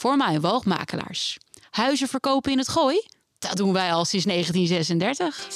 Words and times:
voor 0.00 0.40
woogmakelaars. 0.40 1.38
Huizen 1.70 2.08
verkopen 2.08 2.52
in 2.52 2.58
het 2.58 2.68
gooi? 2.68 3.02
Dat 3.38 3.56
doen 3.56 3.72
wij 3.72 3.92
al 3.92 4.04
sinds 4.04 4.26
1936. 4.26 5.48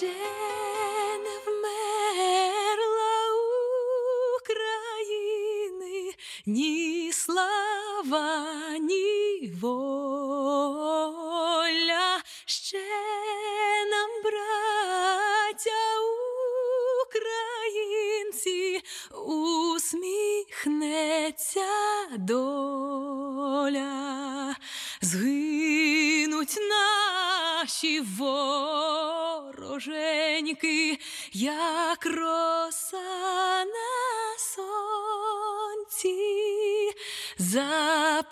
ні 6.46 6.73
наші 27.84 28.00
вороженьки, 29.60 30.98
як 31.32 32.06
роса 32.06 33.64
на 33.64 34.38
сонці, 34.38 36.16
запануємо 37.38 38.24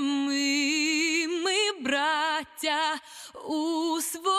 ми, 0.00 1.26
ми, 1.28 1.72
браття, 1.80 3.00
у 3.44 4.00
своїй 4.00 4.35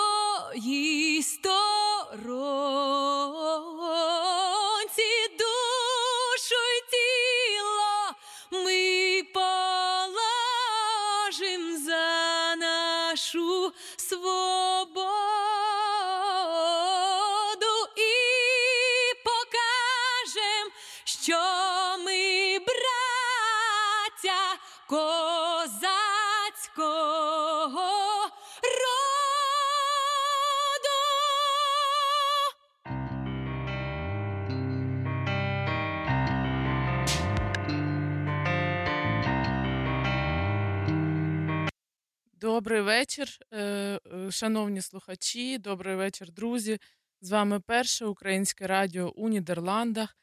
шановні 44.38 44.82
слухачі. 44.82 45.58
Добрий 45.58 45.96
вечір, 45.96 46.32
друзі. 46.32 46.80
З 47.22 47.32
вами 47.32 47.60
перше 47.60 48.06
українське 48.06 48.68
радіо 48.68 49.14
у 49.16 49.30
Нідерландах. 49.30 50.18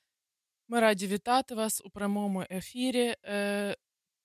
Ми 0.68 0.80
раді 0.80 1.06
вітати 1.06 1.54
вас 1.54 1.82
у 1.84 1.90
прямому 1.90 2.44
ефірі 2.50 3.14
е, 3.24 3.76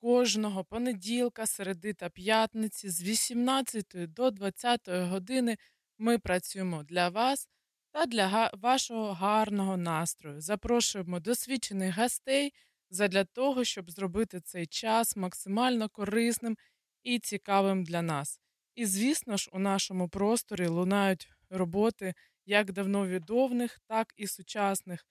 кожного 0.02 0.64
понеділка, 0.64 1.46
середи 1.46 1.94
та 1.94 2.10
п'ятниці 2.10 2.90
з 2.90 3.04
18 3.04 3.86
до 3.96 4.32
20 4.32 4.90
години. 4.90 5.58
Ми 5.98 6.20
працюємо 6.20 6.84
для 6.84 7.10
вас 7.10 7.48
та 7.92 8.06
для 8.06 8.52
вашого 8.54 9.14
гарного 9.14 9.78
настрою. 9.78 10.42
Запрошуємо 10.42 11.20
досвідчених 11.20 11.98
гостей 11.98 12.54
задля 12.90 13.24
того, 13.24 13.64
щоб 13.64 13.92
зробити 13.92 14.42
цей 14.42 14.68
час 14.68 15.16
максимально 15.16 15.90
корисним 15.90 16.58
і 17.04 17.20
цікавим 17.20 17.84
для 17.84 18.02
нас. 18.02 18.40
І, 18.76 18.86
звісно 18.86 19.38
ж, 19.38 19.50
у 19.54 19.60
нашому 19.60 20.10
просторі 20.10 20.68
лунають 20.68 21.30
роботи 21.50 22.14
як 22.46 22.72
давно 22.72 23.08
відомих, 23.08 23.80
так 23.88 24.14
і 24.18 24.28
сучасних 24.28 25.06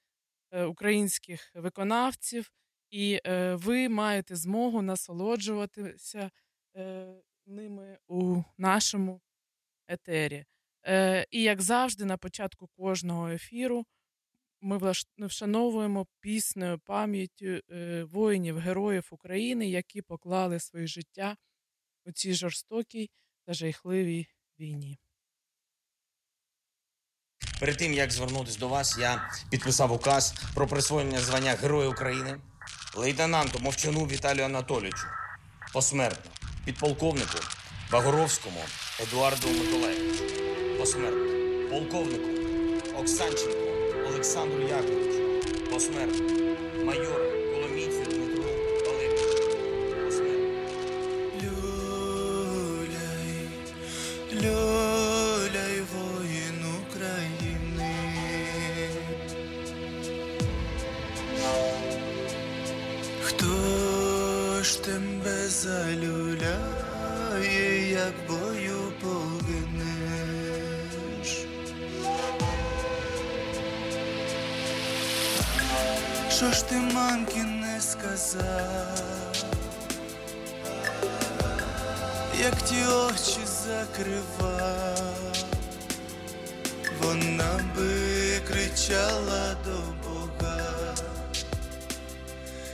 е, 0.50 0.64
українських 0.64 1.52
виконавців, 1.54 2.52
і 2.90 3.20
е, 3.26 3.54
ви 3.54 3.88
маєте 3.88 4.36
змогу 4.36 4.82
насолоджуватися 4.82 6.30
е, 6.76 7.14
ними 7.46 7.98
у 8.06 8.42
нашому 8.58 9.20
етері. 9.88 10.44
І 11.30 11.42
як 11.42 11.62
завжди, 11.62 12.04
на 12.04 12.16
початку 12.16 12.66
кожного 12.66 13.28
ефіру 13.28 13.86
ми 14.60 14.92
вшановуємо 15.18 16.06
піснею 16.20 16.78
пам'яттю 16.78 17.60
воїнів, 18.06 18.58
героїв 18.58 19.08
України, 19.10 19.68
які 19.70 20.02
поклали 20.02 20.60
своє 20.60 20.86
життя 20.86 21.36
у 22.04 22.12
цій 22.12 22.34
жорстокій 22.34 23.10
та 23.48 23.54
жахливій 23.54 24.26
війні. 24.60 24.98
Перед 27.60 27.76
тим 27.76 27.94
як 27.94 28.10
звернутися 28.10 28.58
до 28.58 28.68
вас, 28.68 28.98
я 28.98 29.30
підписав 29.50 29.92
указ 29.92 30.34
про 30.54 30.66
присвоєння 30.66 31.20
звання 31.20 31.52
Героя 31.52 31.88
України 31.88 32.40
лейтенанту 32.96 33.58
Мовчану 33.58 34.06
Віталію 34.06 34.44
Анатолійовичу 34.44 35.06
посмертно, 35.72 36.30
підполковнику 36.64 37.38
Багоровському 37.92 38.60
Едуарду 39.00 39.48
Миколаївичу 39.48 40.24
посмертно, 40.78 41.24
полковнику 41.70 42.28
Оксанченку 42.98 43.58
Олександру 44.08 44.62
Яковлевичу 44.62 45.70
посмертно, 45.70 46.26
майору 46.84 47.27
люляй, 54.42 55.82
воїн 55.92 56.64
України. 56.82 57.94
Хто 63.22 63.46
ж 64.62 64.84
тебе 64.84 65.48
залюляє, 65.48 66.50
як 67.90 68.12
бою 68.28 68.92
погинеш? 69.02 70.48
Що 76.30 76.52
ж 76.52 76.68
ти 76.68 76.74
мамки 76.74 77.42
не 77.42 77.80
сказав? 77.80 79.18
як 82.40 82.62
ті 82.62 82.84
очі 82.84 83.46
закривав, 83.68 85.36
вона 87.02 87.60
би 87.76 87.90
кричала 88.48 89.56
до 89.64 90.08
Бога, 90.08 90.94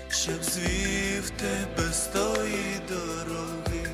щоб 0.08 0.44
звів 0.44 1.30
тебе 1.30 1.92
з 1.92 2.06
тої 2.06 2.80
дороги, 2.88 3.90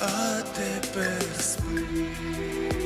а 0.00 0.40
тепер 0.56 1.22
спи. 1.40 2.85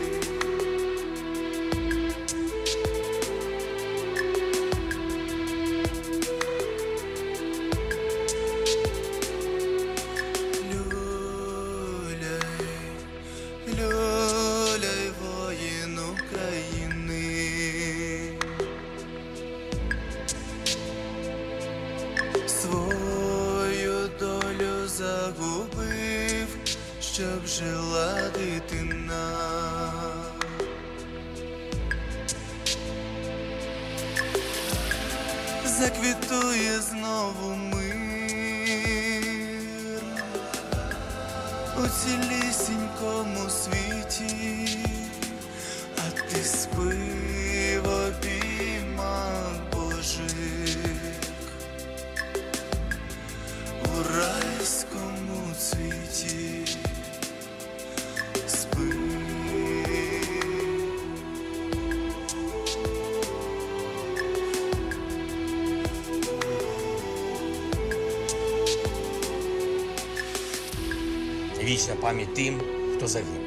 Вічна 71.90 72.02
пам'ять 72.02 72.34
тим, 72.34 72.60
хто 72.96 73.06
загинув. 73.06 73.42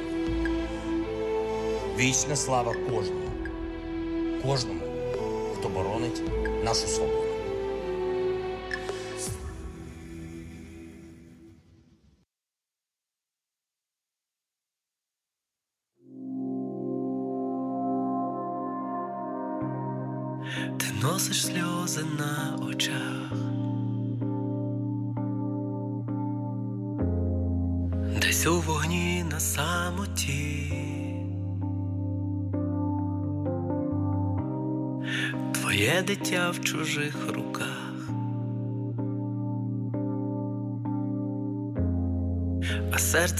Вічна 1.98 2.36
слава 2.36 2.74
кожному, 2.90 3.30
кожному, 4.42 4.80
хто 5.58 5.68
боронить 5.68 6.22
нашу 6.64 6.86
свободу. 6.86 7.23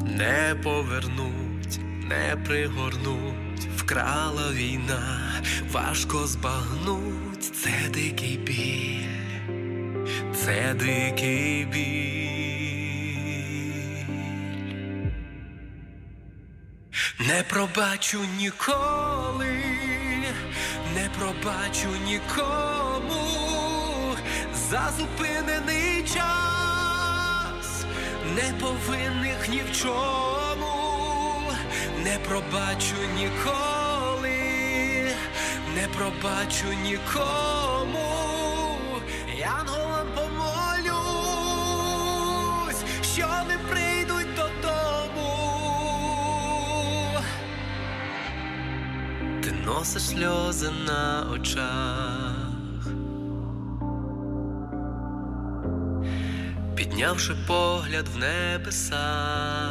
Не 0.04 0.56
повернуть, 0.62 1.80
не 2.08 2.36
пригорнуть, 2.46 3.68
вкрала 3.76 4.52
війна, 4.52 5.42
важко 5.72 6.26
збагнуть, 6.26 7.44
це 7.44 7.70
дикий 7.94 8.36
біль, 8.36 10.06
це 10.34 10.74
дикий 10.74 11.64
біль. 11.64 12.14
Не 17.18 17.44
пробачу 17.48 18.20
ніколи, 18.38 19.62
не 20.94 21.08
пробачу 21.18 21.88
нікому 22.06 22.94
за 24.74 24.90
зупинений 24.98 26.02
час, 26.02 27.84
неповинних 28.36 29.48
ні 29.48 29.62
в 29.70 29.76
чому, 29.76 31.52
не 32.04 32.18
пробачу 32.28 32.96
ніколи, 33.16 34.38
не 35.74 35.88
пробачу 35.96 36.66
нікому, 36.82 38.08
янголам 39.38 40.06
помолюсь, 40.14 40.94
що 43.14 43.28
не 43.48 43.58
прийдуть 43.70 44.34
додому. 44.36 45.32
Ти 49.42 49.52
носиш 49.52 50.02
сльози 50.02 50.70
на 50.86 51.26
очах, 51.32 52.33
піднявши 57.04 57.34
погляд 57.46 58.08
в 58.14 58.18
небеса, 58.18 59.70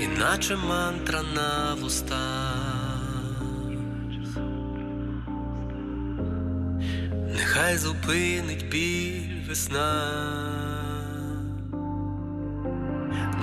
іначе 0.00 0.56
мантра 0.56 1.22
на 1.34 1.74
вустах. 1.74 3.42
Нехай 7.32 7.78
зупинить 7.78 8.68
біль 8.68 9.48
весна. 9.48 10.08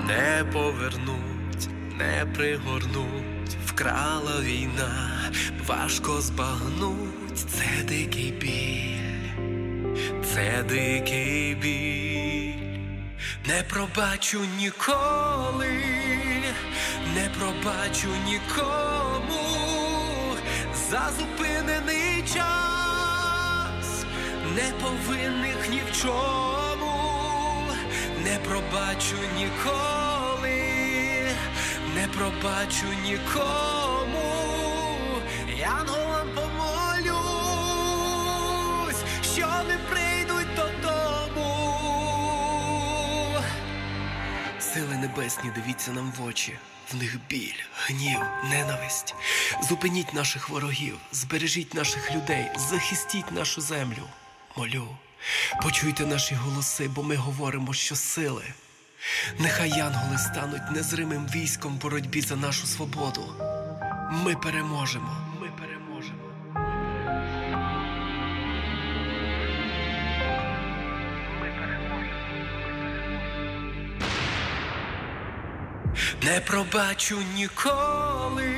Не 0.08 0.44
повернуть, 0.54 1.70
не 1.98 2.26
пригорнуть, 2.36 3.58
вкрала 3.66 4.42
війна, 4.42 5.32
важко 5.68 6.22
збагнуть, 6.22 7.38
це 7.38 7.84
дикий 7.88 8.32
біль, 8.32 8.89
це 10.40 10.64
дикий 10.64 11.56
біль, 11.56 12.80
не 13.48 13.64
пробачу 13.64 14.40
ніколи, 14.58 15.84
не 17.16 17.30
пробачу 17.38 18.08
нікому. 18.26 19.40
За 20.90 21.10
зупинений 21.20 22.24
час, 22.34 24.06
неповинних 24.56 25.70
ні 25.70 25.82
в 25.92 26.02
чому. 26.02 26.96
Не 28.24 28.38
пробачу 28.50 29.18
ніколи, 29.38 30.62
не 31.96 32.08
пробачу 32.08 32.86
нікому, 33.04 33.79
небесні, 45.00 45.52
дивіться 45.56 45.92
нам 45.92 46.14
в 46.18 46.24
очі. 46.24 46.58
В 46.92 46.96
них 46.96 47.18
біль, 47.30 47.62
гнів, 47.76 48.20
ненависть. 48.50 49.16
Зупиніть 49.70 50.14
наших 50.14 50.50
ворогів, 50.50 50.98
збережіть 51.12 51.74
наших 51.74 52.16
людей, 52.16 52.52
захистіть 52.58 53.32
нашу 53.32 53.62
землю. 53.62 54.04
Молю, 54.58 54.88
почуйте 55.64 56.06
наші 56.06 56.36
голоси, 56.36 56.88
бо 56.88 57.04
ми 57.04 57.16
говоримо, 57.16 57.74
що 57.74 57.96
сили. 57.96 58.44
Нехай 59.40 59.70
янголи 59.70 60.18
стануть 60.18 60.72
незримим 60.72 61.28
військом 61.28 61.76
в 61.76 61.82
боротьбі 61.82 62.22
за 62.22 62.36
нашу 62.36 62.68
свободу. 62.68 63.34
Ми 64.12 64.36
переможемо. 64.36 65.29
Не 76.24 76.40
пробачу 76.40 77.18
ніколи, 77.36 78.56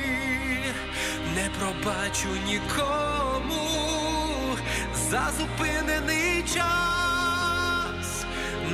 не 1.34 1.50
пробачу 1.58 2.28
нікому. 2.46 3.68
За 5.10 5.30
зупинений 5.38 6.42
час, 6.54 8.24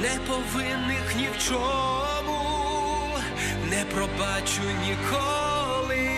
неповинних 0.02 1.16
ні 1.16 1.28
в 1.38 1.48
чому, 1.48 3.18
не 3.70 3.84
пробачу 3.84 4.62
ніколи, 4.86 6.08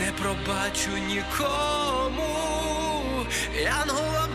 не 0.00 0.12
пробачу 0.22 0.90
нікому, 1.08 2.36
янголам 3.62 4.30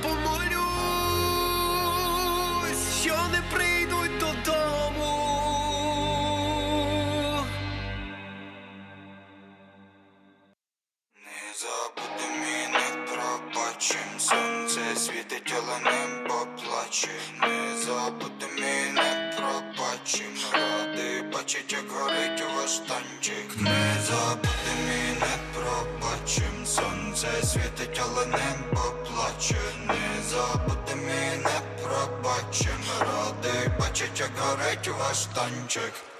як 34.85 34.87
горить 34.87 34.99
ваш 34.99 35.25
танчик 35.25 36.10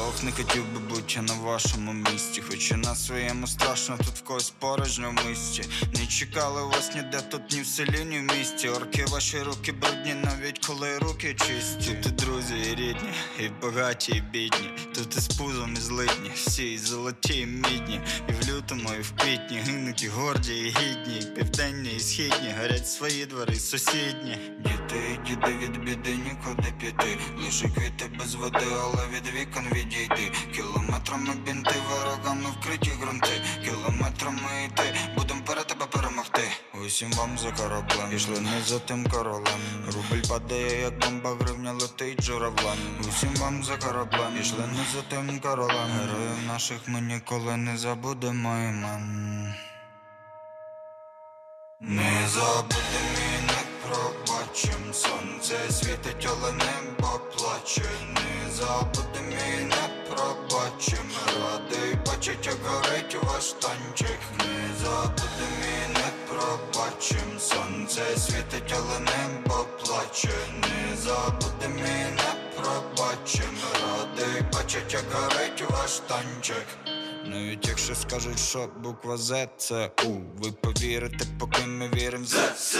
Ох, 0.00 0.22
не 0.22 0.32
хотів 0.32 0.64
би 0.72 0.80
бути 0.80 1.20
на 1.22 1.34
вашому 1.34 1.92
місці, 1.92 2.42
хоч 2.48 2.70
і 2.70 2.74
на 2.74 2.94
своєму 2.94 3.46
страшно, 3.46 3.96
тут 3.96 4.06
в 4.06 4.22
когось 4.22 4.50
порожньо 4.50 5.14
в 5.16 5.28
місті. 5.28 5.62
Не 5.98 6.06
чекали 6.06 6.62
вас 6.62 6.94
ніде, 6.94 7.20
тут 7.30 7.52
ні 7.52 7.60
в 7.60 7.66
селі, 7.66 8.04
ні 8.04 8.18
в 8.18 8.38
місті. 8.38 8.68
Орки, 8.68 9.04
ваші 9.08 9.38
руки 9.38 9.72
брудні, 9.72 10.14
навіть 10.14 10.66
коли 10.66 10.98
руки 10.98 11.36
чисті. 11.38 11.94
Тут 12.02 12.06
і 12.06 12.24
друзі, 12.24 12.54
і 12.54 12.74
рідні, 12.74 13.12
і 13.40 13.48
багаті, 13.62 14.08
і 14.08 14.20
бідні. 14.20 14.70
Тут 14.94 15.16
і 15.16 15.20
з 15.20 15.28
пузом, 15.28 15.74
і 15.74 15.80
злидні, 15.80 16.30
всі 16.34 16.72
і 16.72 16.78
золоті, 16.78 17.40
і 17.40 17.46
мідні. 17.46 18.00
І 18.28 18.32
в 18.32 18.48
лютому, 18.48 18.88
і 18.98 19.02
в 19.02 19.12
квітні 19.16 19.58
гинуть 19.58 20.02
і 20.02 20.08
горді, 20.08 20.54
і 20.54 20.64
гідні, 20.68 21.18
і 21.20 21.24
південні, 21.34 21.90
і 21.96 22.00
східні, 22.00 22.54
горять 22.60 22.88
свої 22.88 23.26
двори, 23.26 23.54
сусідні. 23.56 24.38
Діти, 24.58 25.18
діди 25.26 25.58
від 25.62 25.84
біди 25.84 26.10
нікуди 26.16 26.72
піти. 26.80 27.18
Лише 27.44 27.68
квіти 27.68 28.10
без 28.18 28.34
води, 28.34 28.66
але 28.82 29.06
від 29.16 29.40
вікон 29.40 29.64
відійди. 29.82 30.32
Кілометрами 30.54 31.34
бінти, 31.46 31.74
ворогами 31.90 32.50
вкриті 32.60 32.92
ґрунти. 33.00 33.42
Кілометрами 33.64 34.64
йти, 34.66 34.94
буде 35.16 35.32
Усім 36.86 37.12
вам 37.12 37.38
за 37.38 37.50
кораблем. 37.52 38.10
Пішли 38.10 38.40
не 38.40 38.60
за 38.60 38.78
тим 38.78 39.06
королем. 39.06 39.60
Рубль 39.86 40.28
падає, 40.28 40.80
як 40.80 40.98
бомба, 40.98 41.36
гривня 41.40 41.72
летить 41.72 42.22
журавлем. 42.22 42.78
Усім 43.08 43.34
вам 43.34 43.64
за 43.64 43.76
кораблем. 43.76 44.34
Пішли 44.38 44.66
не 44.66 44.84
за 44.94 45.02
тим 45.02 45.40
королем. 45.40 45.90
Героїв 46.00 46.46
наших 46.46 46.88
ми 46.88 47.00
ніколи 47.00 47.56
не 47.56 47.78
забудемо 47.78 48.48
імен. 48.48 49.54
Не 51.80 52.28
забудемо 52.28 53.18
і 53.38 53.46
не 53.46 53.71
пробачим 53.82 54.92
Сонце 54.92 55.70
світить, 55.70 56.28
але 56.30 56.52
небо 56.52 57.20
плаче. 57.36 57.90
Не 58.14 58.50
забудемо 58.50 59.36
і 59.60 59.64
не 59.64 59.88
пробачим. 60.08 61.06
Радий 61.26 61.94
бачить, 62.06 62.46
як 62.46 62.56
горить 62.66 63.16
ваш 63.22 63.52
танчик. 63.52 64.18
Не 64.38 64.76
забудемо 64.84 65.64
і 65.84 65.88
не 65.88 66.08
пробачим. 66.28 67.38
Сонце 67.38 68.16
світить, 68.16 68.74
але 68.76 68.98
небо 68.98 69.66
плаче. 69.84 70.38
Не 70.60 70.96
забудемо 70.96 71.78
і 71.78 72.04
не 72.20 72.32
пробачим. 72.56 73.58
Радий 73.74 74.42
бачить, 74.52 74.92
як 74.92 75.04
горить 75.12 75.70
ваш 75.70 75.98
танчик 75.98 76.66
навіть 77.24 77.68
якщо 77.68 77.94
скажуть, 77.94 78.38
що 78.38 78.68
буква 78.82 79.16
З 79.16 79.48
це 79.56 79.90
У 80.04 80.08
Ви 80.38 80.52
повірите, 80.52 81.24
поки 81.38 81.66
ми 81.66 81.88
віримо 81.94 82.24
ЗСУ 82.24 82.78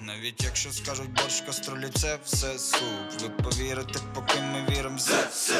Навіть 0.00 0.44
якщо 0.44 0.72
скажуть 0.72 1.10
борщ 1.10 1.40
каструлі, 1.40 1.88
це 1.94 2.18
все 2.24 2.58
суп 2.58 3.22
Ви 3.22 3.28
повірите, 3.28 4.00
поки 4.14 4.40
ми 4.40 4.76
віримо 4.76 4.98
ЗСУ 4.98 5.54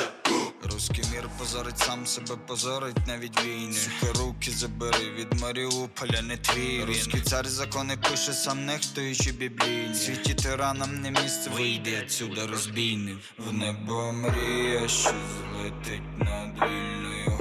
Руський 0.72 1.04
мір 1.12 1.28
позорить 1.38 1.78
сам 1.78 2.06
себе, 2.06 2.36
позорить 2.46 3.06
навіть 3.06 3.44
війни. 3.44 3.72
Сука, 3.72 4.18
руки 4.18 4.50
забери 4.50 5.10
від 5.18 5.40
Маріуполя, 5.40 6.22
не 6.22 6.36
твій. 6.36 6.84
Руський 6.84 7.20
цар 7.20 7.48
закони 7.48 7.96
пише 7.96 8.32
сам 8.32 8.66
нехтуючи 8.66 9.32
біблійні. 9.32 9.94
Світі 9.94 10.34
тиранам 10.34 11.00
не 11.00 11.10
місце 11.10 11.50
вийде 11.50 12.02
отсюда 12.04 12.46
розбійник 12.46 13.18
В 13.38 13.52
небо 13.52 14.12
мрія, 14.12 14.88
що 14.88 15.10
злетить 15.10 16.18
над 16.18 16.70
вільною 16.70 17.33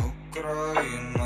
Україною, 0.42 1.21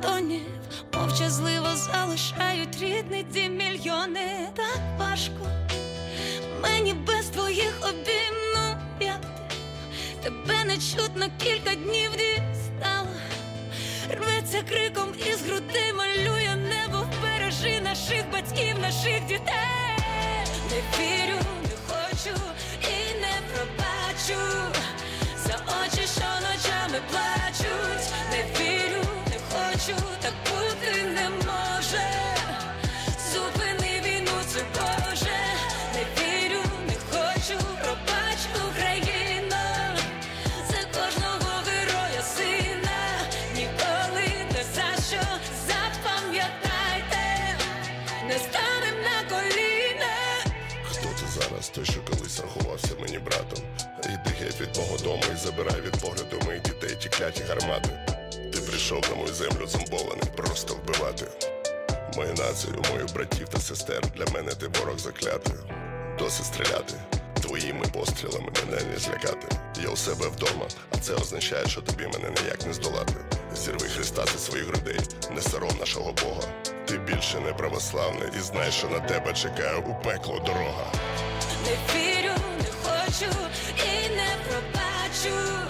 Кордонів, 0.00 0.46
мовчазливо 0.94 1.68
залишають 1.76 2.82
рідний 2.82 3.22
дім 3.22 3.56
мільйони. 3.56 4.48
Так 4.56 4.80
важко 4.98 5.46
мені 6.62 6.94
без 6.94 7.26
твоїх 7.26 7.78
обійм, 7.82 8.34
ну 8.56 8.76
ти 8.98 9.12
тебе 10.22 10.64
не 10.64 10.74
чутно 10.74 11.26
кілька 11.38 11.74
днів 11.74 12.10
дістала. 12.10 13.06
Рветься 14.10 14.62
криком 14.68 15.08
із 15.26 15.42
груди, 15.42 15.92
малює 15.96 16.56
небо, 16.56 17.06
вбережи 17.10 17.80
наших 17.80 18.24
батьків, 18.32 18.78
наших 18.78 19.26
дітей. 19.26 19.96
Не 20.70 20.76
вірю, 20.98 21.38
не 21.62 21.76
хочу 21.88 22.40
і 22.82 23.20
не 23.20 23.34
пробачу 23.52 24.40
за 25.46 25.54
очі, 25.54 26.06
що 26.16 26.24
ночами 26.40 27.00
плачуть. 27.10 27.39
Мого 54.80 54.96
дому 54.96 55.22
і 55.34 55.36
забирай 55.36 55.80
від 55.80 55.96
погляду 56.00 56.36
моїх 56.46 56.62
дітей 56.62 56.96
ті 57.00 57.08
кляті 57.08 57.42
гармати. 57.48 57.88
Ти 58.52 58.60
прийшов 58.60 59.02
на 59.10 59.14
мою 59.16 59.34
землю 59.34 59.66
зомбований, 59.66 60.24
просто 60.36 60.74
вбивати. 60.74 61.26
Мою 62.16 62.34
націю, 62.34 62.74
моїх 62.92 63.14
братів 63.14 63.48
та 63.48 63.60
сестер, 63.60 64.02
для 64.16 64.24
мене 64.34 64.54
ти 64.54 64.66
ворог 64.68 64.98
заклятий. 64.98 65.54
Досить 66.18 66.46
стріляти. 66.46 66.94
Твоїми 67.42 67.86
пострілами 67.92 68.48
мене 68.66 68.82
не 68.92 68.98
злякати. 68.98 69.46
Я 69.82 69.88
у 69.88 69.96
себе 69.96 70.28
вдома, 70.28 70.66
а 70.92 70.96
це 70.98 71.14
означає, 71.14 71.66
що 71.66 71.80
тобі 71.80 72.04
мене 72.04 72.30
ніяк 72.42 72.66
не 72.66 72.72
здолати. 72.72 73.14
Зірви 73.56 73.88
Христа 73.88 74.24
зі 74.26 74.38
своїх 74.38 74.66
грудей, 74.66 75.00
не 75.34 75.42
сором 75.42 75.76
нашого 75.80 76.12
Бога. 76.12 76.42
Ти 76.84 76.98
більше 76.98 77.40
не 77.40 77.52
православний 77.52 78.28
і 78.38 78.40
знай, 78.40 78.72
що 78.72 78.88
на 78.88 79.00
тебе 79.00 79.32
чекає 79.32 79.76
у 79.76 80.04
пекло 80.04 80.38
дорога. 80.46 80.92
Не 81.64 81.72
вірю, 81.94 82.32
не 83.10 83.26
хочу 83.26 83.40
і 83.76 84.08
не 84.08 84.30
пробачу 84.46 85.36
за 85.68 85.69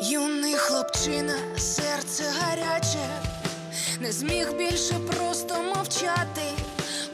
Юний 0.00 0.54
хлопчина, 0.56 1.34
серце 1.58 2.24
гаряче, 2.40 3.08
не 4.00 4.12
зміг 4.12 4.52
більше 4.52 4.94
просто 4.94 5.62
мовчати. 5.62 6.42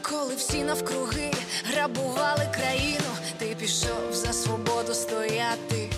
Коли 0.01 0.35
всі 0.35 0.63
навкруги 0.63 1.31
грабували 1.65 2.47
країну, 2.55 3.11
ти 3.37 3.55
пішов 3.59 4.13
за 4.13 4.33
свободу 4.33 4.93
стояти, 4.93 5.89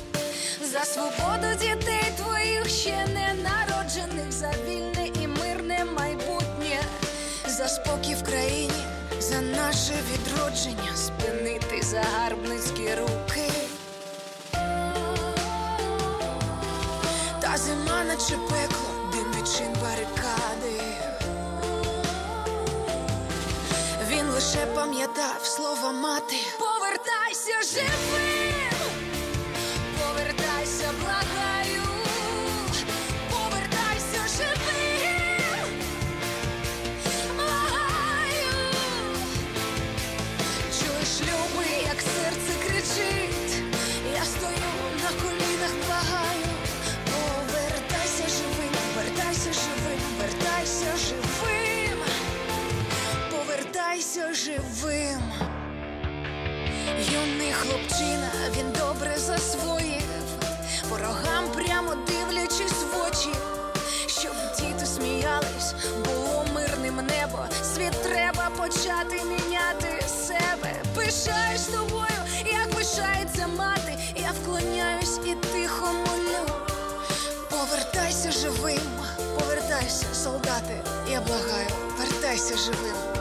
за 0.72 0.80
свободу 0.84 1.48
дітей 1.60 2.14
твоїх 2.18 2.70
ще 2.70 3.08
не 3.14 3.34
народжених, 3.34 4.32
за 4.32 4.54
вільне 4.68 5.08
і 5.22 5.28
мирне 5.28 5.86
майбутнє, 5.86 6.82
за 7.48 7.68
спокій 7.68 8.16
в 8.16 8.24
країні, 8.24 8.84
за 9.20 9.42
наше 9.42 9.94
відродження, 10.14 10.96
спинити 10.96 11.82
загарбницькі 11.82 12.96
руки. 12.96 13.31
Наче 18.22 18.38
пекло, 18.38 19.12
дим 19.12 19.32
відчин 19.32 19.76
барикади. 19.82 20.82
Він 24.10 24.30
лише 24.30 24.66
пам'ятав 24.66 25.46
слова 25.46 25.92
мати. 25.92 26.36
Повертайся 26.60 27.54
живим, 27.74 28.51
живим. 54.52 55.22
Юний 57.00 57.54
хлопчина, 57.54 58.32
він 58.58 58.66
добре 58.80 59.18
засвоїв, 59.18 60.04
ворогам 60.90 61.46
прямо 61.56 61.96
дивлячись 61.96 62.84
в 62.92 63.08
очі, 63.08 63.30
щоб 64.08 64.32
діти 64.60 64.86
сміялись, 64.86 65.74
було 66.06 66.46
мирним 66.54 66.96
небо. 66.96 67.46
Світ 67.76 68.04
треба 68.04 68.50
почати 68.58 69.22
міняти 69.24 70.08
себе. 70.08 70.74
Пишаюсь 70.96 71.66
тобою, 71.66 72.22
як 72.46 72.70
пишається 72.70 73.48
мати. 73.48 73.98
Я 74.16 74.32
вклоняюсь 74.32 75.20
і 75.26 75.36
тихо 75.36 75.86
молю. 75.86 76.52
Повертайся 77.50 78.32
живим, 78.32 78.90
повертайся, 79.40 80.06
солдати, 80.14 80.82
я 81.12 81.22
благаю, 81.22 81.70
вертайся 81.98 82.58
живим. 82.58 83.21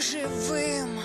Живим. 0.00 1.00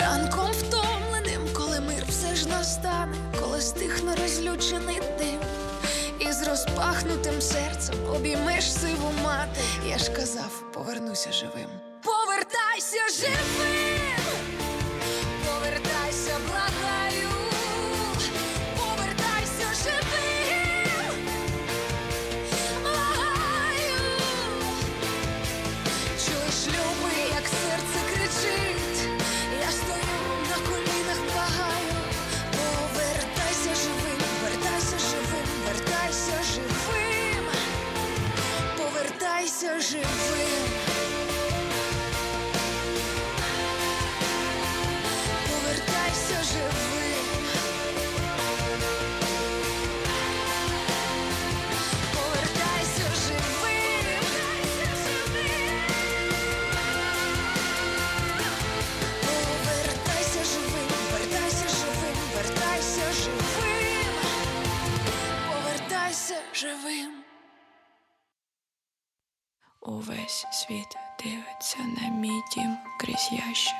Ранком 0.00 0.52
втомленим, 0.52 1.48
коли 1.54 1.80
мир 1.80 2.04
все 2.08 2.34
ж 2.36 2.48
настане, 2.48 3.14
коли 3.40 3.60
стихне 3.60 4.14
розлючений 4.22 5.00
дим, 5.18 5.40
і 6.20 6.32
з 6.32 6.48
розпахнутим 6.48 7.40
серцем 7.40 7.94
обіймеш 8.14 8.72
сиву 8.72 9.12
мати. 9.24 9.60
Я 9.88 9.98
ж 9.98 10.12
казав, 10.12 10.72
повернуся 10.74 11.32
живим. 11.32 11.68
Повертайся 12.02 13.22
живим, 13.22 14.00
повертайся 39.58 39.80
живим. 39.80 40.70
Повертайся 45.48 46.42
живим. 46.44 47.48
Повертайся 52.14 53.06
живим. 53.26 54.22
Повертайся 59.22 60.44
живим, 60.44 60.88
вертайся 61.12 61.68
живим, 61.68 62.16
вертайся 62.34 63.12
живим. 63.12 64.14
Повертайся 65.48 66.36
живим. 66.54 67.17
Увесь 69.88 70.46
світ 70.50 70.96
дивиться 71.24 71.78
на 71.78 72.08
мій 72.08 72.42
дім 72.54 72.76
крізь 73.00 73.28
ящик, 73.32 73.74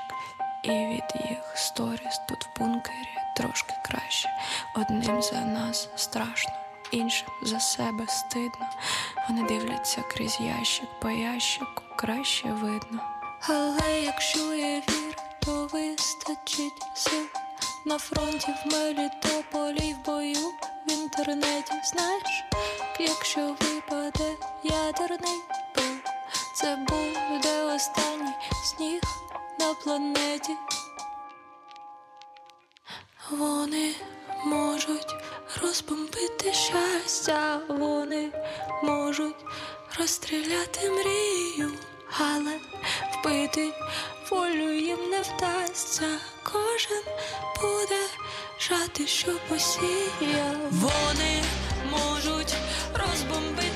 і 0.63 0.69
від 0.69 1.31
їх 1.31 1.53
сторіс 1.55 2.21
тут 2.29 2.45
в 2.45 2.59
бункері 2.59 3.09
трошки 3.37 3.75
краще. 3.85 4.29
Одним 4.77 5.23
за 5.23 5.41
нас 5.41 5.89
страшно, 5.97 6.53
іншим 6.91 7.29
за 7.43 7.61
себе 7.61 8.07
стидно. 8.09 8.69
Вони 9.29 9.43
дивляться 9.43 10.03
крізь 10.11 10.41
ящик, 10.41 10.89
по 11.01 11.11
ящику 11.11 11.83
краще 11.97 12.49
видно. 12.49 13.01
Але 13.49 14.01
якщо 14.03 14.55
є 14.55 14.83
віра, 14.89 15.23
то 15.41 15.67
вистачить 15.73 16.83
сил 16.95 17.27
на 17.87 17.99
фронті 17.99 18.49
в 18.65 18.73
Мелітополі 18.73 19.95
в 19.95 20.07
бою 20.07 20.49
в 20.87 20.93
інтернеті. 20.93 21.73
Знаєш, 21.85 22.45
якщо 22.99 23.57
випаде 23.61 24.35
ядерний 24.65 25.58
це 26.61 26.77
буде 26.77 27.75
останній 27.75 28.33
сніг 28.65 29.01
на 29.61 29.75
планеті. 29.75 30.53
Вони 33.31 33.95
можуть 34.45 35.15
розбомбити 35.63 36.53
щастя, 36.53 37.61
вони 37.69 38.33
можуть 38.83 39.45
розстріляти 39.99 40.91
мрію, 40.91 41.73
але 42.19 42.59
вбити 43.13 43.73
волю 44.31 44.73
їм 44.73 45.11
не 45.11 45.23
вдасться. 45.23 46.19
Кожен 46.43 47.03
буде 47.61 48.03
жати, 48.61 49.07
що 49.07 49.33
посіяв. 49.49 50.57
Вони 50.71 51.43
можуть 51.91 52.55
розбомбити 52.95 53.68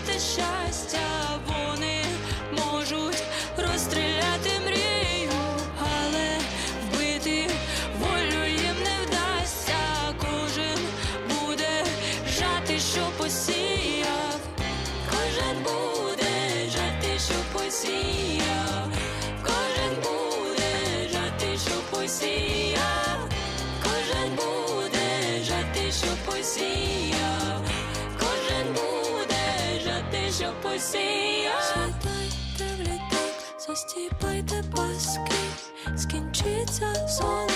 що 30.38 30.52
посіяв. 30.62 31.62
Світайте 31.62 32.76
в 32.76 32.80
літак, 32.80 33.34
застіпайте 33.58 34.64
паски, 34.76 35.36
скінчиться 35.96 37.08
зона 37.08 37.52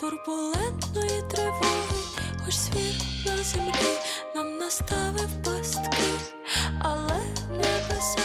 турбулентної 0.00 1.22
тривоги, 1.30 1.98
хоч 2.44 2.54
світ 2.54 3.02
на 3.26 3.36
землі 3.36 3.98
нам 4.34 4.58
наставив 4.58 5.28
пастки, 5.44 6.08
але 6.80 7.20
небеса 7.50 8.18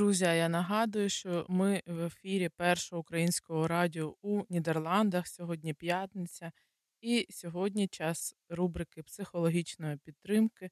Друзі, 0.00 0.24
я 0.24 0.48
нагадую, 0.48 1.08
що 1.08 1.46
ми 1.48 1.82
в 1.86 2.04
ефірі 2.04 2.48
першого 2.48 3.00
українського 3.00 3.68
радіо 3.68 4.16
у 4.22 4.42
Нідерландах. 4.48 5.28
Сьогодні 5.28 5.74
п'ятниця, 5.74 6.52
і 7.00 7.26
сьогодні 7.30 7.88
час 7.88 8.34
рубрики 8.48 9.02
психологічної 9.02 9.96
підтримки. 9.96 10.70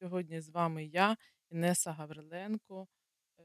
Сьогодні 0.00 0.40
з 0.40 0.48
вами 0.48 0.84
я, 0.84 1.16
Інеса 1.50 1.92
Гавриленко. 1.92 2.88
Е, 3.38 3.42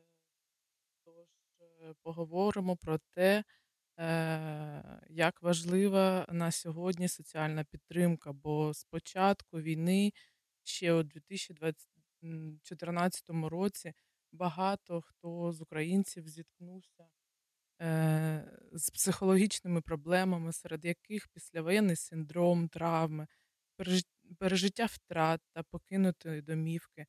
Тож 1.06 1.28
е, 1.62 1.94
поговоримо 2.02 2.78
про 2.78 2.98
те, 2.98 3.44
е, 4.00 5.02
як 5.10 5.42
важлива 5.42 6.28
на 6.32 6.52
сьогодні 6.52 7.08
соціальна 7.08 7.64
підтримка. 7.64 8.34
Бо 8.34 8.74
з 8.74 8.84
початку 8.84 9.62
війни, 9.62 10.12
ще 10.64 10.94
у 10.94 11.04
2014 11.04 13.30
році, 13.30 13.94
багато 14.32 15.02
хто 15.02 15.52
з 15.54 15.62
українців 15.62 16.28
зіткнувся 16.28 17.08
е, 17.82 18.58
з 18.74 18.90
психологічними 18.90 19.82
проблемами, 19.82 20.54
серед 20.54 20.86
яких 20.86 21.28
післявоєнний 21.28 21.96
синдром, 21.96 22.68
травми, 22.70 23.28
пережиття 24.40 24.86
втрат 24.86 25.42
та 25.54 25.64
покинутої 25.64 26.42
домівки. 26.42 27.06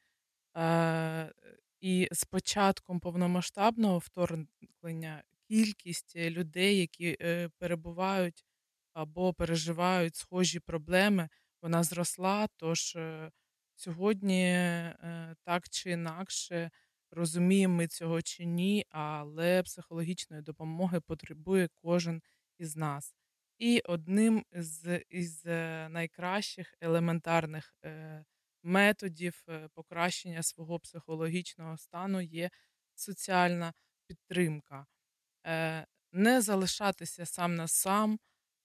Е, 0.56 1.32
і 1.80 2.08
з 2.12 2.24
початком 2.24 3.00
повномасштабного 3.00 3.98
вторгнення 3.98 5.22
кількість 5.48 6.16
людей, 6.16 6.78
які 6.78 7.16
е, 7.20 7.48
перебувають 7.58 8.44
або 8.92 9.34
переживають 9.34 10.16
схожі 10.16 10.60
проблеми, 10.60 11.28
вона 11.62 11.82
зросла. 11.82 12.48
Тож 12.56 12.96
е, 12.96 13.30
сьогодні 13.76 14.44
е, 14.44 15.36
так 15.44 15.68
чи 15.68 15.90
інакше 15.90 16.70
розуміємо 17.12 17.74
ми 17.74 17.86
цього 17.86 18.22
чи 18.22 18.44
ні, 18.44 18.86
але 18.90 19.62
психологічної 19.62 20.42
допомоги 20.42 21.00
потребує 21.00 21.68
кожен 21.82 22.22
із 22.58 22.76
нас. 22.76 23.14
І 23.58 23.80
одним 23.84 24.44
з 24.52 24.98
із 24.98 25.44
найкращих 25.90 26.74
елементарних 26.80 27.74
методів 28.62 29.44
покращення 29.74 30.42
свого 30.42 30.78
психологічного 30.78 31.78
стану 31.78 32.20
є 32.20 32.50
соціальна 32.94 33.72
підтримка. 34.06 34.86
Не 36.12 36.40
залишатися 36.40 37.26
сам 37.26 37.54
на 37.54 37.68
сам, 37.68 38.18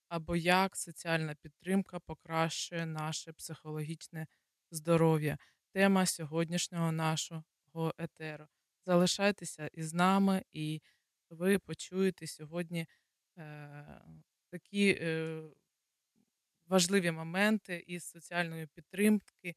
або 0.09 0.35
як 0.35 0.77
соціальна 0.77 1.35
підтримка 1.35 1.99
покращує 1.99 2.85
наше 2.85 3.33
психологічне 3.33 4.27
здоров'я. 4.71 5.37
Тема 5.73 6.05
сьогоднішнього 6.05 6.91
нашого 6.91 7.43
етеру. 7.97 8.47
Залишайтеся 8.85 9.69
із 9.73 9.93
нами, 9.93 10.43
і 10.53 10.81
ви 11.29 11.59
почуєте 11.59 12.27
сьогодні 12.27 12.87
е, 13.37 14.01
такі 14.51 14.97
е, 15.01 15.41
важливі 16.67 17.11
моменти 17.11 17.83
із 17.87 18.03
соціальної 18.03 18.67
підтримки. 18.67 19.55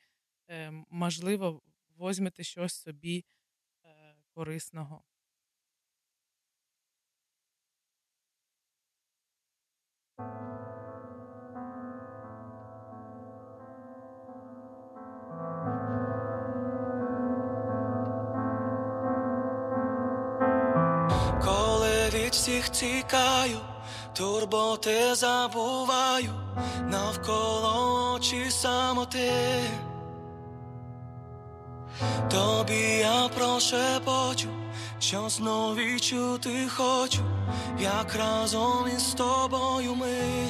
Е, 0.50 0.72
можливо, 0.90 1.62
возьмете 1.96 2.42
щось 2.42 2.74
собі 2.74 3.24
е, 3.84 4.14
корисного. 4.34 5.04
Від 22.30 22.36
всіх 22.36 22.68
тікаю, 22.68 23.58
турботи 24.12 25.14
забуваю, 25.14 26.30
навколо 26.86 28.12
очі 28.14 28.50
самоти. 28.50 29.32
Тобі 32.30 32.80
я 33.00 33.28
прошепочу, 33.36 34.48
що 34.98 35.28
знов 35.28 35.76
відчути 35.76 36.68
хочу, 36.68 37.22
як 37.80 38.14
разом 38.14 38.88
із 38.96 39.14
тобою 39.14 39.94
ми, 39.94 40.48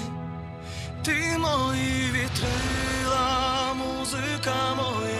ти 1.04 1.38
мої 1.38 2.10
вітрила, 2.12 3.74
музика 3.74 4.74
моя, 4.76 5.19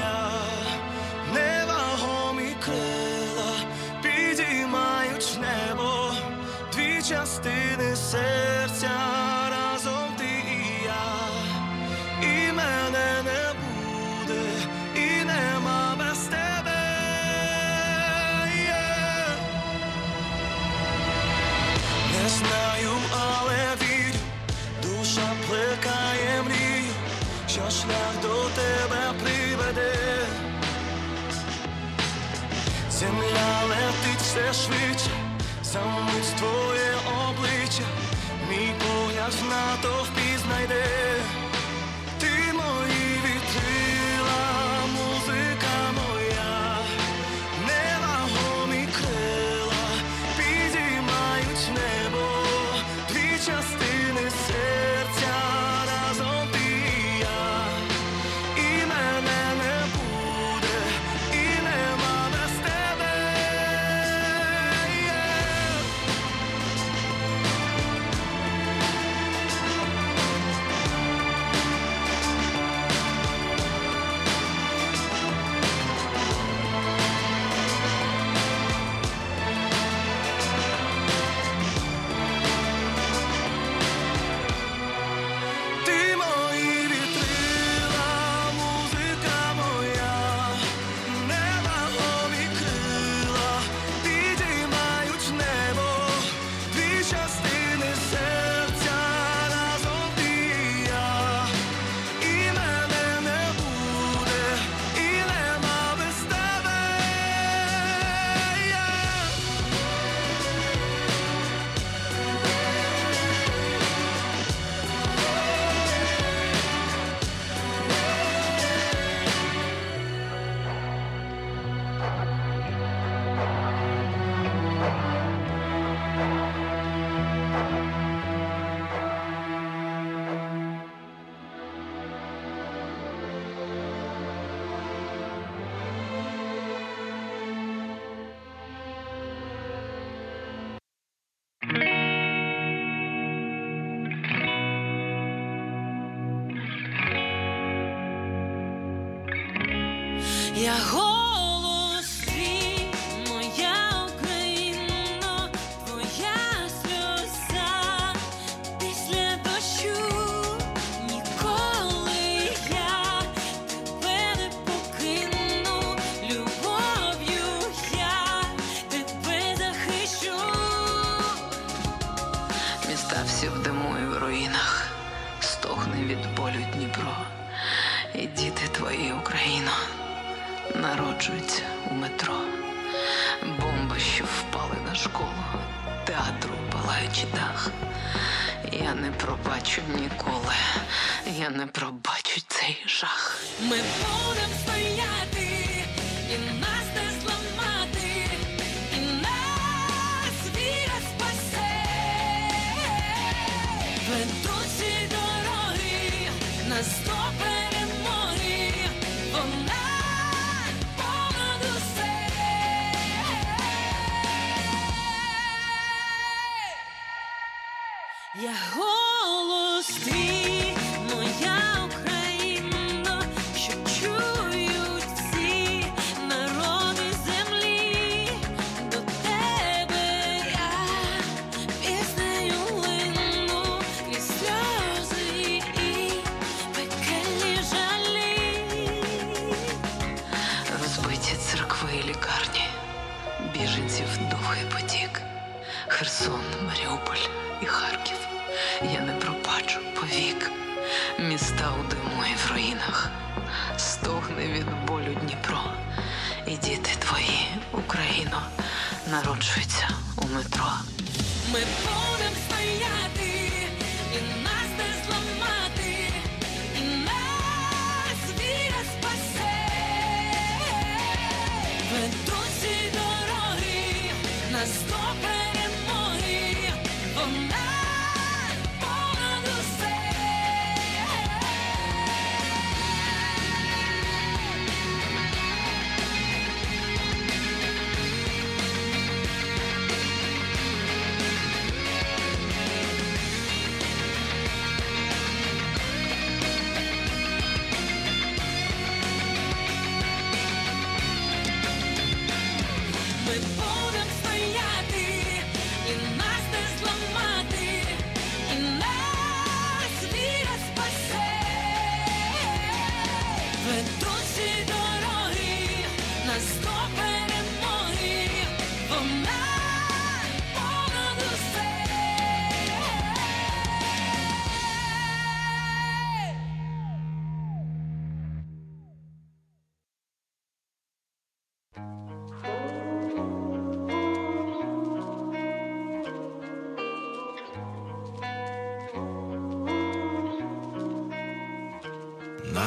частини 7.11 7.96
серця 7.96 8.90
разом 9.51 10.14
ти 10.18 10.25
і 10.25 10.85
я, 10.85 11.29
і 12.23 12.53
мене 12.53 13.23
не 13.25 13.53
буде, 13.61 14.42
і 14.94 15.25
нема 15.25 15.94
без 15.99 16.18
тебе. 16.18 16.81
Yeah. 18.55 19.37
Не 22.12 22.29
знаю, 22.29 22.92
але 23.20 23.77
вірю, 23.83 24.18
душа 24.83 25.33
плекає 25.49 26.42
мрію, 26.42 26.92
що 27.49 27.61
шлях 27.70 28.14
до 28.23 28.44
тебе 28.44 29.12
приведе. 29.23 29.94
Земля 32.90 33.62
летить 33.68 34.20
все 34.20 34.53
швидше. 34.53 35.11
Замить 35.73 36.35
твоє 36.38 36.89
обличчя, 37.81 37.87
мій 38.51 38.75
погляд 38.79 39.33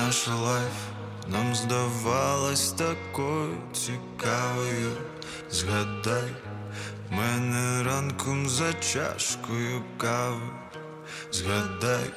Наша 0.05 0.35
life 0.36 0.77
нам 1.27 1.55
здавалась 1.55 2.71
такою 2.71 3.57
цікавою. 3.73 4.91
Згадай, 5.51 6.29
мене 7.11 7.83
ранком 7.83 8.49
за 8.49 8.73
чашкою 8.73 9.83
кави. 9.97 10.49
Згадай, 11.31 12.09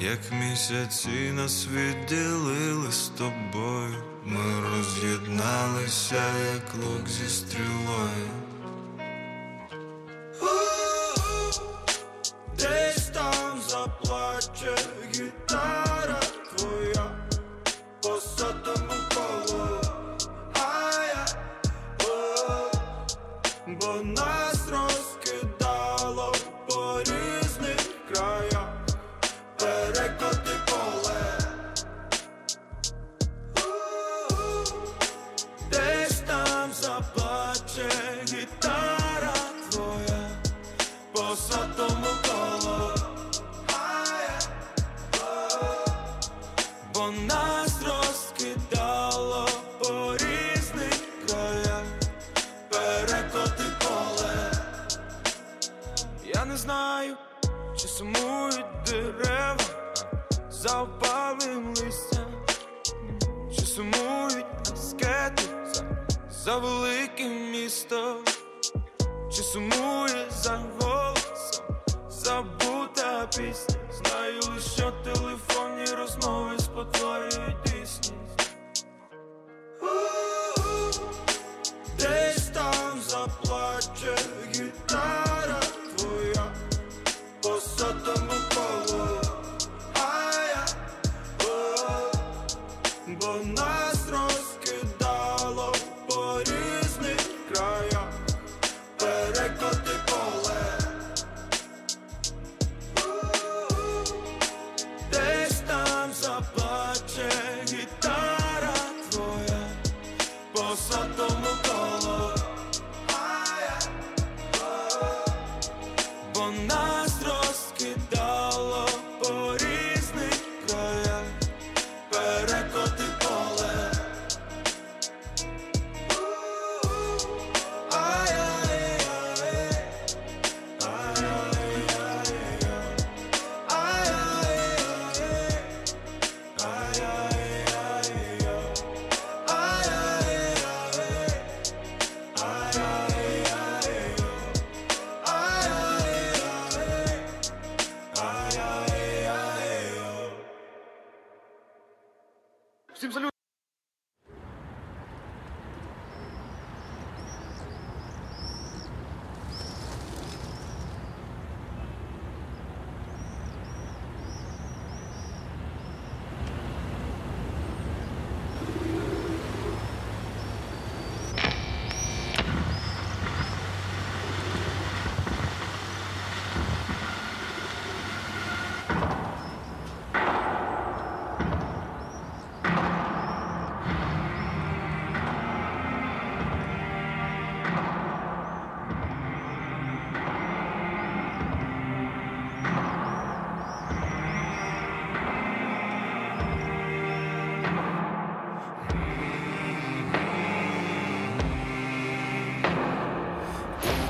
як 0.00 0.18
місяці 0.32 1.32
нас 1.34 1.68
відділили 1.72 2.92
з 2.92 3.08
тобою. 3.08 4.04
Ми 4.24 4.40
роз'єдналися, 4.70 6.22
як 6.54 6.74
лук 6.74 7.08
зі 7.08 7.28
стрілою. 7.28 8.28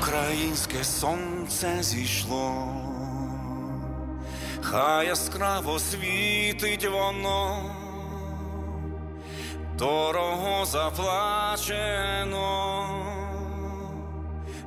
Українське 0.09 0.85
сонце 0.85 1.83
зійшло, 1.83 2.67
хай 4.61 5.07
яскраво 5.07 5.79
світить 5.79 6.89
воно, 6.91 7.71
дорого 9.79 10.65
заплачено, 10.65 12.37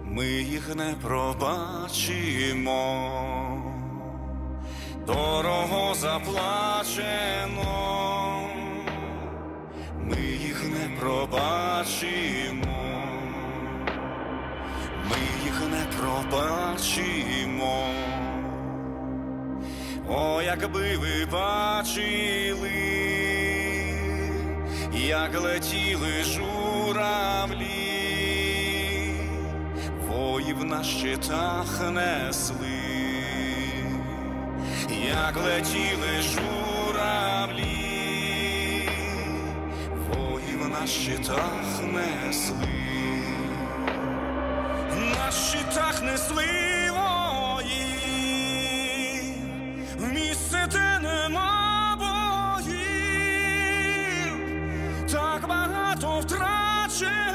ми 0.03 0.25
їх 0.25 0.75
не 0.75 0.95
пробачимо, 1.01 2.71
дорого 5.07 5.93
заплачено, 5.95 7.59
ми 10.03 10.21
їх 10.21 10.63
не 10.63 10.89
пробачимо. 10.99 12.66
Пробачимо. 15.97 17.87
О, 20.09 20.41
якби 20.41 20.97
ви 20.97 21.25
бачили, 21.31 22.71
як 24.93 25.41
летіли 25.41 26.23
журавлі, 26.23 27.67
воїв 30.07 30.63
на 30.63 30.83
щитах 30.83 31.91
несли, 31.91 32.67
як 35.09 35.37
летіли 35.45 36.21
журавлі, 36.21 37.67
воїв 40.09 40.69
на 40.69 40.87
щитах 40.87 41.81
несли 41.83 42.76
на 45.75 46.01
несливої, 46.01 46.11
несли 46.11 46.91
вої, 46.91 47.93
в 49.97 50.13
місце, 50.13 50.67
де 50.71 50.99
нема 51.01 51.95
боїв, 51.99 53.17
так 55.11 55.47
багато 55.47 56.19
втрачено, 56.19 57.26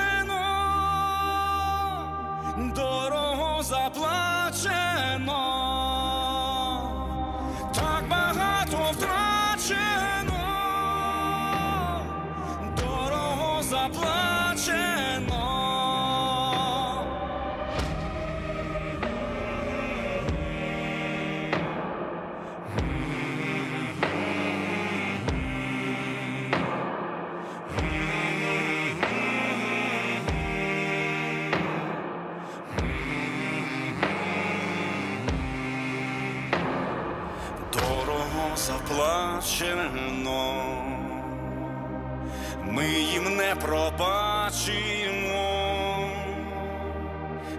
пробачимо, 43.55 45.43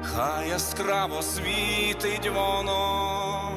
хай 0.04 0.50
яскраво 0.50 1.22
світить 1.22 2.30
воно, 2.36 3.52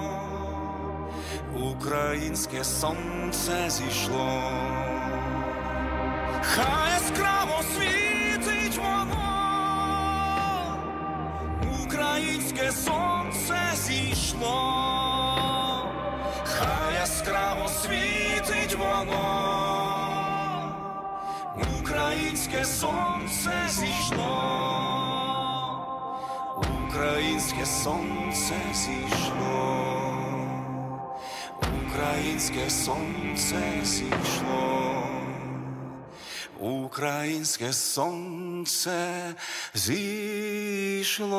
українське 1.54 2.64
сонце 2.64 3.70
зійшло, 3.70 4.42
хай 6.42 6.92
яскраво 6.92 7.62
світить 7.74 8.78
воно, 8.78 9.22
українське 11.84 12.72
сонце 12.72 13.58
зійшло. 13.74 14.82
Хай 16.44 16.94
яскраво 16.94 17.68
світить 17.68 18.74
воно, 18.78 19.35
українське 21.86 22.64
сонце 22.64 23.52
зійшло, 23.68 24.26
українське 26.88 27.66
сонце 27.66 28.54
зійшло, 28.74 30.08
українське 31.86 32.70
сонце 32.70 33.60
зійшло, 33.82 35.02
українське 36.60 37.72
сонце 37.72 39.34
зійшло. 39.74 41.36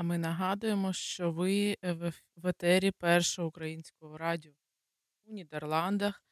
А 0.00 0.02
ми 0.02 0.18
нагадуємо, 0.18 0.92
що 0.92 1.32
ви 1.32 1.76
е, 1.84 1.92
в 2.36 2.46
етері 2.46 2.90
першого 2.90 3.48
українського 3.48 4.18
радіо 4.18 4.52
у 5.24 5.32
Нідерландах. 5.32 6.24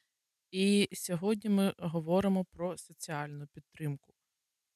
І 0.50 0.88
сьогодні 0.92 1.50
ми 1.50 1.74
говоримо 1.78 2.44
про 2.44 2.76
соціальну 2.76 3.46
підтримку. 3.46 4.12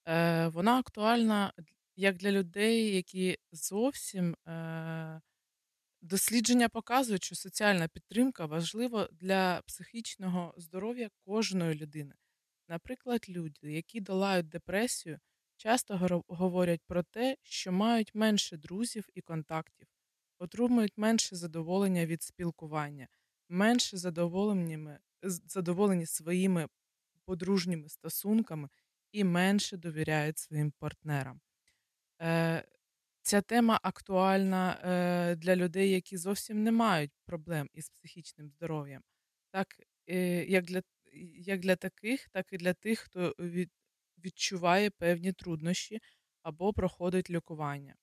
Е, 0.09 0.49
вона 0.49 0.79
актуальна 0.79 1.53
як 1.97 2.17
для 2.17 2.33
людей, 2.33 2.97
які 2.97 3.39
зовсім 3.53 4.35
е, 4.49 5.21
дослідження 6.03 6.69
показують, 6.69 7.25
що 7.25 7.35
соціальна 7.35 7.89
підтримка 7.89 8.47
важлива 8.47 9.09
для 9.13 9.63
психічного 9.67 10.55
здоров'я 10.57 11.09
кожної 11.25 11.75
людини. 11.75 12.15
Наприклад, 12.69 13.27
люди, 13.29 13.73
які 13.73 14.01
долають 14.01 14.49
депресію, 14.49 15.19
часто 15.63 16.23
говорять 16.29 16.81
про 16.87 17.03
те, 17.03 17.37
що 17.43 17.73
мають 17.73 18.15
менше 18.15 18.57
друзів 18.57 19.09
і 19.15 19.21
контактів, 19.21 19.87
отримують 20.39 20.99
менше 20.99 21.37
задоволення 21.37 22.07
від 22.07 22.23
спілкування, 22.23 23.09
менше 23.49 23.97
задоволені 25.47 26.07
своїми 26.07 26.69
подружніми 27.25 27.89
стосунками 27.89 28.69
і 29.13 29.25
менше 29.25 29.77
довіряють 29.77 30.39
своїм 30.39 30.73
партнерам. 30.79 31.41
Е, 32.23 32.65
Ця 33.25 33.41
тема 33.41 33.81
актуальна 33.83 34.81
е, 34.85 35.37
для 35.37 35.57
людей, 35.57 35.91
які 35.91 36.17
зовсім 36.17 36.63
не 36.63 36.73
мають 36.73 37.13
проблем 37.25 37.69
із 37.75 37.89
психічним 37.89 38.51
здоров'ям, 38.51 39.03
так 39.51 39.69
е, 40.07 40.45
як 40.45 40.65
для, 40.65 40.83
як 41.39 41.61
для 41.61 41.77
таких, 41.77 42.29
так 42.29 42.53
і 42.53 42.57
для 42.57 42.75
тих, 42.75 42.99
хто 42.99 43.35
від, 43.39 43.71
відчуває 44.25 44.91
певні 44.91 45.33
труднощі 45.33 46.01
або 46.43 46.73
проходить 46.73 47.31
лікування. 47.31 47.95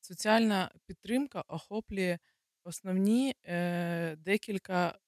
Соціальна 0.00 0.70
підтримка 0.86 1.44
охоплює 1.48 2.18
основні 2.64 3.34
е, 3.44 4.16
декілька 4.16 4.98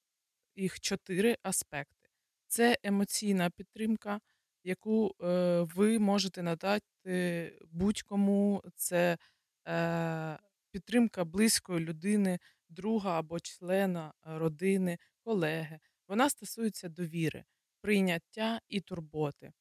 їх 0.56 0.80
чотири 0.80 1.36
аспекти: 1.42 2.08
це 2.46 2.78
емоційна 2.82 3.50
підтримка, 3.50 4.20
яку 4.64 5.14
е, 5.22 5.60
ви 5.60 5.98
можете 5.98 6.42
надати 6.42 7.58
будь-кому. 7.70 8.62
Це 8.76 9.18
е, 9.68 10.38
підтримка 10.70 11.24
близької 11.24 11.80
людини, 11.80 12.38
друга 12.68 13.18
або 13.18 13.40
члена 13.40 14.12
родини, 14.22 14.98
колеги. 15.24 15.80
Вона 16.08 16.30
стосується 16.30 16.88
довіри, 16.88 17.44
прийняття 17.80 18.60
і 18.68 18.80
турботи. 18.80 19.52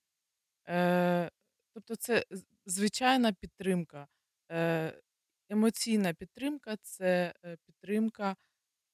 Е, 0.71 1.31
тобто, 1.73 1.95
це 1.95 2.25
звичайна 2.65 3.33
підтримка. 3.33 4.07
Е, 4.51 5.01
емоційна 5.49 6.13
підтримка 6.13 6.77
це 6.81 7.33
е, 7.45 7.57
підтримка 7.65 8.35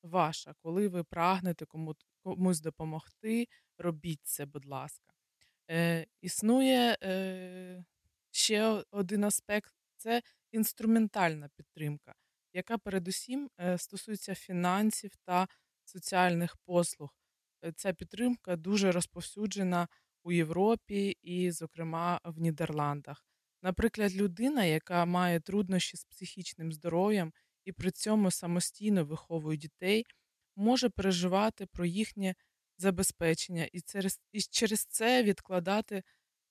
ваша, 0.04 0.54
коли 0.64 0.88
ви 0.88 1.04
прагнете 1.04 1.66
кому, 1.66 1.96
комусь 2.24 2.62
допомогти, 2.62 3.48
робіть 3.78 4.22
це, 4.24 4.46
будь 4.46 4.66
ласка. 4.66 5.14
Існує 6.22 6.98
ще 8.32 8.84
один 8.92 9.24
аспект 9.24 9.74
це 9.98 10.22
інструментальна 10.52 11.50
підтримка, 11.56 12.14
яка 12.54 12.78
передусім 12.78 13.50
стосується 13.78 14.36
фінансів 14.36 15.12
та 15.26 15.48
соціальних 15.84 16.58
послуг. 16.58 17.10
Ця 17.76 17.94
підтримка 17.94 18.56
дуже 18.56 18.92
розповсюджена 18.92 19.88
у 20.28 20.32
Європі 20.32 21.18
і, 21.22 21.52
зокрема, 21.52 22.20
в 22.24 22.40
Нідерландах. 22.40 23.26
Наприклад, 23.62 24.16
людина, 24.16 24.66
яка 24.66 25.06
має 25.06 25.40
труднощі 25.40 25.98
з 25.98 26.06
психічним 26.06 26.72
здоров'ям 26.72 27.34
і 27.66 27.72
при 27.72 27.92
цьому 27.92 28.32
самостійно 28.32 29.06
виховує 29.06 29.58
дітей, 29.58 30.06
може 30.56 30.90
переживати 30.90 31.66
про 31.66 31.86
їхнє 31.86 32.36
забезпечення, 32.78 33.70
і 33.72 33.82
через, 33.82 34.22
і 34.32 34.42
через 34.42 34.86
це 34.86 35.24
відкладати 35.24 36.04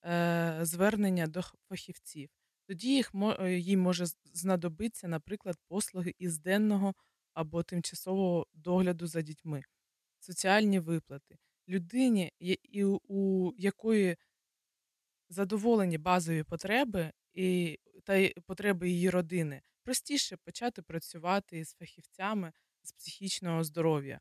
е, 0.04 0.58
звернення 0.62 1.26
до 1.26 1.42
фахівців. 1.68 2.28
Тоді 2.68 2.94
їх 2.94 3.12
е, 3.14 3.58
їй 3.58 3.76
може 3.76 4.04
знадобитися, 4.24 5.08
наприклад, 5.08 5.56
послуги 5.68 6.14
із 6.18 6.38
денного 6.38 6.94
або 7.34 7.62
тимчасового 7.62 8.46
догляду 8.54 9.06
за 9.06 9.22
дітьми, 9.22 9.62
соціальні 10.20 10.78
виплати. 10.80 11.36
Людині, 11.68 12.32
і 12.38 12.84
у 12.84 13.52
якої 13.56 14.16
задоволені 15.28 15.98
базові 15.98 16.42
потреби 16.42 17.12
і 17.32 17.78
та 18.04 18.28
потреби 18.46 18.90
її 18.90 19.10
родини, 19.10 19.62
простіше 19.82 20.36
почати 20.36 20.82
працювати 20.82 21.58
із 21.58 21.72
фахівцями 21.72 22.52
з 22.82 22.92
психічного 22.92 23.64
здоров'я. 23.64 24.20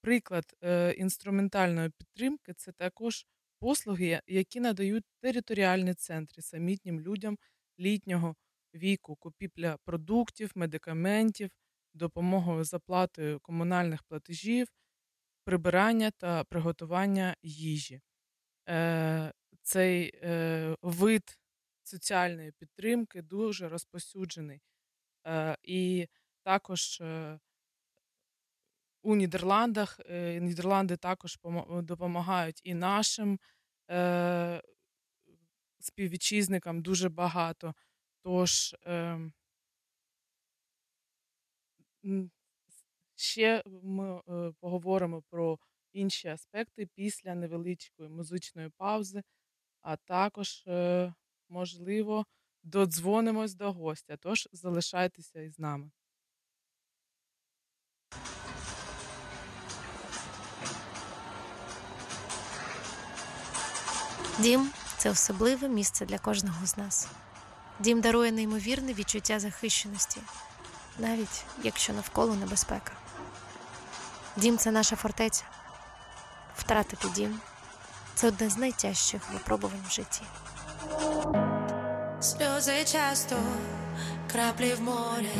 Приклад 0.00 0.44
е, 0.62 0.92
інструментальної 0.92 1.90
підтримки 1.90 2.54
це 2.54 2.72
також 2.72 3.26
послуги, 3.58 4.20
які 4.26 4.60
надають 4.60 5.04
територіальні 5.20 5.94
центри 5.94 6.42
самітнім 6.42 7.00
людям 7.00 7.38
літнього 7.78 8.36
віку, 8.74 9.16
купівля 9.16 9.76
продуктів, 9.84 10.50
медикаментів, 10.54 11.50
допомогою 11.94 12.64
з 12.64 12.74
оплатою 12.74 13.40
комунальних 13.40 14.02
платежів, 14.02 14.66
прибирання 15.46 16.10
та 16.10 16.44
приготування 16.44 17.36
їжі. 17.42 18.00
Е, 18.68 19.32
цей 19.62 20.12
е, 20.22 20.76
вид 20.82 21.38
соціальної 21.82 22.52
підтримки 22.52 23.22
дуже 23.22 23.68
розпосюджений. 23.68 24.60
Е, 25.26 25.56
і 25.62 26.08
також 26.42 27.02
у 29.02 29.16
Нідерландах 29.16 30.00
Нідерланди 30.40 30.96
також 30.96 31.38
допомагають 31.68 32.60
і 32.64 32.74
нашим 32.74 33.38
співвітчизникам 35.80 36.82
дуже 36.82 37.08
багато. 37.08 37.74
Тож 38.22 38.76
ем, 38.82 39.32
ще 43.16 43.62
ми 43.82 44.20
е, 44.28 44.52
поговоримо 44.60 45.22
про 45.30 45.58
інші 45.92 46.28
аспекти 46.28 46.88
після 46.94 47.34
невеличкої 47.34 48.08
музичної 48.08 48.68
паузи, 48.76 49.22
а 49.82 49.96
також, 49.96 50.64
е, 50.66 51.14
можливо, 51.48 52.26
додзвонимось 52.62 53.54
до 53.54 53.72
гостя. 53.72 54.16
Тож 54.16 54.48
залишайтеся 54.52 55.40
із 55.40 55.58
нами. 55.58 55.90
Дім 64.40 64.70
це 64.98 65.10
особливе 65.10 65.68
місце 65.68 66.06
для 66.06 66.18
кожного 66.18 66.66
з 66.66 66.76
нас. 66.76 67.08
Дім 67.80 68.00
дарує 68.00 68.32
неймовірне 68.32 68.94
відчуття 68.94 69.40
захищеності, 69.40 70.20
навіть 70.98 71.44
якщо 71.62 71.92
навколо 71.92 72.34
небезпека. 72.34 73.05
Дім 74.36 74.58
це 74.58 74.70
наша 74.70 74.96
фортеця. 74.96 75.44
Втратити 76.56 77.08
дім 77.08 77.40
це 78.14 78.28
одне 78.28 78.50
з 78.50 78.56
найтяжчих 78.56 79.22
випробувань 79.32 79.84
в 79.88 79.92
житті. 79.92 80.22
Сльози 82.20 82.84
часто 82.84 83.36
краплі 84.32 84.74
в 84.74 84.80
море, 84.80 85.36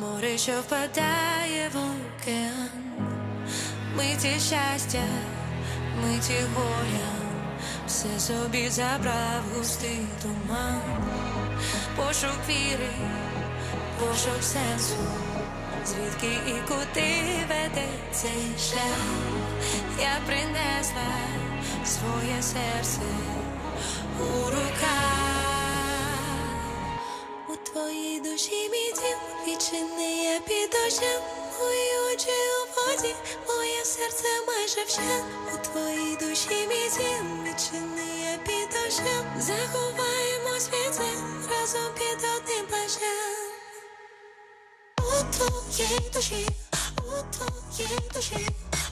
море, 0.00 0.38
що 0.38 0.60
впадає 0.60 1.70
в 1.74 1.76
океан, 1.76 2.70
миті 3.96 4.40
щастя, 4.40 5.02
миті 6.02 6.34
горя 6.54 7.20
все 7.90 8.20
собі 8.20 8.68
забрав 8.68 9.42
густий 9.56 10.06
туман, 10.22 10.80
пошук 11.96 12.38
віри, 12.48 12.90
пошук 13.98 14.42
сенсу, 14.42 14.94
звідки 15.86 16.32
і 16.46 16.52
куди 16.68 17.10
веде 17.48 17.88
цей 18.12 18.68
шлях, 18.68 19.00
я 20.00 20.20
принесла 20.26 21.10
своє 21.84 22.42
серце 22.42 23.00
у 24.20 24.50
руках, 24.50 25.20
у 27.48 27.56
твоїй 27.56 28.20
душі 28.20 28.68
мій 28.72 28.92
дім 28.92 29.18
відчини 29.46 30.24
я 30.24 30.40
під 30.40 30.70
дощем, 30.70 31.20
мої 31.60 32.14
очі 32.14 32.30
у 32.30 32.62
воді, 32.76 33.14
моє 33.48 33.84
серце 33.84 34.28
майже 34.46 34.84
вщен 34.86 35.24
у 35.54 35.66
твоїй 35.66 36.16
душі 36.16 36.66
мій 36.68 36.90
дім 36.96 37.44
відчини 37.44 38.38
під 38.46 38.68
дощем. 38.68 39.24
Заховаємо 39.38 40.60
світле 40.60 41.10
разом 41.50 41.90
під 41.98 42.18
одним 42.36 42.66
плащем 42.68 43.19
У 45.40 45.42
твоїй 45.42 46.10
душі, 46.14 46.46
у 46.96 47.34
твоїй 47.34 48.00
душі, 48.14 48.46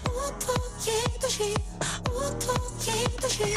у 0.05 0.09
твоїй 0.41 1.19
душі, 1.23 1.57
у 2.07 2.41
твоїй 2.41 3.09
душі, 3.23 3.57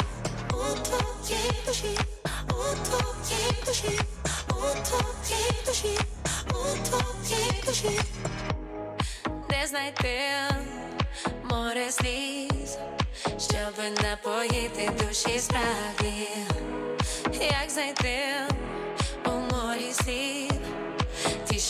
у 0.50 0.78
твоїй 0.84 1.52
душі, 1.66 1.98
у 2.48 2.84
твоїй 2.84 3.54
душі, 3.66 3.98
у 4.48 4.52
твоїй 4.84 5.62
душі, 5.66 5.98
у 6.48 6.88
твоїй 6.88 7.62
душі 7.66 8.00
де 9.50 9.66
знайти 9.66 10.18
море 11.50 11.90
сліз, 11.90 12.78
щоб 13.38 14.02
напоїти 14.02 14.90
душі 15.00 15.38
справді, 15.38 16.28
як 17.40 17.70
знайти 17.70 18.18
у 19.26 19.30
морі 19.30 19.92
слів, 19.92 20.48
ті, 20.48 20.81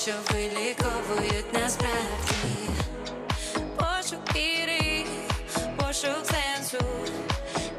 що 0.03 0.13
виліковують 0.35 1.53
насправді, 1.53 2.35
пошук 3.77 4.37
віри, 4.37 5.05
пошук 5.77 6.27
сенсу, 6.27 6.87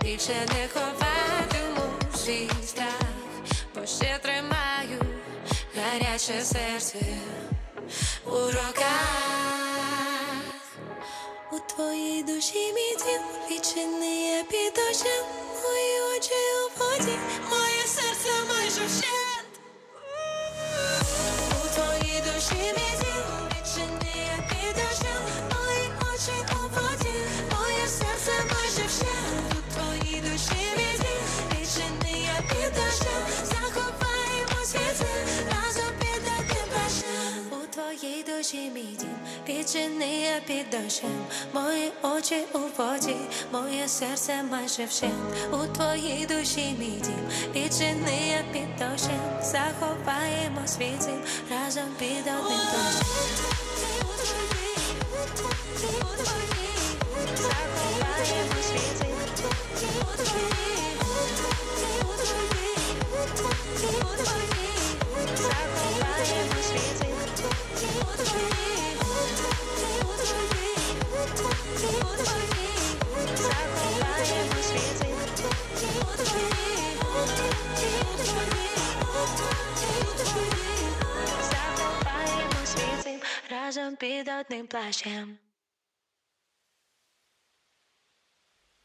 більше 0.02 0.34
не 0.34 0.68
ховатиму 0.74 1.90
свій 2.16 2.50
страх, 2.66 3.02
бо 3.76 3.86
ще 3.86 4.20
тримаю 4.22 5.00
гаряче 5.76 6.42
серце 6.44 7.00
у 8.26 8.32
руках. 8.32 9.04
У 11.52 11.60
твоїй 11.60 12.24
душі 12.24 12.74
мій 12.74 12.98
відчини 13.52 14.38
я 14.38 14.44
під 14.44 14.74
дощем 14.74 15.26
мої 15.64 16.18
очі 16.18 16.34
у 16.34 16.80
воді, 16.80 17.18
моє 17.50 17.88
серце 17.88 18.30
майже 18.50 18.86
вщент 18.86 19.14
у 22.52 22.93
твоїй 38.44 38.70
мій 38.70 38.98
дім 39.00 39.16
Відчини 39.48 40.22
я 40.22 40.40
під 40.48 40.70
дощем, 40.70 41.26
мої 41.54 41.92
очі 42.02 42.44
у 42.54 42.58
воді, 42.58 43.16
моє 43.52 43.88
серце 43.88 44.44
майже 44.52 44.86
вщент. 44.86 45.14
У 45.52 45.76
твоїй 45.76 46.26
душі 46.26 46.76
мій 46.80 47.02
дім 47.04 47.30
Відчини 47.56 48.28
я 48.30 48.44
під 48.54 48.76
дощем, 48.76 49.20
заховаємо 49.42 50.68
світлі 50.68 51.14
разом 51.52 51.90
під 52.00 52.20
одним 52.20 52.60
дощем. 52.74 53.08
Заховаємо 57.36 58.64
світлі 58.64 59.14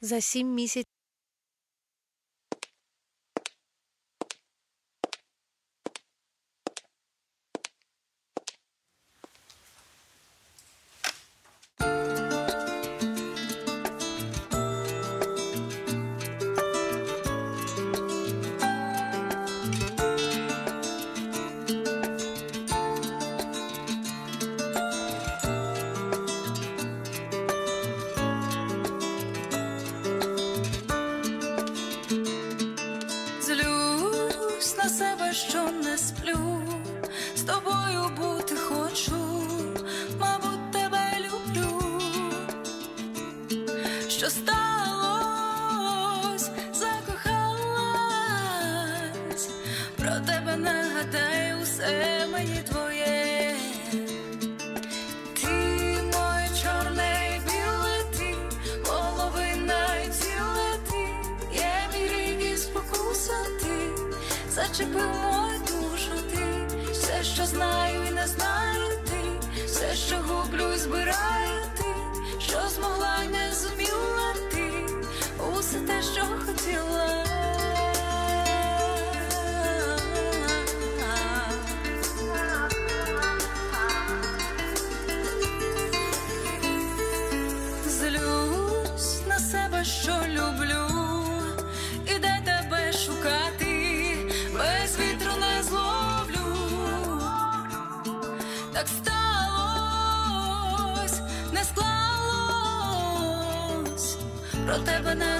За 0.00 0.20
сім 0.20 0.54
місяців. 0.54 0.97
Все 51.88 52.26
мені 52.32 52.62
твоє. 52.70 53.54
Ти 55.40 55.48
моє 56.12 56.48
чорне 56.62 57.40
і 57.46 58.34
половина 58.86 59.86
і 60.04 60.10
є 61.56 62.36
мій 62.38 62.56
спокуса 62.56 63.44
ти, 63.60 64.02
зачепив 64.50 65.10
мою 65.22 65.58
душу 65.58 66.12
ти, 66.30 66.66
все, 66.92 67.24
що 67.24 67.46
знаю 67.46 68.04
і 68.08 68.10
не 68.10 68.26
знаю 68.26 68.88
ти, 69.04 69.48
все, 69.66 69.94
що 69.94 70.16
гублю 70.16 70.72
і 70.74 70.78
збираю 70.78 71.62
ти, 71.76 71.84
що 72.38 72.68
змогла 72.68 73.18
не 73.32 73.54
зуміла 73.54 74.34
ти, 74.52 74.70
усе 75.58 75.78
те, 75.78 76.02
що 76.02 76.37
тебе 104.84 105.14
нагадає 105.14 105.37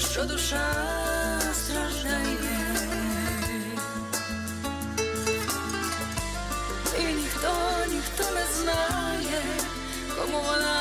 що 0.00 0.24
душа 0.24 0.72
страждає. 1.54 2.36
І 7.00 7.04
ніхто, 7.04 7.52
ніхто 7.88 8.24
не 8.34 8.46
знає, 8.60 9.42
кому 10.16 10.38
вона 10.38 10.73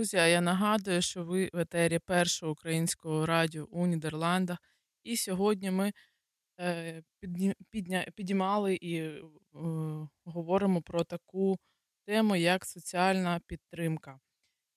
друзі, 0.00 0.16
а 0.16 0.26
я 0.26 0.40
нагадую, 0.40 1.02
що 1.02 1.24
ви 1.24 1.50
в 1.52 1.58
етері 1.58 1.98
першого 1.98 2.52
українського 2.52 3.26
радіо 3.26 3.64
у 3.70 3.86
Нідерландах. 3.86 4.58
І 5.04 5.16
сьогодні 5.16 5.70
ми 5.70 5.92
е, 6.60 7.02
підні- 7.22 7.54
підня- 7.70 8.10
підіймали 8.10 8.74
і 8.74 8.96
е, 8.96 9.22
говоримо 10.24 10.82
про 10.82 11.04
таку 11.04 11.58
тему, 12.06 12.36
як 12.36 12.64
соціальна 12.64 13.40
підтримка. 13.46 14.20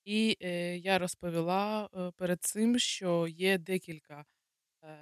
І 0.06 0.38
е, 0.42 0.78
я 0.78 1.00
розповіла 1.00 1.90
е, 1.94 2.12
перед 2.18 2.44
цим, 2.44 2.80
що 2.80 3.28
є 3.28 3.58
декілька 3.58 4.26
е, 4.84 4.98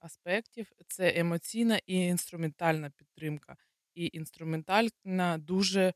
аспектів: 0.00 0.72
це 0.88 1.12
емоційна 1.16 1.80
і 1.86 1.94
інструментальна 1.94 2.90
підтримка. 2.90 3.56
І 3.94 4.10
інструментальна 4.12 5.38
дуже 5.38 5.94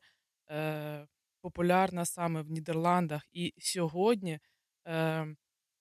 е, 0.51 1.07
популярна 1.41 2.05
саме 2.05 2.41
в 2.41 2.51
Нідерландах. 2.51 3.27
І 3.31 3.53
сьогодні 3.57 4.39
е, 4.87 5.27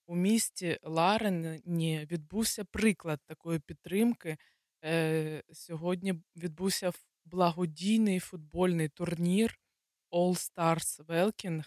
у 0.07 0.17
місті 0.17 0.79
Ларені 0.83 2.07
відбувся 2.11 2.65
приклад 2.65 3.21
такої 3.27 3.59
підтримки. 3.59 4.37
Е, 4.85 5.43
сьогодні 5.53 6.15
відбувся 6.37 6.93
благодійний 7.25 8.21
футбольний 8.21 8.89
турнір 8.89 9.59
All 10.13 10.35
Stars 10.35 11.07
Welking 11.07 11.65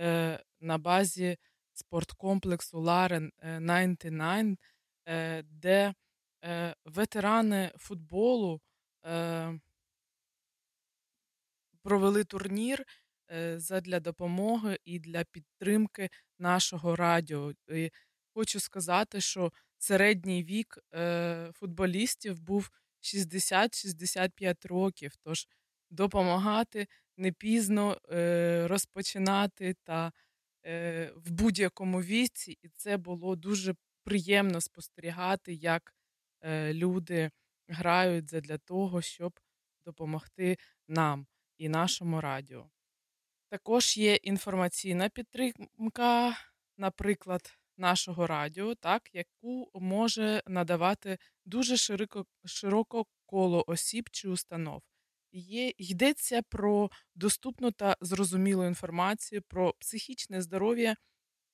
е, 0.00 0.42
на 0.60 0.78
базі 0.78 1.36
спорткомплексу 1.74 2.80
Ларен 2.80 3.32
е, 3.38 3.60
99, 3.60 4.58
е, 5.08 5.42
де 5.42 5.94
е, 6.44 6.74
ветерани 6.84 7.72
футболу 7.76 8.60
е, 9.06 9.60
провели 11.82 12.24
турнір 12.24 12.80
е, 12.80 12.84
задля 13.56 14.00
допомоги 14.00 14.78
і 14.84 14.98
для 14.98 15.24
підтримки 15.24 16.10
нашого 16.38 16.96
радіо. 16.96 17.52
І 17.68 17.90
хочу 18.34 18.60
сказати, 18.60 19.20
що 19.20 19.52
середній 19.78 20.44
вік 20.44 20.78
е, 20.94 21.50
футболістів 21.54 22.40
був 22.40 22.70
60-65 23.02 24.68
років. 24.68 25.12
Тож 25.16 25.48
допомагати 25.90 26.86
не 27.16 27.32
пізно 27.32 28.00
е, 28.10 28.66
розпочинати 28.68 29.74
та 29.84 30.12
е, 30.66 31.12
в 31.16 31.30
будь-якому 31.30 32.02
віці, 32.02 32.58
і 32.62 32.68
це 32.68 32.96
було 32.96 33.36
дуже 33.36 33.74
приємно 34.04 34.60
спостерігати, 34.60 35.54
як 35.54 35.94
е, 36.40 36.74
люди 36.74 37.30
грають 37.68 38.24
для 38.24 38.58
того, 38.58 39.02
щоб 39.02 39.40
допомогти 39.84 40.58
нам 40.88 41.26
і 41.58 41.68
нашому 41.68 42.20
радіо. 42.20 42.70
Також 43.50 43.96
є 43.96 44.14
інформаційна 44.14 45.08
підтримка, 45.08 46.36
наприклад, 46.76 47.58
нашого 47.76 48.26
радіо, 48.26 48.74
так, 48.74 49.10
яку 49.12 49.70
може 49.74 50.42
надавати 50.46 51.18
дуже 51.44 51.76
широко, 51.76 52.26
широко 52.44 53.06
коло 53.26 53.64
осіб 53.66 54.08
чи 54.10 54.28
установ. 54.28 54.82
Є, 55.32 55.72
йдеться 55.78 56.42
про 56.42 56.90
доступну 57.14 57.70
та 57.70 57.96
зрозумілу 58.00 58.66
інформацію 58.66 59.42
про 59.42 59.72
психічне 59.72 60.42
здоров'я, 60.42 60.96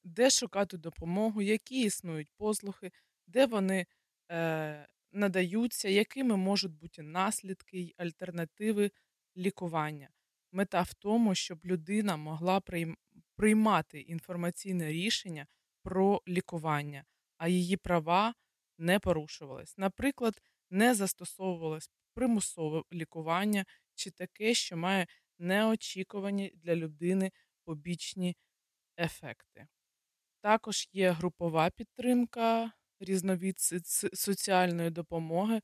де 0.05 0.31
шукати 0.31 0.77
допомогу, 0.77 1.43
які 1.43 1.81
існують 1.83 2.31
послуги, 2.37 2.91
де 3.27 3.47
вони 3.47 3.87
е, 4.31 4.89
надаються, 5.13 5.89
якими 5.89 6.37
можуть 6.37 6.73
бути 6.73 7.03
наслідки 7.03 7.79
й 7.79 7.95
альтернативи 7.99 8.91
лікування. 9.37 10.14
Мета 10.55 10.83
в 10.83 10.95
тому, 10.95 11.35
щоб 11.35 11.65
людина 11.65 12.17
могла 12.17 12.63
приймати 13.37 14.01
інформаційне 14.01 14.93
рішення 14.93 15.47
про 15.83 16.23
лікування, 16.29 17.05
а 17.39 17.49
її 17.49 17.77
права 17.77 18.35
не 18.79 18.99
порушувались. 18.99 19.79
Наприклад, 19.79 20.43
не 20.71 20.95
застосовувалось 20.95 21.91
примусове 22.15 22.83
лікування 22.93 23.65
чи 23.95 24.11
таке, 24.11 24.55
що 24.55 24.77
має 24.77 25.07
неочікувані 25.39 26.53
для 26.55 26.77
людини 26.77 27.33
побічні 27.65 28.37
ефекти. 28.99 29.67
Також 30.41 30.89
є 30.93 31.11
групова 31.11 31.71
підтримка, 31.71 32.73
різновид 33.01 33.59
соціальної 34.15 34.91
допомоги 34.91 35.61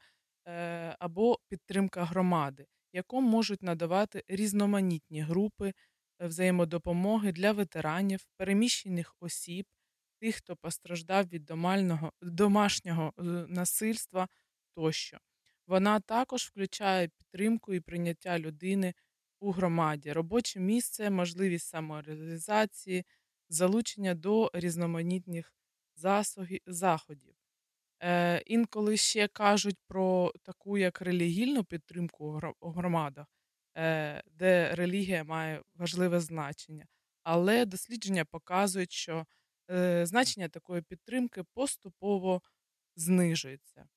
е, 0.46 0.96
або 0.98 1.38
підтримка 1.48 2.04
громади, 2.04 2.66
яку 2.92 3.20
можуть 3.20 3.62
надавати 3.62 4.24
різноманітні 4.28 5.22
групи 5.22 5.72
е, 6.18 6.26
взаємодопомоги 6.26 7.32
для 7.32 7.52
ветеранів, 7.52 8.26
переміщених 8.36 9.16
осіб, 9.20 9.66
тих, 10.20 10.36
хто 10.36 10.56
постраждав 10.56 11.24
від 11.24 11.50
домашнього 12.22 13.12
е, 13.18 13.22
насильства 13.48 14.28
тощо. 14.74 15.18
Вона 15.66 16.00
також 16.00 16.42
включає 16.42 17.08
підтримку 17.08 17.74
і 17.74 17.80
прийняття 17.80 18.38
людини 18.38 18.94
у 19.40 19.50
громаді, 19.50 20.12
робоче 20.12 20.60
місце, 20.60 21.10
можливість 21.10 21.68
самореалізації, 21.68 23.04
залучення 23.48 24.14
до 24.14 24.50
різноманітних 24.54 25.54
заходів. 26.66 27.39
Е, 28.02 28.42
Інколи 28.46 28.96
ще 28.96 29.28
кажуть 29.28 29.78
про 29.86 30.32
таку 30.42 30.78
як 30.78 31.00
релігійну 31.00 31.64
підтримку 31.64 32.40
у 32.60 32.70
громадах, 32.70 33.26
е, 33.76 34.22
де 34.26 34.74
релігія 34.74 35.24
має 35.24 35.62
важливе 35.74 36.20
значення. 36.20 36.86
Але 37.22 37.64
дослідження 37.64 38.24
показують, 38.24 38.92
що 38.92 39.26
е, 39.70 40.06
значення 40.06 40.48
такої 40.48 40.82
підтримки 40.82 41.42
поступово 41.42 42.42
знижується. 42.96 43.88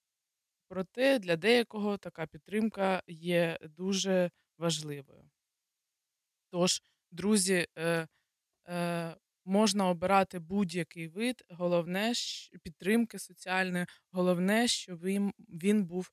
Проте 0.67 1.19
для 1.19 1.35
деякого 1.35 1.97
така 1.97 2.25
підтримка 2.27 3.03
є 3.07 3.57
дуже 3.61 4.31
важливою. 4.57 5.29
Тож, 6.51 6.81
друзі, 7.11 7.67
е, 7.77 8.07
е, 8.67 9.15
можна 9.45 9.89
обирати 9.89 10.39
будь-який 10.39 11.07
вид, 11.07 11.43
головне 11.49 12.13
підтримки 12.63 13.19
соціальної, 13.19 13.85
головне, 14.11 14.67
щоб 14.67 14.99
він, 15.01 15.33
він 15.39 15.85
був 15.85 16.11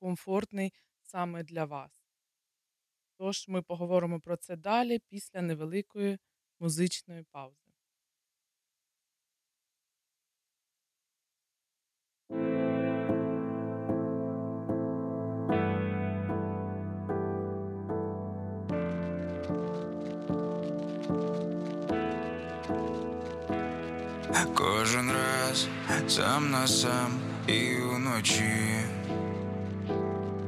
комфортний 0.00 0.72
саме 1.02 1.42
для 1.42 1.64
вас. 1.64 2.02
Тож 3.18 3.48
ми 3.48 3.62
поговоримо 3.62 4.20
про 4.20 4.36
це 4.36 4.56
далі 4.56 4.98
після 5.08 5.42
невеликої 5.42 6.18
музичної 6.60 7.22
паузи. 7.22 7.67
Кожен 24.58 25.10
раз 25.10 25.68
сам 26.08 26.50
на 26.50 26.66
сам 26.66 27.12
і 27.46 27.76
вночі. 27.76 28.82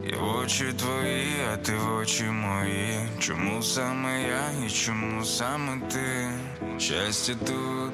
Я 0.04 0.16
в 0.18 0.36
очі 0.36 0.72
твої, 0.78 1.26
а 1.52 1.56
ти 1.56 1.72
в 1.76 1.96
очі 1.96 2.24
мої. 2.24 3.08
Чому 3.18 3.62
саме 3.62 4.22
я 4.22 4.66
і 4.66 4.70
чому 4.70 5.24
саме 5.24 5.80
ти? 5.92 6.30
Щастя 6.78 7.34
тут, 7.46 7.92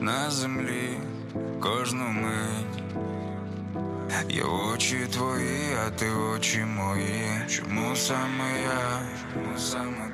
на 0.00 0.30
землі, 0.30 0.98
кожну 1.60 2.08
мить. 2.08 2.82
Я 4.28 4.44
очі 4.44 5.06
твої, 5.12 5.76
а 5.86 5.90
ти 5.90 6.10
очі 6.10 6.58
мої. 6.64 7.30
Чому 7.48 7.96
саме 7.96 8.62
я, 8.62 9.02
чому 9.32 9.58
саме 9.58 10.10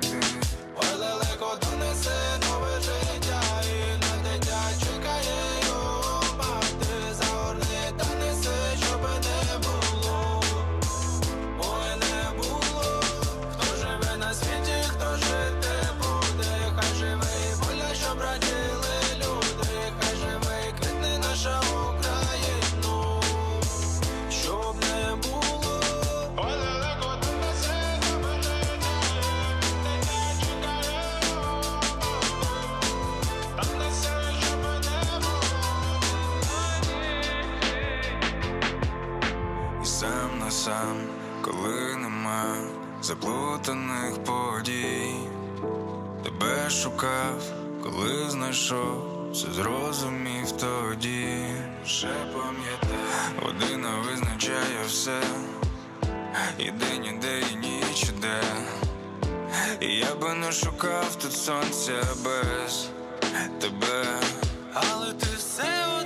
Сам 40.65 40.97
коли 41.41 41.95
нема 41.95 42.55
заплутаних 43.01 44.23
подій, 44.23 45.15
тебе 46.23 46.69
шукав, 46.69 47.41
коли 47.83 48.29
знайшов, 48.29 49.31
все 49.31 49.47
зрозумів 49.51 50.51
тоді. 50.51 51.45
Ще 51.85 52.07
пам'ятаю, 52.07 53.41
година 53.43 53.89
визначає 54.05 54.83
все, 54.87 55.21
і 56.57 56.71
день, 56.71 57.05
і 57.05 57.17
де, 57.21 57.39
і. 57.39 57.81
І 59.79 59.97
я 59.97 60.15
би 60.15 60.33
не 60.33 60.51
шукав 60.51 61.15
тут 61.15 61.33
сонця 61.33 62.03
без 62.23 62.89
тебе. 63.59 64.05
Але 64.73 65.13
ти 65.13 65.27
все 65.37 66.00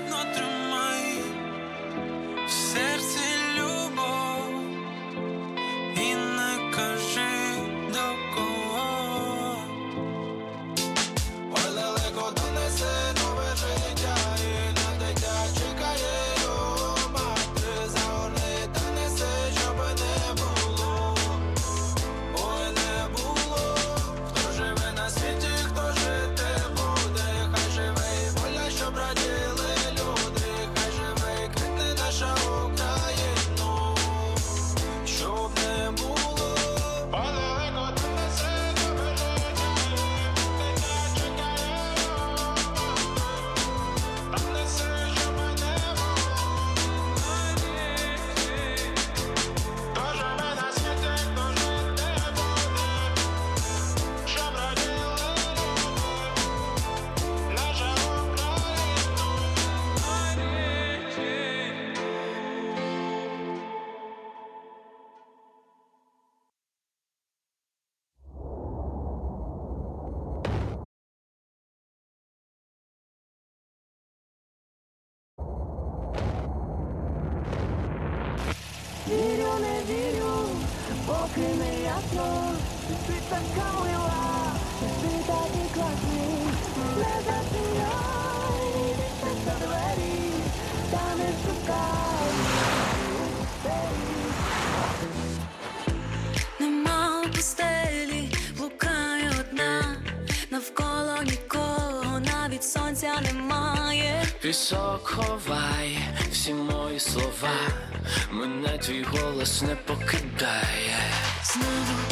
твій 108.78 109.04
голос 109.04 109.62
не 109.62 109.76
покидає. 109.76 110.98
Знову 111.44 112.05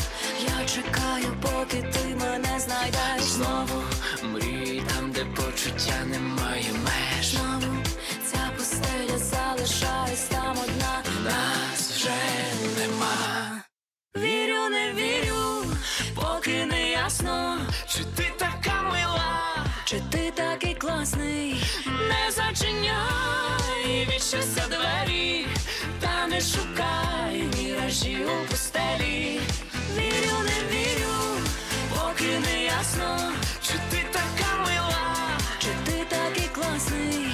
ясно, 32.94 33.32
чи 33.62 33.74
ти 33.90 34.06
така 34.12 34.56
мила, 34.66 35.38
чи 35.60 35.68
ти 35.86 36.06
такий 36.10 36.48
класний, 36.48 37.28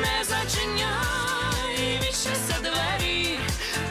не 0.00 0.24
зачиняй 0.24 1.98
від 2.02 2.14
щастя 2.14 2.56
двері, 2.60 3.38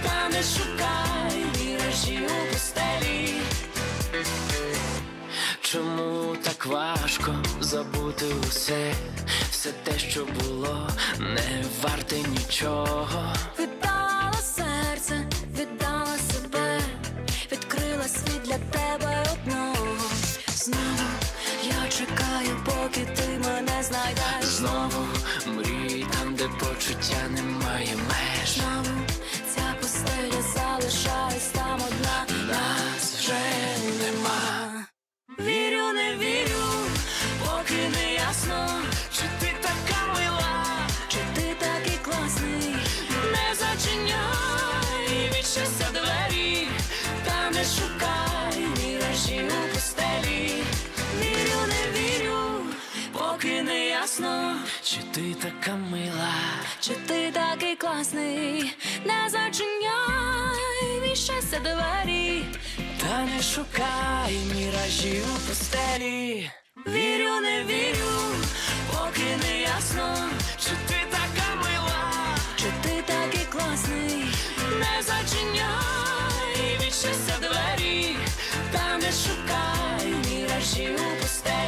та 0.03 0.29
не 0.29 0.43
шукай 0.43 1.45
міражі 1.59 2.19
у 2.25 2.53
пустелі. 2.53 3.33
Чому 5.61 6.35
так 6.35 6.65
важко 6.65 7.35
забути 7.59 8.25
усе, 8.49 8.93
все 9.51 9.71
те, 9.71 9.99
що 9.99 10.25
було, 10.25 10.89
не 11.19 11.63
варте 11.83 12.15
нічого. 12.19 13.33
Поки 22.91 23.05
ти 23.05 23.39
мене 23.47 23.83
знайдеш. 23.83 24.45
Знову 24.45 25.10
ясно, 54.11 54.55
чи 54.83 54.97
ти 55.11 55.35
така 55.41 55.75
мила, 55.75 56.33
чи 56.79 56.93
ти 56.93 57.31
такий 57.31 57.75
класний, 57.75 58.73
не 59.05 59.29
зачиняй 59.29 61.01
від 61.01 61.17
щастя 61.17 61.59
двері. 61.59 62.43
та 63.01 63.25
не 63.25 63.41
шукай 63.41 64.37
міражі 64.55 65.21
у 65.21 65.47
пустелі. 65.47 66.49
Вірю, 66.87 67.39
не 67.41 67.63
вірю, 67.63 68.35
поки 68.91 69.37
не 69.43 69.59
ясно, 69.61 70.15
чи 70.59 70.69
ти 70.87 70.95
така 71.11 71.55
мила, 71.55 72.35
чи 72.55 72.65
ти 72.83 73.03
такий 73.05 73.45
класний, 73.45 74.25
не 74.79 75.01
зачиняй 75.01 76.77
від 76.79 76.93
щастя 76.93 77.35
двері, 77.39 78.15
та 78.71 78.97
не 78.97 79.11
шукай 79.11 80.13
міражі 80.29 80.89
у 80.89 81.21
пустелі. 81.21 81.60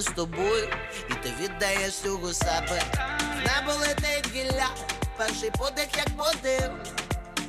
З 0.00 0.04
тобою, 0.04 0.68
і 1.10 1.14
ти 1.14 1.32
віддаєш 1.40 1.92
всього 1.92 2.32
себе. 2.32 2.82
Небо 3.36 3.72
летить 3.80 4.32
гілля, 4.34 4.68
перший 5.16 5.50
подих 5.50 5.88
як 5.96 6.08
подив. 6.16 6.70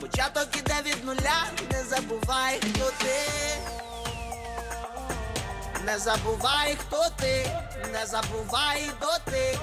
Початок 0.01 0.47
іде 0.57 0.75
від 0.85 1.05
нуля, 1.05 1.43
не 1.71 1.83
забувай, 1.83 2.59
хто 2.59 2.91
ти. 2.97 3.19
Не 5.85 5.99
забувай, 5.99 6.77
хто 6.79 7.05
ти, 7.19 7.51
не 7.93 8.05
забувай 8.05 8.91
доти. 9.01 9.59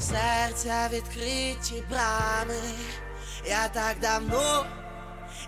Серця 0.00 0.88
відкриті 0.92 1.82
брами. 1.90 2.60
Я 3.46 3.68
так 3.68 3.96
давно, 4.00 4.66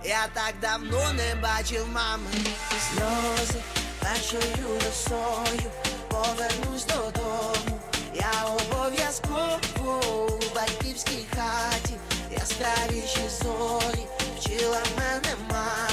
я 0.05 0.27
так 0.35 0.55
давно 0.61 1.13
не 1.13 1.35
бачив 1.35 1.89
мами. 1.89 2.31
Сльози 2.71 3.63
першою 4.01 4.69
лисою 4.85 5.71
повернусь 6.09 6.85
додому. 6.85 7.81
Я 8.15 8.33
обов'язково 8.47 10.01
у 10.29 10.55
батьківській 10.55 11.27
хаті, 11.37 11.95
яскравіші 12.33 13.29
зорі, 13.43 14.07
вчила 14.39 14.83
мене 14.99 15.37
мати, 15.51 15.88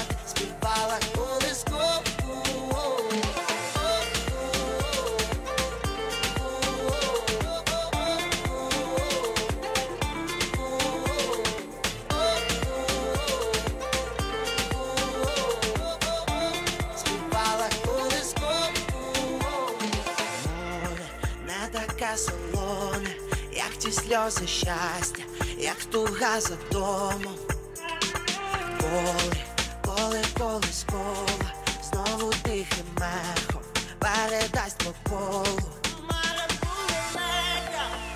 сльози 24.06 24.46
щастя, 24.46 25.22
як 25.58 25.84
туга 25.84 26.40
за 26.40 26.56
домом. 26.72 27.36
Поле, 28.80 29.36
поле 29.82 30.22
колискова, 30.38 31.52
знову 31.82 32.32
тихим 32.42 32.86
мехом 33.00 33.62
передасть 33.98 34.78
по 34.78 35.10
колу. 35.10 35.70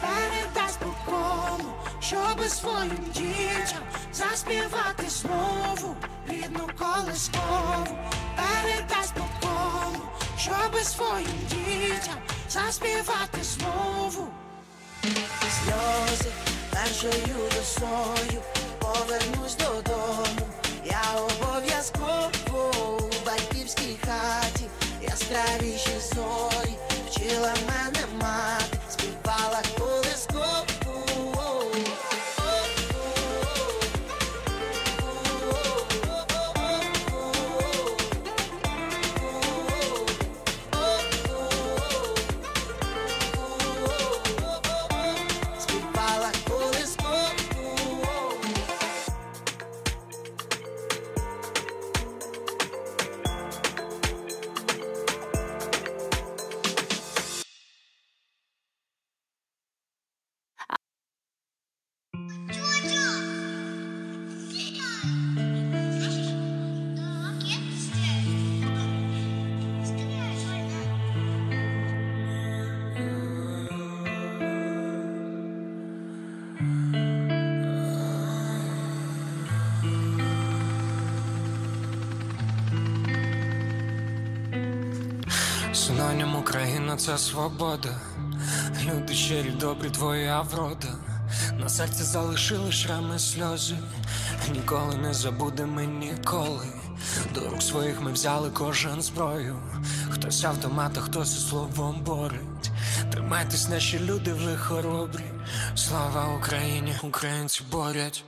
Передасть 0.01 0.79
по 0.79 1.11
колу, 1.11 1.73
щоби 2.01 2.49
своїм 2.49 3.05
дітям 3.15 3.83
заспівати 4.13 5.09
знову 5.09 5.97
рідну 6.29 6.69
колискову. 6.79 7.99
Передасть 8.37 9.15
по 9.15 9.47
колу, 9.47 10.03
щоби 10.39 10.85
своїм 10.85 11.41
дітям 11.49 12.17
заспівати 12.49 13.43
знову. 13.43 14.29
Сльози 15.03 16.31
першою 16.71 17.37
росою. 17.57 18.43
Повернусь 18.79 19.55
додому. 19.57 20.49
Я 20.85 21.03
обов'язково 21.17 22.71
у 22.99 23.27
батьківській 23.27 23.97
хаті, 24.07 24.65
яскравіші 25.03 26.01
зорі, 26.15 26.75
вчила 27.11 27.55
мене 27.69 28.07
мати, 28.23 28.79
співала 28.91 29.63
Синонім 85.87 86.37
Україна 86.37 86.97
це 86.97 87.19
свобода. 87.19 88.01
Люди 88.85 89.15
щирі, 89.15 89.51
добрі, 89.51 89.91
твоя 89.91 90.41
врода. 90.41 90.89
На 91.59 91.69
серці 91.69 92.03
залишили 92.03 92.73
шрами 92.73 93.19
сльози. 93.19 93.77
Ніколи 94.53 94.95
не 94.95 95.15
забудемо 95.15 95.81
ніколи. 95.81 96.67
До 97.35 97.41
рук 97.41 97.63
своїх 97.63 98.01
ми 98.01 98.13
взяли 98.13 98.51
кожен 98.51 99.03
зброю. 99.03 99.57
Хтось 100.11 100.45
автомата, 100.45 101.01
хтось 101.01 101.49
словом 101.49 102.01
борить. 102.01 102.71
Тримайтесь, 103.13 103.69
наші 103.69 103.99
люди, 103.99 104.33
ви 104.33 104.57
хоробрі. 104.57 105.25
Слава 105.75 106.37
Україні, 106.39 106.95
українці 107.03 107.63
борять. 107.73 108.25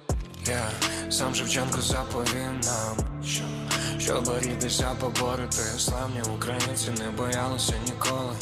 Я 0.47 0.71
сам 1.11 1.35
Шевченко 1.35 1.81
заповів 1.81 2.53
нам, 2.65 3.12
що, 4.05 4.21
борітися, 4.21 4.97
поборити. 5.01 5.63
Славні 5.79 6.23
українці 6.35 6.91
не 6.91 7.11
боялися 7.11 7.75
ніколи. 7.87 8.37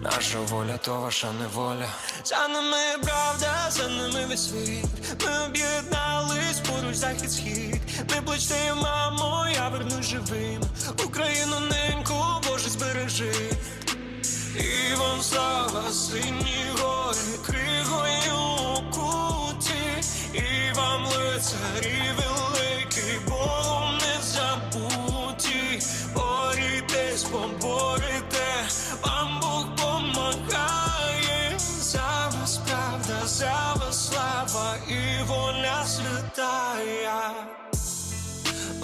Наша 0.00 0.38
воля, 0.40 0.76
то 0.76 1.00
ваша 1.00 1.32
неволя. 1.32 1.88
За 2.24 2.48
нами 2.48 2.76
правда, 3.02 3.70
за 3.70 3.88
нами 3.88 4.26
весь 4.28 4.48
світ. 4.48 4.86
Ми 5.26 5.44
об'єднались 5.46 6.60
поруч 6.60 6.94
захід 6.94 7.32
схід. 7.32 7.80
Не 8.10 8.22
плачте, 8.22 8.74
мамо, 8.74 9.46
я 9.54 9.68
вернусь 9.68 10.06
живим. 10.06 10.62
Україну 11.06 11.56
неньку, 11.60 12.14
Боже, 12.48 12.70
збережи. 12.70 13.32
І 14.56 14.94
вам 14.94 15.22
слава, 15.22 15.92
сині 15.92 16.66
гори, 16.78 17.18
кригою 17.46 18.90
куті, 18.90 20.08
і 20.32 20.76
вам 20.76 21.06
лицарі 21.06 22.02
великі, 22.16 22.43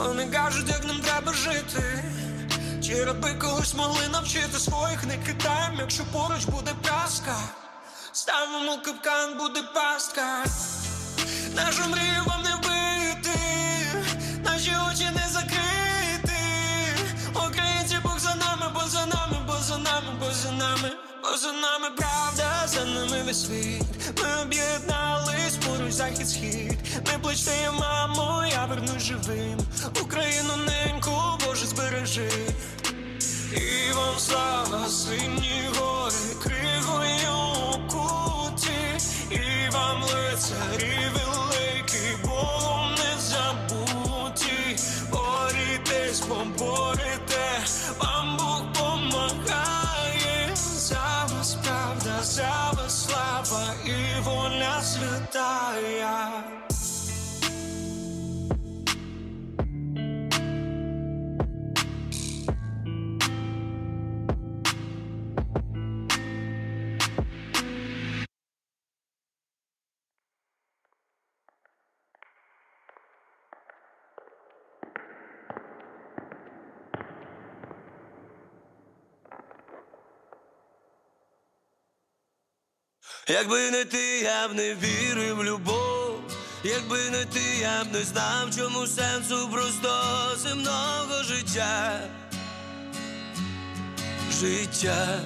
Вони 0.07 0.27
кажуть, 0.27 0.69
як 0.69 0.85
нам 0.85 1.01
треба 1.01 1.33
жити. 1.33 2.05
Чи 2.83 3.05
раби 3.05 3.35
колись 3.35 3.75
могли 3.75 4.09
навчити 4.09 4.59
своїх 4.59 5.05
не 5.05 5.17
кидаєм, 5.17 5.77
якщо 5.79 6.05
поруч 6.13 6.45
буде 6.45 6.71
праска, 6.83 7.37
ставимо 8.13 8.79
капкан, 8.85 9.39
буде 9.39 9.63
пастка. 9.75 10.45
Нашу 11.55 11.89
мрію 11.91 12.25
вам 12.27 12.43
не 12.43 12.55
вбити, 12.55 13.39
наші 14.45 14.73
очі 14.91 15.05
не 15.05 15.29
закрити. 15.33 16.39
Українці 17.35 17.97
Бог 18.03 18.19
за 18.19 18.35
нами, 18.35 18.73
бо 18.75 18.89
за 18.89 19.07
нами, 19.07 19.37
бо 19.47 19.57
за 19.57 19.79
нами, 19.79 20.13
бо 20.21 20.33
за 20.33 20.53
нами, 20.53 20.91
за 21.37 21.53
нами 21.53 21.91
правда, 21.97 22.67
за 22.67 22.85
нами 22.85 23.23
весь 23.27 23.45
світ. 23.47 23.83
Ми 24.23 24.43
об'єднались 24.43 25.57
поруч 25.67 25.93
захід 25.93 26.29
схід. 26.29 26.79
Не 27.07 27.19
плачте, 27.19 27.71
мамо, 27.81 28.45
я 28.53 28.65
вернусь 28.67 29.03
живим. 29.03 29.59
Україну 30.03 30.57
неньку, 30.57 31.11
Боже, 31.47 31.67
збережи. 31.67 32.31
І 33.57 33.93
вам 33.93 34.19
слава, 34.19 34.89
сині 34.89 35.63
гори, 35.79 36.15
кригою 36.43 37.89
куті, 37.89 39.07
і 39.31 39.71
вам 39.71 40.03
лицарі 40.03 40.99
великі, 41.15 42.17
Богом 42.25 42.95
не 42.95 43.21
забуті, 43.21 44.77
борітесь, 45.13 46.21
поборете, 46.21 47.61
вам 47.99 48.37
Бог 48.37 48.70
воля 55.29 56.43
Якби 83.33 83.71
не 83.71 83.85
ти, 83.85 84.21
я 84.21 84.49
б 84.49 84.55
не 84.55 84.75
вірив 84.75 85.37
в 85.37 85.45
любов, 85.45 86.21
якби 86.65 87.11
не 87.11 87.25
ти, 87.25 87.41
я 87.61 87.85
б 87.85 87.93
не 87.93 88.03
знав, 88.05 88.57
чому 88.57 88.87
сенсу 88.87 89.49
просто 89.53 89.91
земного 90.37 91.23
життя. 91.23 92.01
Життя. 94.41 95.21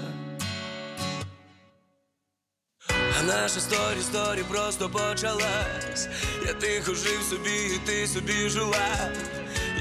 А 3.19 3.23
наша 3.23 3.61
сторі, 3.61 4.03
сторі 4.03 4.43
просто 4.49 4.89
почалась. 4.89 6.09
Я 6.47 6.53
тихо 6.55 6.95
жив 6.95 7.23
собі, 7.31 7.75
і 7.75 7.87
ти 7.87 8.07
собі 8.07 8.49
жила. 8.49 9.13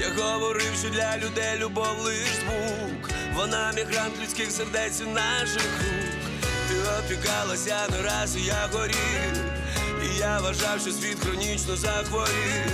Я 0.00 0.24
говорив, 0.24 0.72
що 0.80 0.90
для 0.90 1.16
людей 1.16 1.58
любов 1.58 2.00
лиш 2.00 2.28
звук. 2.40 3.10
Вона 3.34 3.72
мігрант 3.72 4.14
людських 4.22 4.50
сердець 4.50 5.00
і 5.00 5.04
наших 5.04 5.62
рук. 5.62 6.13
Опікалася 6.98 7.86
не 7.90 8.02
раз, 8.02 8.36
і 8.36 8.40
я 8.40 8.68
горів. 8.72 9.34
І 10.02 10.18
я 10.18 10.40
вважав, 10.40 10.80
що 10.80 10.90
світ 10.90 11.18
хронічно 11.20 11.76
захворів. 11.76 12.72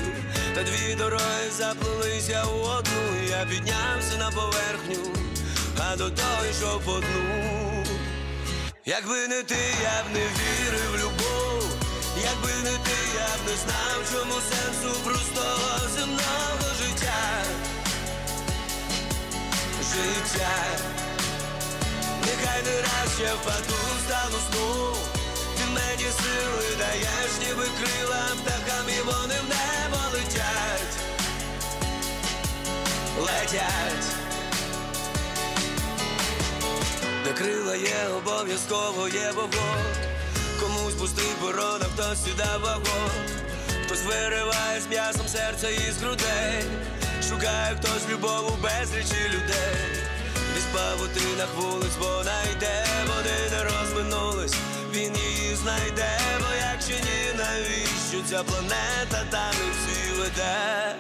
Та 0.55 0.63
дві 0.63 0.95
дороги 0.95 1.51
заплелися 1.59 2.45
у 2.45 2.59
одну. 2.59 3.29
Я 3.29 3.47
піднявся 3.47 4.17
на 4.19 4.31
поверхню, 4.31 5.13
а 5.79 5.97
до 5.97 6.11
того 6.11 6.47
йшов 6.51 6.81
по 6.85 7.01
дну. 7.01 7.85
Якби 8.85 9.29
не 9.29 9.43
ти, 9.43 9.59
я 9.83 10.03
б 10.03 10.15
не 10.15 10.21
вірив 10.21 10.91
в 10.93 10.97
любов. 10.97 11.65
Якби 12.23 12.71
не 12.71 12.77
ти, 12.79 12.97
я 13.15 13.29
б 13.37 13.41
не 13.47 13.57
знав, 13.57 13.99
чому 14.13 14.35
сенсу 14.35 15.01
простого 15.01 15.89
земного 15.97 16.75
життя. 16.81 17.45
Життя. 19.93 21.00
Нехай 22.41 22.63
не 22.63 22.81
раз 22.81 23.15
ще 23.17 23.35
впаду, 23.35 23.77
стану 24.07 24.39
сну. 24.51 24.97
Ти 25.57 25.65
мені 25.65 26.11
сили 26.21 26.77
даєш, 26.79 27.31
ніби 27.41 27.69
крила 27.79 28.23
птахам 28.43 28.87
і 28.89 29.01
вони 29.03 29.35
в 29.35 29.49
небо 29.49 29.99
летять. 30.13 30.97
Летять. 33.21 34.07
Де 37.25 37.33
крила 37.33 37.77
є, 37.77 38.09
обов'язково 38.17 39.09
є 39.09 39.31
вогонь. 39.35 39.97
Комусь 40.61 40.95
пустий 40.95 41.33
порона, 41.41 41.85
хтось 41.95 42.25
сюди 42.25 42.45
вагон. 42.63 43.11
Хтось 43.85 44.05
вириває 44.05 44.81
з 44.81 44.87
м'ясом 44.87 45.29
серце 45.29 45.73
із 45.73 45.97
грудей. 45.97 46.65
Шукає 47.29 47.77
хтось 47.77 48.09
любов 48.09 48.53
у 48.53 48.63
безлічі 48.63 49.29
людей 49.29 50.00
павутинах 50.73 51.49
вулиць 51.57 51.97
вона 51.99 52.43
йде, 52.53 52.87
вони 53.07 53.37
не 53.51 53.65
розминулись, 53.65 54.55
він 54.93 55.17
її 55.17 55.57
знайде, 55.57 56.19
бо 56.41 56.47
якщо 56.71 56.93
ні, 56.93 57.39
навіщо 57.39 58.29
ця 58.31 58.45
планета 58.45 59.25
та 59.31 59.47
не 59.47 59.67
всі 59.73 60.21
веде? 60.21 60.95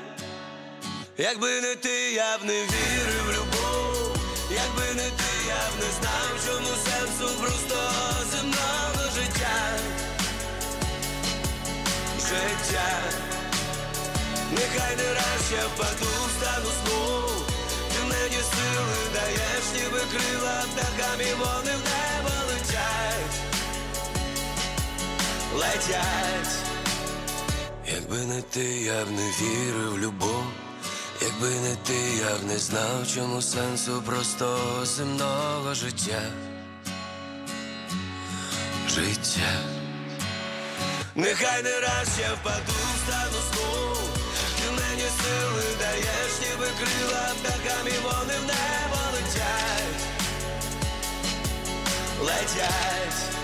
Якби 1.18 1.60
не 1.60 1.76
ти, 1.76 2.12
я 2.12 2.38
б 2.38 2.44
не 2.44 2.52
вірив 2.52 3.24
в 3.26 3.32
любов, 3.32 4.16
якби 4.50 4.94
не 4.94 5.10
ти, 5.10 5.32
я 5.48 5.62
б 5.70 5.72
не 5.80 5.90
знав, 5.98 6.30
чому 6.46 6.74
сенсу 6.84 7.40
простого 7.40 8.24
земного 8.30 9.10
життя. 9.14 9.58
Життя, 12.18 12.90
нехай 14.50 14.96
не 14.96 15.14
раз 15.14 15.42
я 15.52 15.66
впаду, 15.66 16.10
стану 16.38 16.70
знов 16.84 17.19
ти 17.19 17.19
мені 18.30 18.42
сили 18.42 18.96
даєш, 19.14 19.64
ніби 19.74 20.00
крила 20.12 20.64
птахам 20.74 21.20
і 21.20 21.34
вони 21.34 21.76
в 21.76 21.82
небо 21.84 22.30
летять, 22.48 23.36
летять. 25.54 26.54
Якби 27.86 28.16
не 28.16 28.42
ти, 28.42 28.64
я 28.80 29.04
б 29.04 29.10
не 29.10 29.30
вірив 29.30 29.94
в 29.94 29.98
любов, 29.98 30.44
якби 31.22 31.48
не 31.48 31.76
ти, 31.76 31.98
я 32.20 32.36
б 32.36 32.42
не 32.44 32.58
знав, 32.58 33.06
чому 33.14 33.42
сенсу 33.42 34.02
простого 34.02 34.86
земного 34.86 35.74
життя. 35.74 36.22
Життя. 38.88 39.52
Нехай 41.14 41.62
не 41.62 41.80
раз 41.80 42.08
я 42.20 42.34
впаду, 42.34 42.72
стану 43.06 43.40
ти 43.52 44.19
мені 44.90 45.02
сили 45.02 45.64
даєш, 45.78 46.32
ніби 46.40 46.66
крила 46.78 47.32
птахам 47.42 47.86
і 47.86 47.98
вони 48.02 48.34
в 48.34 48.46
небо 48.46 49.00
летять, 49.12 50.02
летять. 52.20 53.36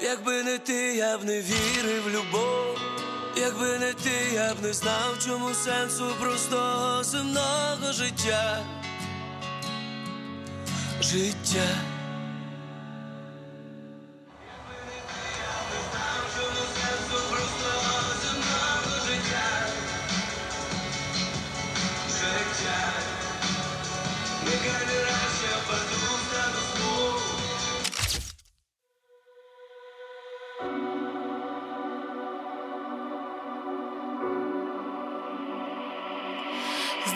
Якби 0.00 0.42
не 0.42 0.58
ти, 0.58 0.94
я 0.94 1.18
б 1.18 1.24
не 1.24 1.40
вірив 1.40 2.04
в 2.04 2.10
любов. 2.10 2.78
Якби 3.36 3.78
не 3.78 3.92
ти, 3.92 4.34
я 4.34 4.54
б 4.54 4.62
не 4.62 4.72
знав, 4.72 5.18
чому 5.26 5.54
сенсу 5.54 6.14
простого 6.20 7.04
земного 7.04 7.92
життя. 7.92 8.64
Життя. 11.00 11.97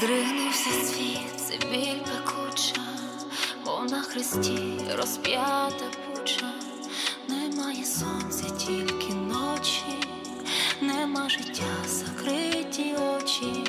Здригнувся 0.03 0.71
світ, 0.71 1.41
це 1.49 1.67
біль 1.67 1.99
пекуча, 1.99 2.83
бо 3.65 3.85
на 3.91 4.03
хресті 4.03 4.81
розп'ята 4.97 5.85
пуча, 6.07 6.53
немає 7.29 7.85
сонця, 7.85 8.45
тільки 8.67 9.15
ночі, 9.15 10.09
нема 10.81 11.29
життя, 11.29 11.75
закриті 11.87 12.95
очі, 13.17 13.65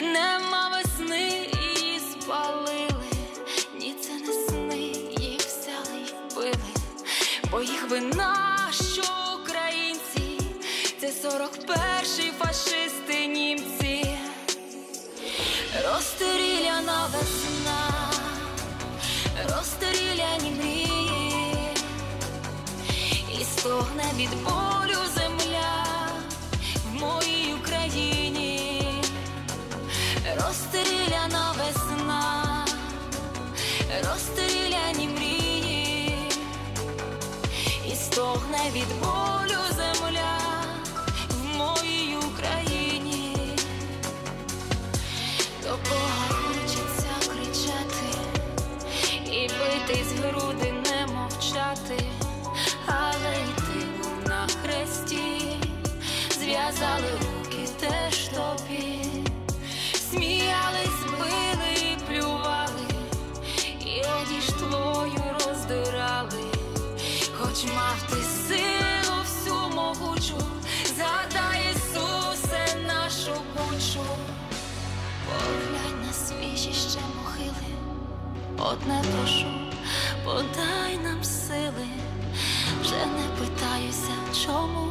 нема 0.00 0.68
весни, 0.68 1.50
її 1.62 2.00
спалили, 2.00 2.88
ні, 3.80 3.94
це 4.00 4.12
не 4.12 4.32
сни, 4.32 4.82
їх 5.18 5.40
взяли 5.40 6.00
й 6.00 6.14
вбили, 6.30 6.74
бо 7.50 7.60
їх 7.62 7.90
вина, 7.90 8.58
що 8.94 9.02
українці, 9.42 10.40
це 11.00 11.28
41-й 11.28 12.30
фашисти 12.38 12.51
Розстріляна 16.22 17.06
весна, 17.12 18.10
розстріляні 19.48 20.50
мрії, 20.50 21.56
і 23.40 23.44
стогне 23.44 24.04
від 24.16 24.30
болю 24.44 24.98
земля 25.14 25.84
в 26.84 27.00
моїй 27.00 27.54
Україні, 27.60 28.84
розстріляна 30.36 31.54
весна, 31.58 32.66
розстріляні 34.04 35.08
мрії, 35.08 36.28
і 37.92 37.94
стогне 37.94 38.70
від 38.74 39.00
болю 39.00 39.60
земля 39.76 39.81
одне 78.62 79.02
прошу, 79.12 79.46
подай 80.24 80.98
нам 81.04 81.24
сили, 81.24 81.88
вже 82.80 83.06
не 83.06 83.26
питаюся, 83.38 84.44
чому, 84.46 84.88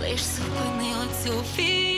лиш 0.00 0.20
зупини 0.20 0.92
оцю 1.04 1.44
війну. 1.58 1.91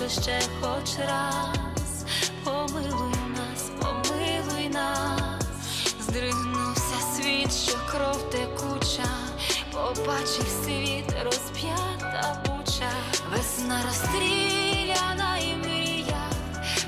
Боже, 0.00 0.10
ще 0.10 0.40
хоч 0.60 0.98
раз, 0.98 2.04
помилуй 2.44 3.14
нас, 3.36 3.70
помилуй 3.80 4.68
нас, 4.68 5.44
здригнувся 6.00 6.98
світ, 7.16 7.52
що 7.52 7.78
кров 7.90 8.30
текуча, 8.30 9.08
побачив 9.72 10.46
світ 10.64 11.14
розп'ята 11.24 12.42
буча, 12.46 12.90
весна 13.32 13.82
розстріляна 13.86 15.38
і 15.38 15.56
мрія, 15.56 16.30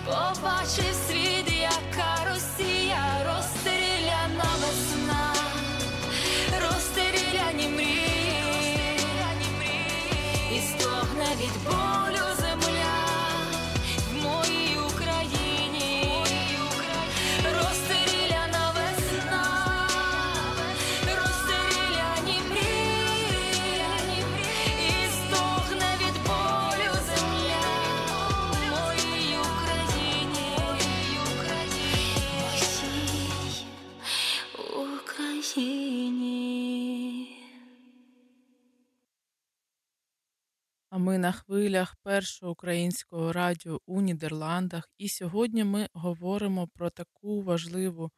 побачив 0.04 0.94
світ, 1.08 1.52
яка 1.60 2.30
Росія, 2.30 3.04
розстріляна 3.26 4.50
весна, 4.60 5.34
розстріляні 6.62 7.68
мрії. 7.68 8.10
І 10.52 10.60
стогне 10.60 11.26
від 11.40 11.64
болю 11.64 11.89
на 41.20 41.32
хвилях 41.32 41.96
першого 42.02 42.52
українського 42.52 43.32
радіо 43.32 43.80
у 43.86 44.00
Нідерландах. 44.00 44.88
І 44.98 45.08
сьогодні 45.08 45.64
ми 45.64 45.88
говоримо 45.92 46.68
про 46.68 46.90
таку 46.90 47.42
важливу 47.42 48.10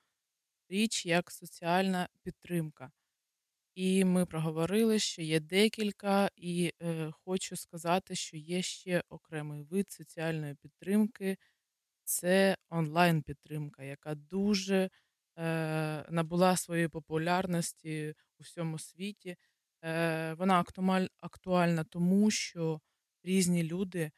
річ, 0.68 1.06
як 1.06 1.30
соціальна 1.30 2.08
підтримка. 2.22 2.92
І 3.74 4.04
ми 4.04 4.26
проговорили, 4.26 4.98
що 4.98 5.22
є 5.22 5.40
декілька, 5.40 6.30
і 6.36 6.72
е, 6.82 7.10
хочу 7.24 7.56
сказати, 7.56 8.14
що 8.14 8.36
є 8.36 8.62
ще 8.62 9.02
окремий 9.08 9.62
вид 9.62 9.90
соціальної 9.92 10.54
підтримки 10.54 11.36
це 12.04 12.56
онлайн-підтримка, 12.70 13.82
яка 13.84 14.14
дуже 14.14 14.90
е, 15.38 16.06
набула 16.10 16.56
своєї 16.56 16.88
популярності 16.88 18.14
у 18.38 18.42
всьому 18.42 18.78
світі. 18.78 19.36
Е, 19.84 20.34
Вона 20.34 20.62
актуаль- 20.64 21.08
актуальна 21.20 21.84
тому, 21.84 22.30
що 22.30 22.80
різні 23.22 23.62
люди 23.62 24.10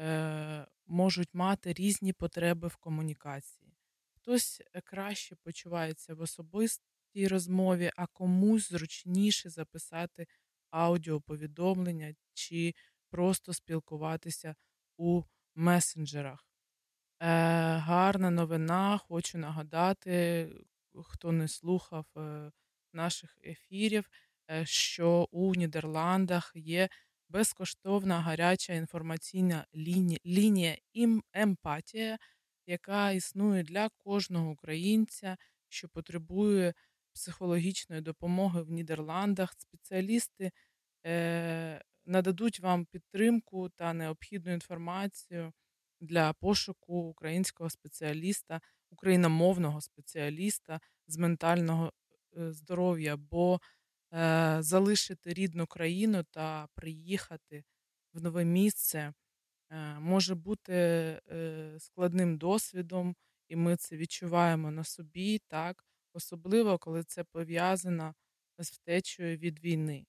е, 0.00 0.66
можуть 0.86 1.34
мати 1.34 1.72
різні 1.72 2.12
потреби 2.12 2.68
в 2.68 2.76
комунікації. 2.76 3.74
Хтось 4.10 4.62
е, 4.74 4.80
краще 4.80 5.36
почувається 5.36 6.14
в 6.14 6.20
особистій 6.20 7.28
розмові, 7.28 7.90
а 7.96 8.06
комусь 8.06 8.68
зручніше 8.68 9.50
записати 9.50 10.26
аудіоповідомлення 10.70 12.14
чи 12.34 12.74
просто 13.10 13.52
спілкуватися 13.52 14.54
у 14.96 15.22
месенджерах. 15.54 16.46
гарна 17.20 18.30
новина. 18.30 18.98
Хочу 18.98 19.38
нагадати, 19.38 20.48
хто 21.04 21.32
не 21.32 21.48
слухав 21.48 22.06
е, 22.16 22.52
наших 22.92 23.38
ефірів, 23.44 24.10
е, 24.50 24.66
що 24.66 25.28
у 25.30 25.54
Нідерландах 25.54 26.52
є 26.54 26.88
безкоштовна 27.30 28.20
гаряча 28.20 28.72
інформаційна 28.72 29.66
лінія, 29.74 30.18
лінія 30.26 30.76
емпатія, 31.32 32.18
яка 32.66 33.10
існує 33.10 33.62
для 33.62 33.88
кожного 33.88 34.50
українця, 34.50 35.36
що 35.68 35.88
потребує 35.88 36.74
психологічної 37.14 38.02
допомоги 38.02 38.62
в 38.62 38.70
Нідерландах. 38.70 39.54
Спеціалісти 39.58 40.52
е, 41.06 41.82
нададуть 42.06 42.60
вам 42.60 42.84
підтримку 42.84 43.68
та 43.68 43.92
необхідну 43.92 44.52
інформацію 44.52 45.52
для 46.00 46.32
пошуку 46.32 46.94
українського 46.94 47.70
спеціаліста, 47.70 48.60
україномовного 48.90 49.80
спеціаліста 49.80 50.80
з 51.06 51.16
ментального 51.16 51.92
е, 52.36 52.52
здоров'я, 52.52 53.16
бо 53.16 53.60
залишити 54.60 55.32
рідну 55.32 55.66
країну 55.66 56.24
та 56.30 56.68
приїхати 56.74 57.64
в 58.12 58.22
нове 58.22 58.44
місце 58.44 59.12
е, 59.70 59.98
може 59.98 60.34
бути 60.34 60.72
е, 60.72 61.76
складним 61.78 62.38
досвідом, 62.38 63.16
і 63.48 63.56
ми 63.56 63.76
це 63.76 63.96
відчуваємо 63.96 64.70
на 64.70 64.84
собі, 64.84 65.38
так, 65.48 65.84
особливо 66.12 66.78
коли 66.78 67.04
це 67.04 67.24
пов'язано 67.24 68.14
з 68.58 68.70
втечею 68.72 69.36
від 69.36 69.64
війни. 69.64 70.06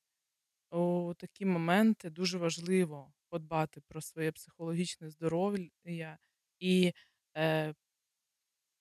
У 0.71 1.13
такі 1.17 1.45
моменти 1.45 2.09
дуже 2.09 2.37
важливо 2.37 3.13
подбати 3.29 3.81
про 3.87 4.01
своє 4.01 4.31
психологічне 4.31 5.09
здоров'я 5.09 6.17
і 6.59 6.93
е, 7.37 7.73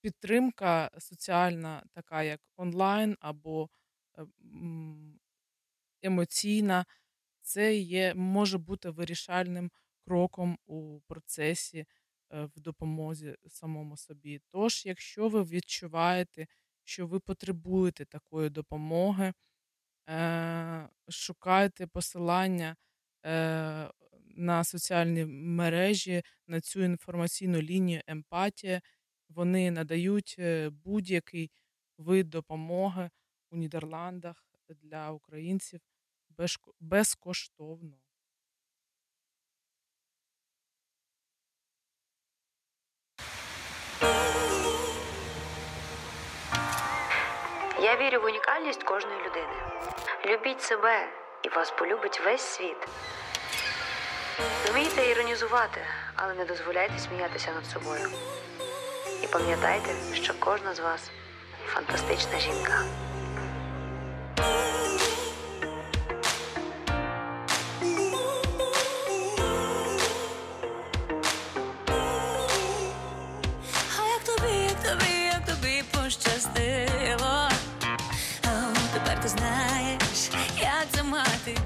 підтримка 0.01 0.91
соціальна, 0.99 1.83
така 1.93 2.23
як 2.23 2.41
онлайн 2.57 3.17
або 3.19 3.63
е, 3.63 3.67
емоційна, 6.01 6.85
це 7.41 7.75
є, 7.75 8.13
може 8.15 8.57
бути 8.57 8.89
вирішальним 8.89 9.71
кроком 10.05 10.57
у 10.65 10.99
процесі 11.07 11.79
е, 11.79 11.85
в 12.55 12.59
допомозі 12.59 13.35
самому 13.47 13.97
собі. 13.97 14.41
Тож, 14.49 14.85
якщо 14.85 15.29
ви 15.29 15.43
відчуваєте, 15.43 16.47
що 16.83 17.07
ви 17.07 17.19
потребуєте 17.19 18.05
такої 18.05 18.49
допомоги, 18.49 19.33
е, 20.09 20.89
шукайте 21.09 21.87
посилання 21.87 22.75
е, 23.25 23.91
на 24.35 24.63
соціальні 24.63 25.25
мережі 25.25 26.23
на 26.47 26.61
цю 26.61 26.83
інформаційну 26.83 27.61
лінію 27.61 28.01
емпатія. 28.07 28.81
Вони 29.29 29.71
надають 29.71 30.35
е, 30.39 30.69
будь-який 30.69 31.51
вид 31.97 32.29
допомоги 32.29 33.09
у 33.51 33.57
Нідерландах 33.57 34.45
для 34.69 35.11
українців 35.11 35.81
безкоштовно. 36.79 37.97
Я 47.81 47.97
вірю 47.97 48.21
в 48.21 48.25
унікальність 48.25 48.83
кожної 48.83 49.17
людини. 49.19 49.53
Любіть 50.25 50.61
себе, 50.61 51.09
і 51.43 51.49
вас 51.49 51.71
полюбить 51.71 52.21
весь 52.25 52.41
світ. 52.41 52.87
Вмійте 54.71 55.09
іронізувати, 55.09 55.81
але 56.15 56.33
не 56.33 56.45
дозволяйте 56.45 56.99
сміятися 56.99 57.53
над 57.53 57.65
собою. 57.65 58.09
І 59.23 59.27
пам'ятайте, 59.27 60.15
що 60.15 60.33
кожна 60.39 60.75
з 60.75 60.79
вас 60.79 61.11
фантастична 61.65 62.39
жінка. 62.39 62.83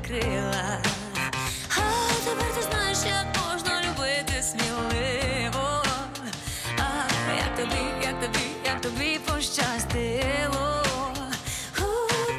Крила. 0.08 0.80
А 1.78 1.82
тепер 2.26 2.56
ти 2.56 2.62
знаєш, 2.62 2.98
як 3.08 3.26
можна 3.52 3.82
любити 3.82 4.44
сміливо. 4.44 5.84
А 6.78 7.34
як 7.38 7.56
тобі, 7.58 7.82
як 8.04 8.22
тобі, 8.22 8.46
як 8.66 8.82
тобі 8.82 9.20
пощастило? 9.20 10.84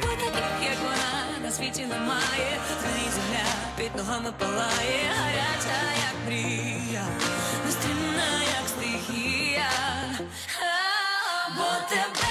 Бо 0.01 0.07
таких, 0.07 0.63
як 0.63 0.77
вона, 0.83 1.39
на 1.43 1.51
світі 1.51 1.85
немає. 1.85 2.59
Твій 2.81 3.09
земля 3.11 3.45
під 3.77 3.95
ногами 3.95 4.31
палає, 4.39 5.11
гаряча, 5.17 5.79
як 6.07 6.15
мрія, 6.27 7.05
нестримна, 7.65 8.43
як 8.43 8.67
стихія. 8.67 9.69
Бо 11.57 11.65
тебе 11.89 12.26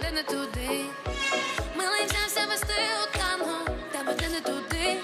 де 0.00 0.10
не 0.10 0.22
туди. 0.22 0.84
Милий 1.76 2.06
взявся 2.06 2.46
вести 2.46 2.72
у 2.72 3.00
ну, 3.00 3.20
танго, 3.20 3.58
тебе 3.92 4.14
де 4.14 4.28
не 4.28 4.40
туди. 4.40 4.96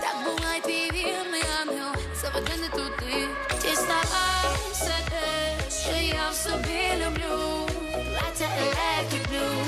Так 0.00 0.16
бувай 0.24 0.60
твій 0.60 0.90
вірний 0.92 1.42
ангел, 1.60 1.92
заведе 2.20 2.56
не 2.56 2.68
туди. 2.68 3.28
Ти 3.48 3.68
Дізнавайся 3.68 4.98
те, 5.10 5.70
що 5.70 5.96
я 5.96 6.30
в 6.30 6.34
собі 6.34 7.04
люблю. 7.04 7.68
Платя 7.92 8.48
електрик 8.58 9.28
блю, 9.28 9.64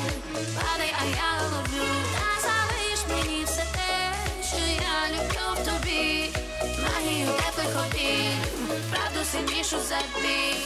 падай, 0.54 0.94
а 1.00 1.04
я 1.04 1.42
ловлю. 1.42 1.88
Та 2.14 2.40
залиш 2.40 3.00
мені 3.08 3.44
все 3.44 3.64
те, 3.72 4.12
що 4.48 4.56
я 4.56 5.08
люблю 5.08 5.62
в 5.62 5.64
тобі. 5.64 6.30
Магію 6.62 7.26
теплих 7.26 7.86
обід, 7.86 8.70
правду 8.90 9.24
сильнішу 9.32 9.76
забій. 9.88 10.56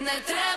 Не 0.00 0.12
треба. 0.26 0.55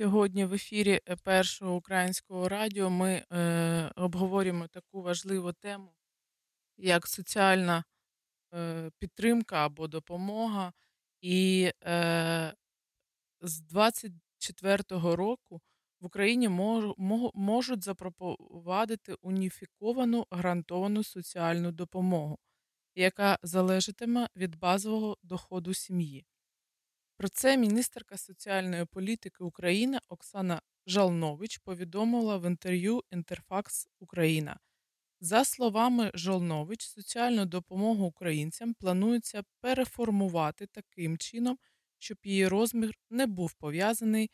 Сьогодні 0.00 0.44
в 0.44 0.54
ефірі 0.54 1.00
е, 1.08 1.16
першого 1.16 1.76
українського 1.76 2.48
радіо 2.48 2.90
ми 2.90 3.24
е, 3.32 3.92
обговорюємо 3.96 4.68
таку 4.68 5.02
важливу 5.02 5.52
тему, 5.52 5.92
як 6.76 7.06
соціальна 7.06 7.84
е, 8.54 8.90
підтримка 8.98 9.66
або 9.66 9.88
допомога. 9.88 10.72
І 11.20 11.70
е, 11.84 12.54
з 13.40 13.62
24-го 13.62 15.16
року 15.16 15.60
в 16.00 16.06
Україні 16.06 16.48
можу, 16.48 16.94
мо- 16.98 17.32
можуть 17.34 17.84
запропонувати 17.84 19.14
уніфіковану 19.22 20.26
грантовану 20.30 21.04
соціальну 21.04 21.72
допомогу, 21.72 22.38
яка 22.94 23.38
залежатиме 23.42 24.28
від 24.36 24.56
базового 24.56 25.16
доходу 25.22 25.74
сім'ї. 25.74 26.26
Про 27.20 27.28
це 27.28 27.56
міністерка 27.56 28.16
соціальної 28.16 28.84
політики 28.84 29.44
України 29.44 29.98
Оксана 30.08 30.62
Жалнович 30.86 31.58
повідомила 31.58 32.38
в 32.38 32.46
інтерв'ю 32.46 33.02
Інтерфакс 33.10 33.88
Україна. 33.98 34.58
За 35.20 35.44
словами 35.44 36.10
Жолнович, 36.14 36.86
соціальну 36.86 37.44
допомогу 37.46 38.06
українцям 38.06 38.74
планується 38.74 39.42
переформувати 39.60 40.66
таким 40.66 41.18
чином, 41.18 41.58
щоб 41.98 42.18
її 42.22 42.48
розмір 42.48 42.94
не 43.10 43.26
був 43.26 43.52
пов'язаний 43.52 44.30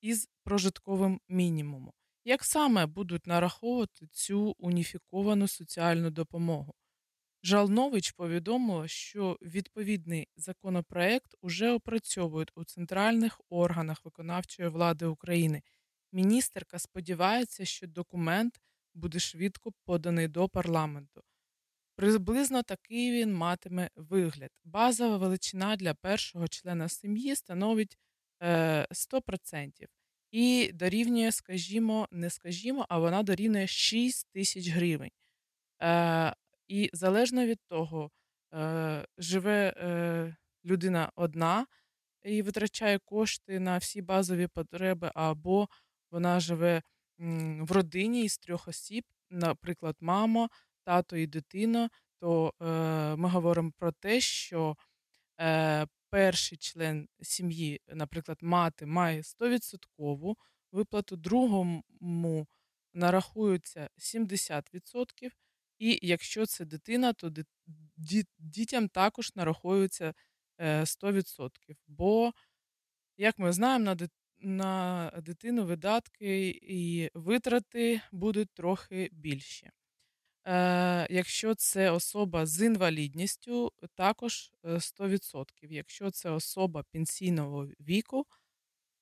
із 0.00 0.28
прожитковим 0.44 1.20
мінімумом. 1.28 1.92
Як 2.24 2.44
саме 2.44 2.86
будуть 2.86 3.26
нараховувати 3.26 4.06
цю 4.06 4.54
уніфіковану 4.58 5.48
соціальну 5.48 6.10
допомогу? 6.10 6.74
Жалнович 7.46 8.10
повідомила, 8.10 8.88
що 8.88 9.38
відповідний 9.42 10.28
законопроект 10.36 11.34
уже 11.40 11.72
опрацьовують 11.72 12.52
у 12.54 12.64
центральних 12.64 13.40
органах 13.48 14.04
виконавчої 14.04 14.68
влади 14.68 15.06
України. 15.06 15.62
Міністерка 16.12 16.78
сподівається, 16.78 17.64
що 17.64 17.86
документ 17.86 18.60
буде 18.94 19.18
швидко 19.18 19.72
поданий 19.84 20.28
до 20.28 20.48
парламенту. 20.48 21.22
Приблизно 21.96 22.62
такий 22.62 23.12
він 23.12 23.34
матиме 23.34 23.90
вигляд. 23.96 24.50
Базова 24.64 25.16
величина 25.16 25.76
для 25.76 25.94
першого 25.94 26.48
члена 26.48 26.88
сім'ї 26.88 27.36
становить 27.36 27.98
е, 28.42 28.86
100% 28.90 29.70
і 30.30 30.70
дорівнює, 30.72 31.32
скажімо, 31.32 32.08
не 32.10 32.30
скажімо, 32.30 32.86
а 32.88 32.98
вона 32.98 33.22
дорівнює 33.22 33.66
6 33.66 34.28
тисяч 34.32 34.68
гривень. 34.68 35.10
І 36.68 36.90
залежно 36.92 37.46
від 37.46 37.60
того, 37.68 38.10
е, 38.54 39.06
живе 39.18 39.74
е, 39.76 40.36
людина 40.64 41.12
одна 41.16 41.66
і 42.22 42.42
витрачає 42.42 42.98
кошти 42.98 43.60
на 43.60 43.78
всі 43.78 44.02
базові 44.02 44.46
потреби, 44.46 45.10
або 45.14 45.68
вона 46.10 46.40
живе 46.40 46.82
в 47.60 47.72
родині 47.72 48.24
із 48.24 48.38
трьох 48.38 48.68
осіб, 48.68 49.04
наприклад, 49.30 49.96
мама, 50.00 50.48
тато 50.84 51.16
і 51.16 51.26
дитина, 51.26 51.90
то 52.20 52.52
е, 52.62 52.64
ми 53.16 53.28
говоримо 53.28 53.72
про 53.78 53.92
те, 53.92 54.20
що 54.20 54.76
перший 56.10 56.58
член 56.58 57.08
сім'ї, 57.22 57.80
наприклад, 57.88 58.38
мати, 58.42 58.86
має 58.86 59.20
100% 59.20 60.34
виплату, 60.72 61.16
другому 61.16 62.46
нарахується 62.94 63.88
70%, 63.98 65.30
і 65.84 65.98
якщо 66.02 66.46
це 66.46 66.64
дитина, 66.64 67.12
то 67.12 67.32
дітям 68.38 68.88
також 68.88 69.34
нараховується 69.34 70.14
е, 70.58 70.80
100%. 70.80 71.50
Бо, 71.86 72.32
як 73.16 73.38
ми 73.38 73.52
знаємо, 73.52 73.96
на, 74.38 75.12
дитину 75.22 75.64
видатки 75.64 76.48
і 76.62 77.10
витрати 77.14 78.00
будуть 78.12 78.50
трохи 78.54 79.08
більші. 79.12 79.70
Е, 80.46 81.06
якщо 81.10 81.54
це 81.54 81.90
особа 81.90 82.46
з 82.46 82.66
інвалідністю, 82.66 83.72
також 83.94 84.52
е, 84.64 84.68
100%. 84.68 85.44
Якщо 85.62 86.10
це 86.10 86.30
особа 86.30 86.82
пенсійного 86.82 87.66
віку, 87.80 88.26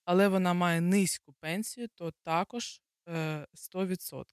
але 0.04 0.28
вона 0.28 0.54
має 0.54 0.80
низьку 0.80 1.32
пенсію, 1.40 1.88
то 1.94 2.12
також 2.22 2.82
е, 3.08 3.46
100%. 3.54 4.24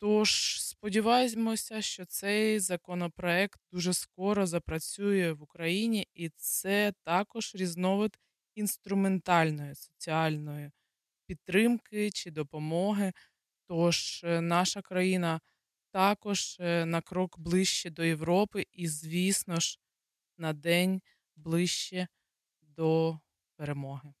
Тож 0.00 0.62
сподіваємося, 0.62 1.82
що 1.82 2.04
цей 2.04 2.60
законопроект 2.60 3.60
дуже 3.72 3.92
скоро 3.92 4.46
запрацює 4.46 5.32
в 5.32 5.42
Україні, 5.42 6.08
і 6.14 6.28
це 6.28 6.92
також 7.04 7.54
різновид 7.54 8.18
інструментальної 8.54 9.74
соціальної 9.74 10.70
підтримки 11.26 12.10
чи 12.10 12.30
допомоги. 12.30 13.12
Тож 13.68 14.24
е, 14.24 14.40
наша 14.40 14.82
країна 14.82 15.40
також 15.92 16.56
е, 16.60 16.84
на 16.86 17.00
крок 17.00 17.38
ближче 17.38 17.90
до 17.90 18.04
Європи, 18.04 18.66
і, 18.72 18.88
звісно 18.88 19.60
ж, 19.60 19.78
на 20.38 20.52
день 20.52 21.02
ближче 21.36 22.08
до 22.62 23.20
перемоги. 23.56 24.12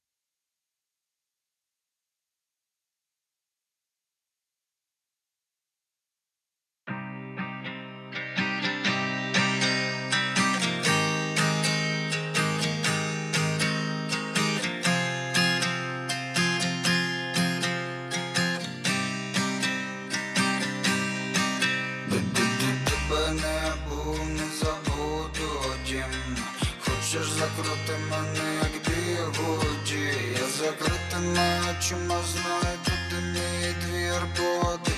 проти 27.62 27.98
мене, 28.10 28.54
як 28.62 28.82
диводі 28.84 30.12
Я 30.40 30.46
закритими 30.46 31.60
очима 31.70 32.18
знаю, 32.32 32.78
туди 32.84 33.22
мій 33.32 33.74
двір 33.82 34.22
буде 34.36 34.89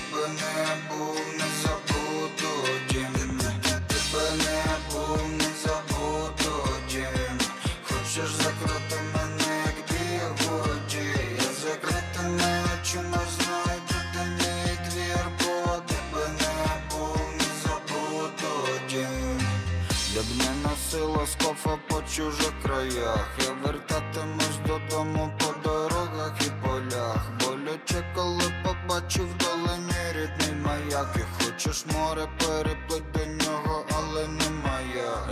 чужих 22.15 22.53
краях. 22.63 23.27
Я 23.39 23.53
вертатимусь 23.63 24.59
додому 24.67 25.31
по 25.39 25.69
дорогах 25.69 26.33
і 26.41 26.67
полях. 26.67 27.31
Боляче, 27.39 28.13
коли 28.15 28.43
побачив 28.63 29.27
вдалині 29.33 29.93
рідний 30.11 30.61
маяк. 30.65 31.15
І 31.15 31.43
хочеш 31.43 31.85
море 31.85 32.27
переплить 32.39 33.11
до 33.13 33.45
нього, 33.45 33.85
але 33.97 34.27
не. 34.27 34.43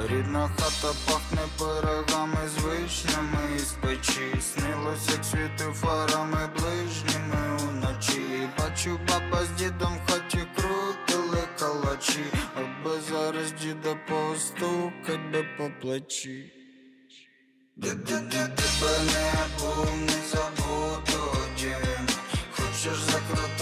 Рідна 0.09 0.47
хата 0.47 0.93
пахне 1.07 1.41
пирогами 1.59 2.47
з 2.47 2.63
вишнями 2.63 3.55
із 3.55 3.71
печі. 3.81 4.41
Снилось, 4.41 5.09
як 5.09 5.25
світи 5.25 5.63
фарами 5.73 6.49
ближніми 6.57 7.57
уночі. 7.69 8.49
Бачу, 8.59 8.99
баба 9.07 9.45
з 9.45 9.49
дідом 9.49 9.99
хаті 10.09 10.47
крутили 10.55 11.43
калачі, 11.59 12.25
аби 12.55 12.99
зараз 13.09 13.51
діда 13.51 13.95
постукать 14.07 15.31
би 15.31 15.45
по 15.57 15.71
плечі. 15.81 16.60
Тебе 17.79 18.21
не 18.21 18.49
був, 19.59 19.87
не 20.01 20.13
забуду 20.31 21.37
Хочеш 22.51 22.97
закрити 22.99 23.60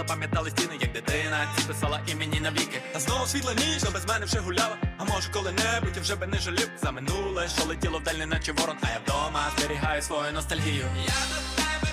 запам'ятали 0.00 0.50
стіни, 0.50 0.74
як 0.80 0.92
дитина. 0.92 1.38
Ці 1.56 1.62
писала 1.62 2.00
імені 2.06 2.40
навіки 2.40 2.82
Та 2.92 3.00
знову 3.00 3.26
світла 3.26 3.54
ніч, 3.54 3.82
а 3.88 3.90
без 3.90 4.06
мене 4.06 4.24
вже 4.26 4.38
гуляла. 4.38 4.76
А 4.98 5.04
може 5.04 5.28
коли-небудь 5.32 5.96
я 5.96 6.02
вже 6.02 6.16
би 6.16 6.26
не 6.26 6.38
жалів 6.38 6.70
За 6.82 6.90
минуле, 6.90 7.48
що 7.48 7.64
летіло 7.68 7.98
вдаль, 7.98 8.14
не 8.14 8.26
наче 8.26 8.52
ворон. 8.52 8.76
А 8.82 8.86
я 8.88 8.98
вдома 9.04 9.52
зберігаю 9.56 10.02
свою 10.02 10.32
ностальгію. 10.32 10.84
Я 11.06 11.20
до 11.32 11.38
тебе 11.56 11.89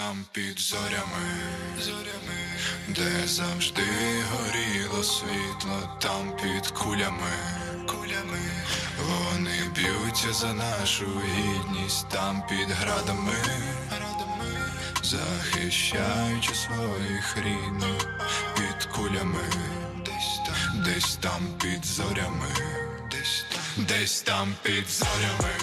там 0.00 0.24
під 0.32 0.58
зорями, 0.58 1.26
зорями, 1.80 2.40
де 2.88 3.26
завжди 3.26 3.82
горіло 4.32 5.04
світло, 5.04 5.98
там 6.02 6.36
під 6.42 6.70
кулями, 6.70 7.36
кулями, 7.86 8.40
вони 9.08 9.58
б'ються 9.74 10.32
за 10.32 10.52
нашу 10.54 11.06
гідність, 11.36 12.08
там 12.08 12.42
під 12.48 12.70
градами, 12.70 13.32
градами, 13.90 14.52
захищаючи 15.02 16.54
своїх 16.54 17.36
рідних 17.36 18.20
під 18.56 18.84
кулями, 18.92 19.44
десь 20.04 20.40
там, 20.46 20.82
десь 20.84 21.16
там 21.16 21.42
під 21.62 21.86
зорями, 21.86 22.52
десь 23.10 23.44
там, 23.52 23.84
десь 23.84 24.22
там 24.22 24.54
під 24.62 24.88
зорями, 24.88 25.54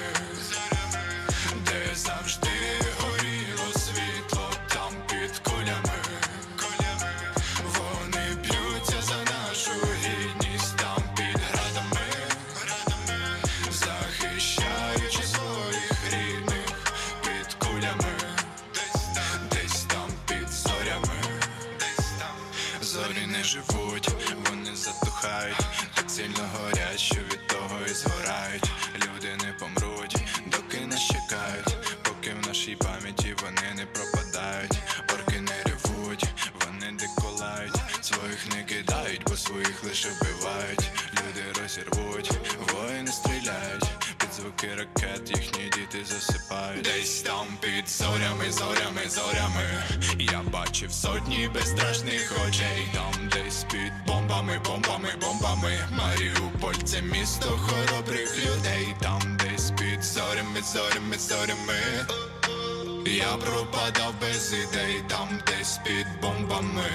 пропадав 63.51 64.13
без 64.21 64.53
ідей, 64.53 65.01
там 65.07 65.29
десь 65.47 65.79
під 65.83 66.07
бомбами. 66.21 66.89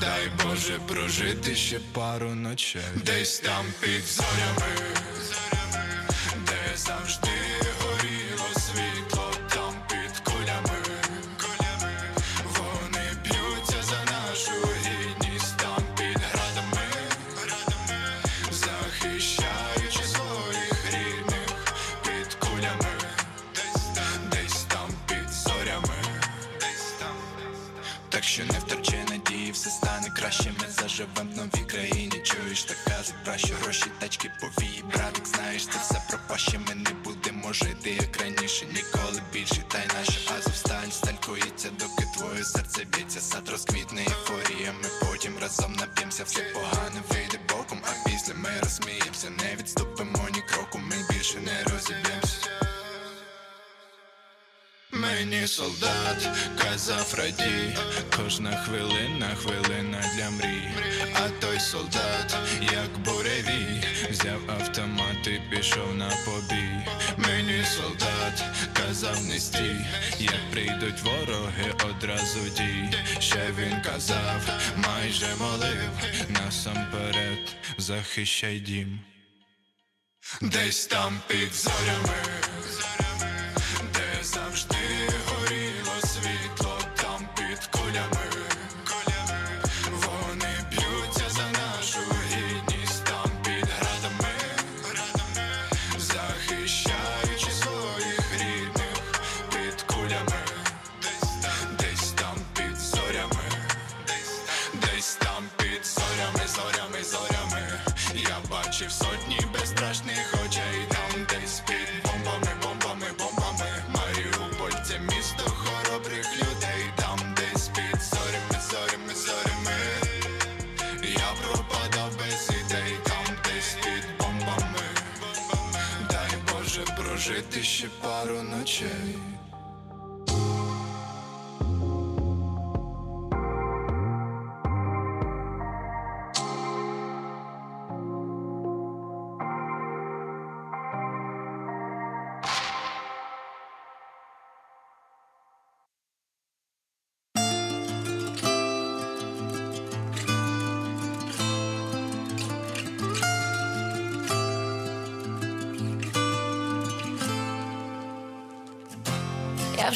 Дай 0.00 0.30
Боже 0.44 0.78
прожити 0.86 1.54
ще 1.54 1.80
пару 1.92 2.34
ночей. 2.34 2.82
Десь 2.94 3.40
там 3.40 3.64
під 3.80 4.04
зорями, 4.06 4.76
захищай 78.16 78.60
дім, 78.60 79.00
десь 80.40 80.86
там 80.86 81.20
під 81.28 81.54
зорями. 81.54 82.05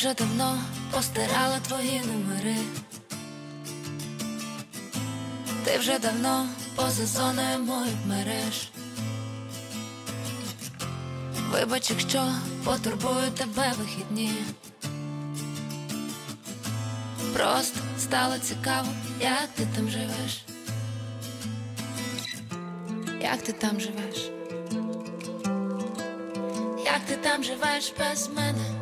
вже 0.01 0.15
давно 0.15 0.59
постирала 0.91 1.59
твої 1.69 2.01
номери. 2.01 2.57
Ти 5.65 5.79
вже 5.79 5.99
давно 5.99 6.47
поза 6.77 7.07
зоною 7.07 7.59
моїх 7.59 7.95
мереж. 8.07 8.71
Вибач, 11.53 11.91
якщо 11.91 12.33
потурбую 12.65 13.31
тебе 13.37 13.73
вихідні. 13.79 14.33
Просто 17.35 17.79
стало 17.99 18.39
цікаво, 18.39 18.89
як 19.21 19.49
ти 19.55 19.67
там 19.77 19.91
живеш, 19.91 20.45
як 23.23 23.43
ти 23.43 23.53
там 23.53 23.81
живеш, 23.81 24.31
як 26.85 27.01
ти 27.07 27.17
там 27.17 27.45
живеш 27.45 27.93
без 27.99 28.29
мене. 28.29 28.80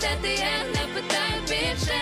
де 0.00 0.16
ти 0.22 0.28
є, 0.28 0.64
не 0.74 0.94
питаю 0.94 1.42
більше. 1.42 2.00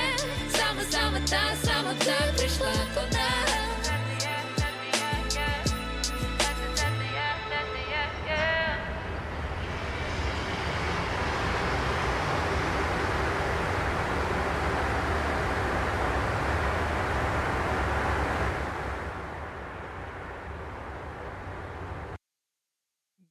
Саме 0.50 0.82
саме 0.82 1.20
та 1.20 1.56
саме 1.64 1.94
та 1.94 2.32
прийшла 2.36 2.72
кода. 2.94 3.28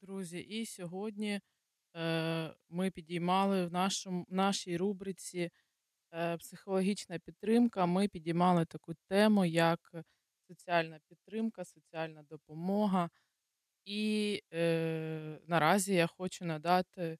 Друзі, 0.01 0.39
і 0.39 0.65
сьогодні 0.65 1.41
ми 2.69 2.91
підіймали 2.91 3.65
в 3.65 3.71
нашому, 3.71 4.25
нашій 4.29 4.77
рубриці 4.77 5.49
е, 6.13 6.37
психологічна 6.37 7.19
підтримка. 7.19 7.85
Ми 7.85 8.07
підіймали 8.07 8.65
таку 8.65 8.93
тему, 8.93 9.45
як 9.45 9.95
соціальна 10.47 10.99
підтримка, 11.07 11.65
соціальна 11.65 12.23
допомога. 12.23 13.09
І 13.85 14.41
е, 14.53 15.39
наразі 15.47 15.93
я 15.93 16.07
хочу 16.07 16.45
надати 16.45 17.17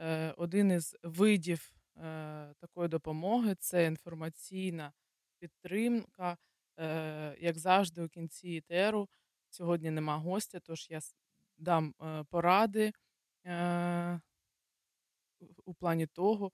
е, 0.00 0.34
один 0.36 0.70
із 0.70 0.96
видів 1.02 1.72
е, 1.96 2.54
такої 2.58 2.88
допомоги 2.88 3.54
це 3.54 3.86
інформаційна 3.86 4.92
підтримка. 5.38 6.36
Е, 6.78 7.36
як 7.40 7.58
завжди, 7.58 8.02
у 8.02 8.08
кінці 8.08 8.48
ітеру. 8.48 9.08
Сьогодні 9.50 9.90
нема 9.90 10.16
гостя, 10.16 10.60
тож 10.60 10.90
я 10.90 11.00
дам 11.58 11.94
поради 12.30 12.92
е, 13.46 14.20
у 15.64 15.74
плані 15.74 16.06
того, 16.06 16.52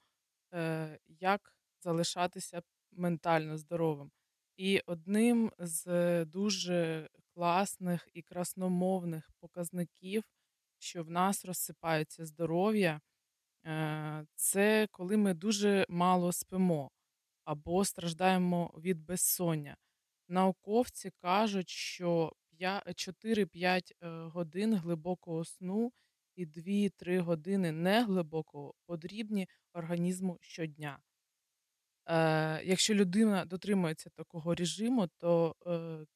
е, 0.55 0.99
як 1.09 1.55
залишатися 1.81 2.63
ментально 2.93 3.57
здоровим. 3.57 4.11
І 4.57 4.81
одним 4.87 5.53
з 5.59 6.25
дуже 6.25 7.09
класних 7.35 8.09
і 8.15 8.23
красномовних 8.23 9.31
показників, 9.41 10.25
що 10.79 11.05
в 11.05 11.11
нас 11.11 11.45
розсипається 11.45 12.27
здоров'я, 12.27 13.01
е, 13.67 14.27
це 14.35 14.89
коли 14.91 15.17
ми 15.17 15.35
дуже 15.35 15.87
мало 15.89 16.33
спимо 16.33 16.91
або 17.45 17.85
страждаємо 17.85 18.75
від 18.79 19.05
безсоння. 19.05 19.77
Науковці 20.29 21.11
кажуть, 21.11 21.69
що 21.69 22.33
4-5 22.95 23.93
е, 24.01 24.09
годин 24.09 24.75
глибокого 24.75 25.45
сну 25.45 25.93
і 26.39 26.47
2-3 26.47 27.21
години 27.21 27.73
неглибокого 27.73 28.75
потрібні 28.87 29.49
організму 29.73 30.39
щодня. 30.41 30.99
Е, 32.07 32.63
якщо 32.65 32.95
людина 32.95 33.45
дотримується 33.45 34.11
такого 34.11 34.55
режиму, 34.55 35.07
то 35.19 35.57
е, 35.67 36.07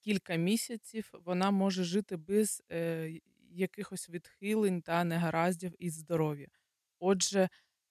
кілька 0.00 0.36
місяців 0.36 1.10
вона 1.24 1.50
може 1.50 1.84
жити 1.84 2.16
без 2.16 2.62
е, 2.72 3.10
якихось 3.50 4.10
відхилень 4.10 4.82
та 4.82 5.04
негараздів 5.04 5.74
із 5.78 5.94
здоров'я. 5.94 6.46
Отже, 6.98 7.48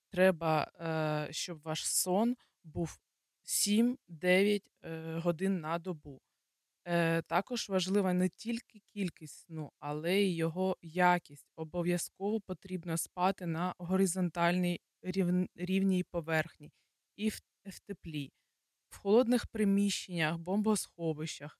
треба, 0.10 0.72
е, 0.80 1.34
щоб 1.34 1.62
ваш 1.62 1.88
сон 1.88 2.36
був 2.64 3.00
7-9 3.44 3.98
е, 4.84 5.20
годин 5.20 5.60
на 5.60 5.80
добу. 5.80 6.22
Е, 6.86 7.22
також 7.22 7.70
важлива 7.70 8.14
не 8.14 8.30
тільки 8.30 8.82
кількість 8.94 9.36
сну, 9.46 9.72
але 9.80 10.16
й 10.16 10.36
його 10.36 10.78
якість. 10.82 11.52
Обов'язково 11.56 12.42
потрібно 12.42 12.98
спати 12.98 13.46
на 13.46 13.76
горизонтальній 13.78 14.82
рівн- 15.04 15.48
рівній 15.56 16.04
поверхні 16.04 16.72
і 17.16 17.30
в, 17.30 17.42
в 17.66 17.80
теплі, 17.80 18.32
в 18.90 18.98
холодних 18.98 19.48
приміщеннях, 19.48 20.38
бомбосховищах 20.38 21.60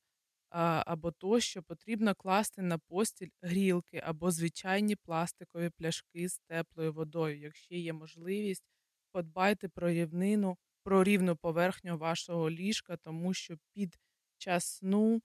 а, 0.50 0.84
або 0.88 1.12
тощо 1.12 1.64
потрібно 1.64 2.16
класти 2.16 2.62
на 2.62 2.78
постіль 2.78 3.30
грілки 3.42 4.02
або 4.06 4.32
звичайні 4.32 4.96
пластикові 4.96 5.70
пляшки 5.70 6.30
з 6.30 6.40
теплою 6.40 6.94
водою. 6.94 7.40
Якщо 7.40 7.76
є 7.76 7.94
можливість, 7.94 8.64
подбайте 9.12 9.70
про 9.70 9.90
рівнину, 9.90 10.58
про 10.84 11.04
рівну 11.04 11.36
поверхню 11.36 11.98
вашого 11.98 12.50
ліжка, 12.50 12.98
тому 12.98 13.34
що 13.34 13.58
під 13.74 13.98
час 14.38 14.66
сну, 14.66 15.22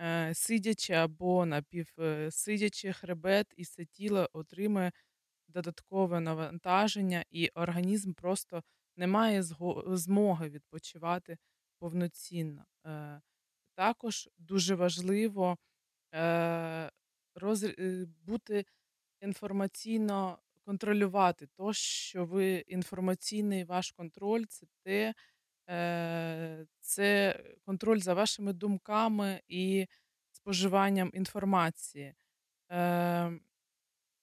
е, 0.00 0.34
сидячи 0.34 0.92
або 0.92 1.46
напівсидячи, 1.46 2.92
хребет 2.92 3.46
і 3.56 3.62
все 3.62 3.84
тіло 3.84 4.28
отримує 4.32 4.92
додаткове 5.48 6.20
навантаження, 6.20 7.24
і 7.30 7.48
організм 7.48 8.12
просто 8.12 8.62
не 8.96 9.06
має 9.06 9.42
змоги 9.86 10.48
відпочивати 10.48 11.38
повноцінно. 11.78 12.64
Е, 12.86 13.20
Також 13.74 14.28
дуже 14.38 14.74
важливо 14.74 15.58
е, 16.12 16.90
е, 17.42 18.06
бути 18.24 18.64
інформаційно 19.20 20.38
контролювати 20.64 21.46
то, 21.56 21.72
що 21.72 22.24
ви 22.24 22.64
інформаційний 22.66 23.64
ваш 23.64 23.90
контроль 23.92 24.44
це 24.48 24.66
те, 24.84 25.14
е, 25.68 26.66
це 26.80 27.40
контроль 27.64 27.98
за 27.98 28.14
вашими 28.14 28.52
думками 28.52 29.40
і 29.48 29.86
споживанням 30.32 31.10
інформації. 31.14 32.14
Е, 32.70 33.40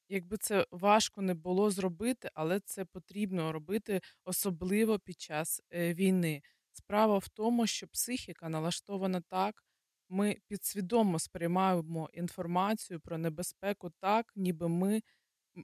Якби 0.10 0.38
це 0.38 0.68
важко 0.72 1.22
не 1.22 1.34
було 1.34 1.72
зробити, 1.72 2.30
але 2.34 2.60
це 2.60 2.86
потрібно 2.86 3.52
робити 3.52 4.02
особливо 4.26 5.00
під 5.00 5.22
час 5.22 5.62
е, 5.72 5.94
війни. 5.94 6.42
Справа 6.74 7.18
в 7.18 7.28
тому, 7.28 7.68
що 7.68 7.88
психіка 7.88 8.50
налаштована 8.50 9.22
так, 9.22 9.64
ми 10.10 10.38
підсвідомо 10.48 11.20
сприймаємо 11.20 12.10
інформацію 12.14 13.00
про 13.00 13.18
небезпеку 13.18 13.90
так, 13.90 14.34
ніби 14.36 14.70
ми, 14.70 15.02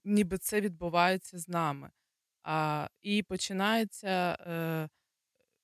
ніби 0.03 0.38
це 0.38 0.61
відбувається 0.61 1.39
з 1.39 1.47
нами. 1.47 1.91
А, 2.43 2.88
і 3.01 3.23
починається, 3.23 4.38
е, 4.47 4.89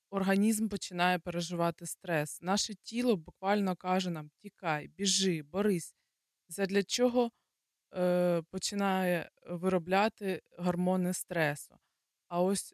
організм 0.09 0.67
починає 0.67 1.19
переживати 1.19 1.85
стрес. 1.85 2.41
Наше 2.41 2.75
тіло 2.75 3.15
буквально 3.15 3.75
каже 3.75 4.09
нам: 4.09 4.29
тікай, 4.41 4.87
біжи, 4.87 5.43
борись. 5.43 5.95
Задля 6.47 6.83
чого 6.83 7.31
е, 7.95 8.41
починає 8.51 9.29
виробляти 9.47 10.41
гормони 10.57 11.13
стресу. 11.13 11.75
А 12.27 12.41
ось 12.41 12.73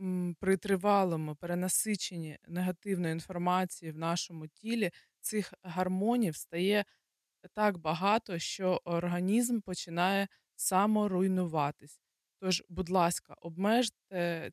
м, 0.00 0.36
при 0.40 0.56
тривалому 0.56 1.36
перенасиченні 1.36 2.38
негативної 2.48 3.12
інформації 3.12 3.92
в 3.92 3.96
нашому 3.96 4.46
тілі 4.46 4.90
цих 5.20 5.54
гормонів 5.62 6.36
стає 6.36 6.84
так 7.54 7.78
багато, 7.78 8.38
що 8.38 8.80
організм 8.84 9.60
починає 9.60 10.28
саморуйнуватись. 10.56 12.00
Тож, 12.40 12.62
будь 12.68 12.90
ласка, 12.90 13.34
обмежте 13.40 13.96
е, 14.12 14.50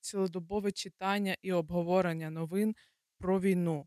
цілодобове 0.00 0.72
читання 0.72 1.36
і 1.42 1.52
обговорення 1.52 2.30
новин 2.30 2.74
про 3.18 3.40
війну, 3.40 3.86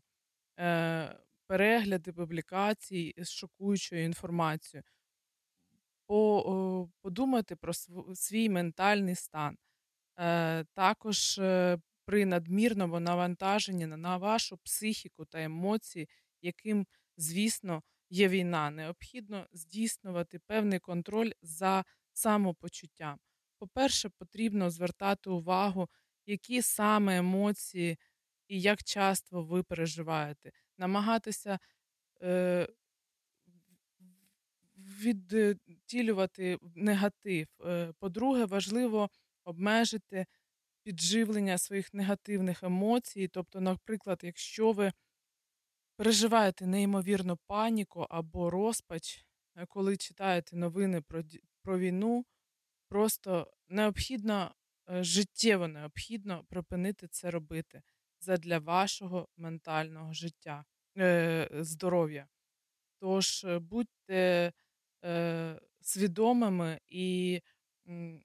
е, 0.58 1.18
перегляди 1.46 2.12
публікацій 2.12 3.14
з 3.18 3.30
шокуючою 3.30 4.04
інформацією. 4.04 4.84
По, 6.06 6.88
подумайте 7.02 7.56
про 7.56 7.72
свій 8.14 8.48
ментальний 8.48 9.14
стан. 9.14 9.56
Е, 10.18 10.64
також 10.64 11.40
при 12.06 12.26
надмірному 12.26 13.00
навантаженні 13.00 13.86
на 13.86 13.96
на 13.96 14.16
вашу 14.16 14.56
психіку 14.56 15.24
та 15.24 15.42
емоції, 15.42 16.08
яким, 16.42 16.86
звісно, 17.16 17.82
є 18.10 18.28
війна, 18.28 18.70
необхідно 18.70 19.46
здійснювати 19.52 20.38
певний 20.38 20.78
контроль 20.78 21.30
за 21.42 21.84
самопочуттям. 22.16 23.18
По-перше, 23.58 24.08
потрібно 24.08 24.70
звертати 24.70 25.30
увагу, 25.30 25.88
які 26.26 26.62
саме 26.62 27.18
емоції 27.18 27.98
і 28.48 28.60
як 28.60 28.82
часто 28.82 29.42
ви 29.42 29.62
переживаєте, 29.62 30.52
намагатися 30.78 31.58
е, 32.22 32.68
відтілювати 34.76 36.58
негатив. 36.74 37.46
Е, 37.64 37.92
По-друге, 37.98 38.44
важливо 38.44 39.10
обмежити 39.44 40.26
підживлення 40.82 41.58
своїх 41.58 41.94
негативних 41.94 42.62
емоцій. 42.62 43.28
Тобто, 43.28 43.60
наприклад, 43.60 44.20
якщо 44.22 44.72
ви 44.72 44.92
переживаєте 45.96 46.66
неймовірну 46.66 47.36
паніку 47.46 48.06
або 48.10 48.50
розпач, 48.50 49.24
е, 49.56 49.66
коли 49.66 49.96
читаєте 49.96 50.56
новини 50.56 51.00
про, 51.00 51.22
про 51.66 51.78
війну, 51.78 52.24
просто 52.88 53.52
необхідно, 53.68 54.54
е, 54.90 55.04
життєво 55.04 55.68
необхідно 55.68 56.44
припинити 56.44 57.08
це 57.08 57.30
робити 57.30 57.82
задля 58.20 58.58
вашого 58.58 59.28
ментального 59.36 60.12
життя, 60.12 60.64
е, 60.98 61.48
здоров'я. 61.52 62.28
Тож 63.00 63.44
е, 63.44 63.58
будьте 63.58 64.52
свідомими 65.80 66.80
і 66.88 67.40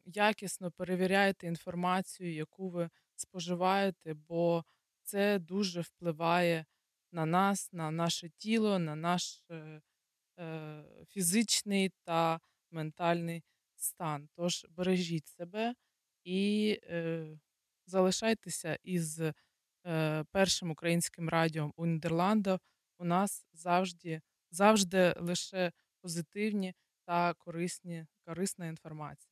якісно 0.05 0.72
перевіряйте 0.72 1.47
інформацію, 1.47 2.34
яку 2.34 2.69
ви 2.69 2.89
споживаєте, 3.15 4.13
бо 4.13 4.63
це 5.03 5.39
дуже 5.39 5.81
впливає 5.81 6.65
на 7.11 7.26
нас, 7.26 7.73
на 7.73 7.91
наше 7.91 8.30
тіло, 8.30 8.80
на 8.80 8.95
наш 8.95 9.43
е, 10.39 10.84
фізичний 11.09 11.91
та 12.03 12.39
ментальний 12.72 13.43
стан. 13.76 14.30
Тож 14.35 14.65
бережіть 14.69 15.27
себе 15.27 15.73
і 16.23 16.80
е, 16.84 17.27
залишайтеся 17.85 18.77
із 18.84 19.22
е, 19.22 19.34
першим 20.31 20.72
українським 20.72 21.30
радіо 21.30 21.72
у 21.76 21.85
Нідерландах. 21.85 22.60
У 22.98 23.06
нас 23.06 23.48
завжди 23.53 24.22
завжди 24.52 25.14
лише 25.18 25.72
позитивні 26.02 26.73
та 27.06 27.34
корисні 27.34 28.06
корисна 28.26 28.68
інформація. 28.68 29.31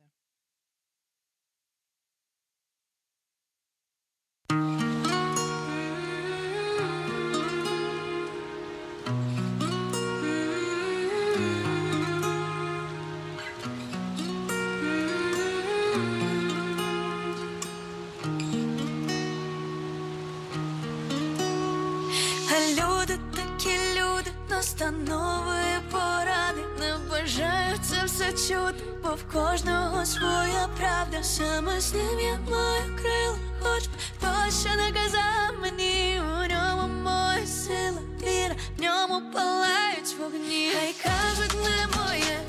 настанови 24.60 25.80
поради 25.92 26.64
не 26.80 26.94
бажаю 27.10 27.78
це 27.82 28.06
все 28.06 28.32
чути, 28.32 28.84
бо 29.04 29.10
в 29.10 29.24
кожного 29.34 30.06
своя 30.06 30.68
правда. 30.78 31.24
Саме 31.24 31.80
з 31.82 31.94
ним 31.94 32.20
я 32.20 32.40
маю 32.52 32.98
крила, 32.98 33.38
хоч 33.62 33.84
б 33.84 33.90
хто 34.18 34.52
ще 34.52 34.76
наказав 34.76 35.62
мені 35.62 36.22
у 36.22 36.54
ньому 36.54 36.94
моя 37.04 37.48
сила, 37.48 38.02
віра, 38.22 38.56
в 38.78 38.82
ньому 38.82 39.32
палають 39.34 40.16
вогні. 40.20 40.72
Хай 40.74 40.96
кажуть 41.04 41.56
не 41.64 41.98
моє, 41.98 42.40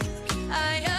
а 0.50 0.72
я. 0.74 0.89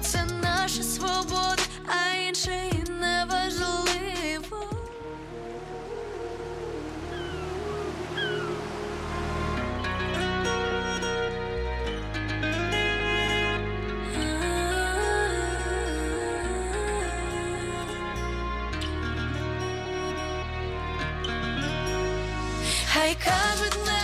це 0.00 0.24
наша 0.42 0.82
свобода, 0.82 1.62
а 1.86 2.16
інше 2.28 2.70
і 2.72 2.90
не 2.90 3.26
важливо. 3.30 4.70
Хай 22.92 23.16
кажуть. 23.24 23.95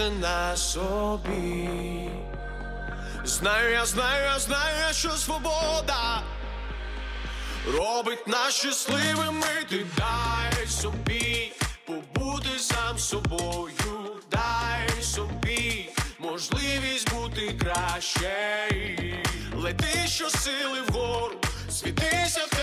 серце 0.00 0.10
на 0.20 0.56
собі. 0.56 1.68
Знаю, 3.24 3.70
я 3.72 3.86
знаю, 3.86 4.24
я 4.24 4.38
знаю, 4.38 4.94
що 4.94 5.10
свобода 5.10 6.22
робить 7.66 8.28
нас 8.28 8.54
щасливими, 8.54 9.64
ти 9.68 9.86
дай 9.96 10.66
собі, 10.66 11.52
побути 11.86 12.58
сам 12.58 12.98
собою, 12.98 14.16
дай 14.30 15.02
собі 15.02 15.88
можливість 16.18 17.14
бути 17.14 17.58
краще. 17.60 18.68
Лети, 19.54 20.06
що 20.06 20.30
сили 20.30 20.80
вгору, 20.88 21.36
світися 21.70 22.40
в 22.52 22.59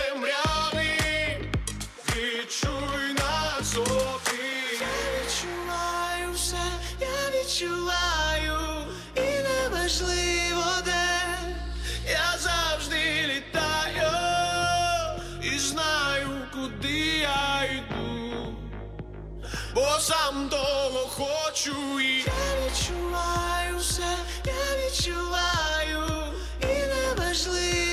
відчуваю, 7.58 8.58
і 9.16 9.20
неважливо 9.20 10.64
де 10.84 11.10
я 12.10 12.38
завжди 12.38 13.26
літаю 13.26 14.10
і 15.42 15.58
знаю, 15.58 16.28
куди 16.52 16.98
я 17.18 17.64
йду, 17.64 18.54
бо 19.74 19.86
сам 20.00 20.48
того 20.48 21.06
хочу 21.08 22.00
і 22.00 22.18
я 22.18 22.66
відчуваю 22.66 23.78
все, 23.78 24.16
я 24.44 24.86
відчуваю 24.86 26.32
і 26.60 26.66
неважливо. 26.66 27.87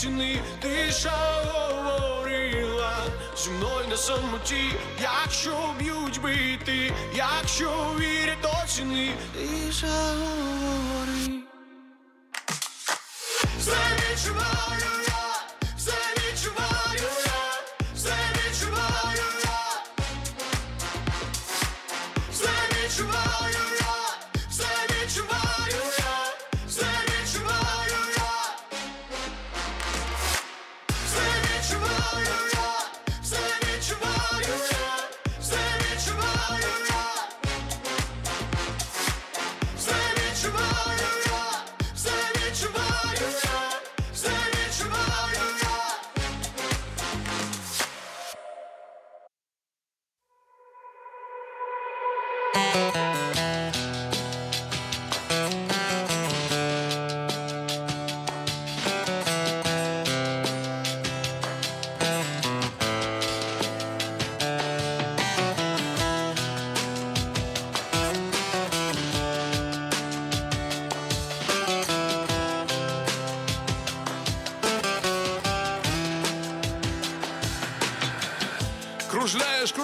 тіни 0.00 0.38
тиша 0.60 1.12
говорила. 1.44 2.96
Зі 3.36 3.50
мною 3.50 3.88
на 3.90 3.96
самоті, 3.96 4.72
якщо 5.02 5.74
б'ють 5.78 6.20
бити, 6.22 6.92
якщо 7.14 7.70
вірять, 8.00 8.42
то 8.42 8.52
ціни. 8.66 9.10
Тиша 9.34 9.86
говорила 9.86 10.57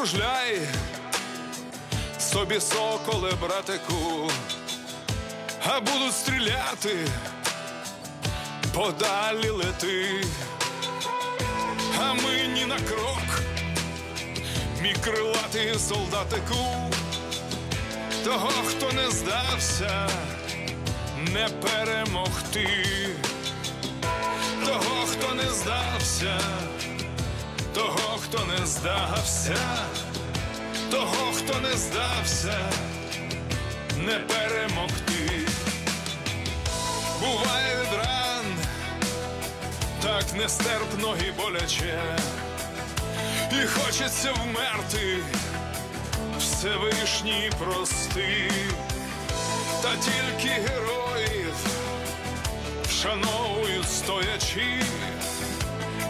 кружляй, 0.05 0.61
собі 2.19 2.61
соколе, 2.61 3.33
братику, 3.41 4.31
а 5.67 5.81
будуть 5.81 6.15
стріляти, 6.15 6.97
подалі 8.75 9.49
лети, 9.49 10.25
а 12.01 12.13
ми 12.13 12.47
ні 12.55 12.65
на 12.67 12.77
крок, 12.77 13.43
мій 14.83 14.95
крилатий 15.05 15.79
солдатику, 15.79 16.91
того, 18.25 18.51
хто 18.69 18.93
не 18.93 19.11
здався, 19.11 20.09
не 21.19 21.49
перемогти, 21.49 22.69
того, 24.67 25.07
хто 25.07 25.35
не 25.35 25.51
здався 25.51 26.41
того, 27.75 28.19
хто 28.19 28.45
не 28.45 28.67
здався, 28.67 29.57
того, 30.95 31.33
хто 31.33 31.61
не 31.61 31.77
здався, 31.77 32.59
не 33.97 34.19
перемогти. 34.19 35.49
Буває 37.21 37.77
від 37.81 37.99
ран, 37.99 38.45
так 40.03 40.25
нестерпно 40.37 41.17
і 41.29 41.33
боляче, 41.33 42.19
і 43.53 43.67
хочеться 43.67 44.33
вмерти, 44.33 45.19
Всевишній 46.39 47.51
прости, 47.59 48.51
та 49.83 49.91
тільки 49.97 50.49
героїв 50.49 51.55
вшановують 52.89 53.91
стоячи. 53.91 54.83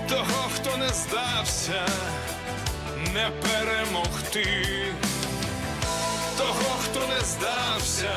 Того, 0.09 0.51
хто 0.55 0.77
не 0.77 0.89
здався, 0.89 1.87
не 3.15 3.31
перемогти, 3.43 4.93
того, 6.37 6.71
хто 6.83 7.01
не 7.07 7.21
здався, 7.21 8.17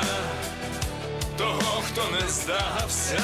того, 1.36 1.82
хто 1.86 2.02
не 2.10 2.28
здався, 2.28 3.22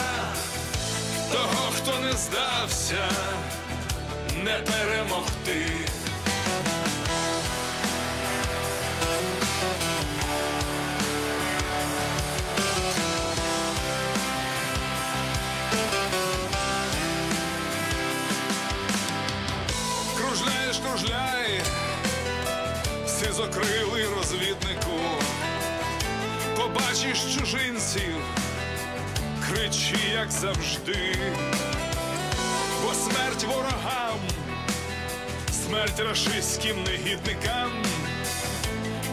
того, 1.33 1.73
хто 1.77 1.99
не 1.99 2.13
здався, 2.13 3.09
не 4.37 4.59
перемогти. 4.65 6.04
Сизокрилий 23.65 24.05
розвіднику, 24.17 24.99
побачиш 26.57 27.35
чужинців, 27.35 28.15
кричи, 29.49 29.99
як 30.13 30.31
завжди, 30.31 31.17
бо 32.83 32.95
смерть 32.95 33.45
ворогам, 33.45 34.19
смерть 35.67 36.01
рашистським 36.01 36.85
негідникам, 36.85 37.71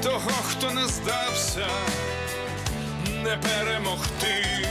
того, 0.03 0.31
хто 0.49 0.71
не 0.71 0.87
здався, 0.87 1.67
не 3.23 3.37
перемогти, 3.37 4.67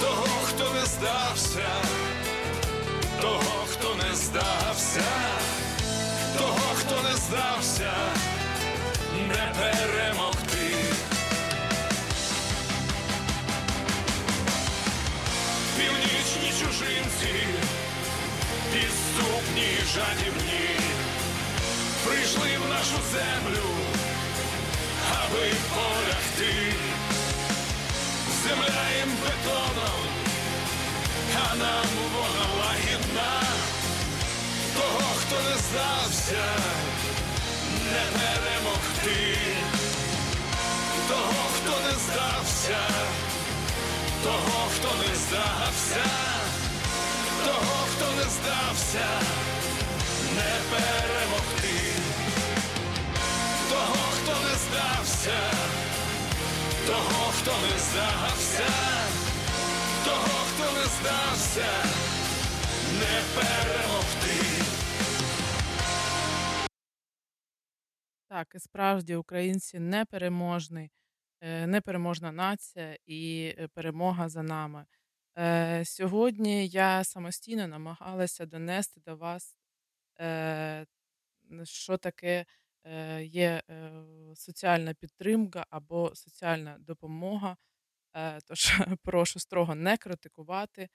того, 0.00 0.26
хто 0.44 0.64
не 0.74 0.86
здався 0.86 1.66
того, 3.20 3.66
хто 3.72 3.94
не 3.94 4.14
здався, 4.14 5.04
того, 6.38 6.74
хто 6.76 7.02
не 7.02 7.16
здався, 7.16 7.92
не 9.16 9.52
перемогти. 9.58 10.68
Північні 15.76 16.50
чужинці, 16.60 17.34
підступні 18.72 19.68
жадібні, 19.94 20.68
прийшли 22.04 22.48
в 22.66 22.68
нашу 22.68 22.98
землю, 23.12 23.68
аби 25.12 25.52
полягти. 25.74 26.72
Земля 28.42 28.84
їм 29.00 29.12
бетоном 29.22 30.16
а 31.34 31.54
нам 31.54 31.86
вона 32.14 32.46
лагідна, 32.60 33.42
того, 34.74 35.08
хто 35.16 35.36
не 35.36 35.56
здався, 35.56 36.44
не 37.92 38.04
перемогти, 38.18 39.38
того, 41.08 41.42
хто 41.56 41.72
не 41.86 41.94
здався, 42.04 42.82
того, 44.24 44.58
хто 44.74 44.88
не 45.02 45.14
здався, 45.24 46.04
того, 47.44 47.76
хто 47.92 48.06
не 48.18 48.26
здався, 48.36 49.08
не 50.36 50.52
перемогти, 50.70 51.80
того, 53.70 54.02
хто 54.16 54.32
не 54.46 54.54
здався, 54.64 55.38
того, 56.86 57.32
хто 57.38 57.52
не 57.66 57.78
здався 57.78 58.96
того, 60.06 60.38
хто 60.48 60.64
не 60.78 60.86
здався, 60.86 61.68
не 63.00 63.16
перемогти. 63.34 64.85
Так, 68.36 68.54
і 68.54 68.58
справді 68.58 69.16
українці 69.16 69.78
непереможний, 69.78 70.90
е, 71.40 71.66
непереможна 71.66 72.32
нація 72.32 72.96
і 73.06 73.54
е, 73.58 73.68
перемога 73.68 74.28
за 74.28 74.42
нами. 74.42 74.86
Е, 75.38 75.84
Сьогодні 75.84 76.68
я 76.68 77.04
самостійно 77.04 77.68
намагалася 77.68 78.46
донести 78.46 79.00
до 79.00 79.16
вас 79.16 79.56
що 81.64 81.96
таке 81.96 82.46
є 83.20 83.62
соціальна 84.34 84.94
підтримка 84.94 85.66
або 85.70 86.14
соціальна 86.14 86.78
допомога. 86.78 87.56
Тож 88.48 88.72
прошу 89.02 89.40
строго 89.40 89.74
не 89.74 89.96
критикувати, 89.96 90.88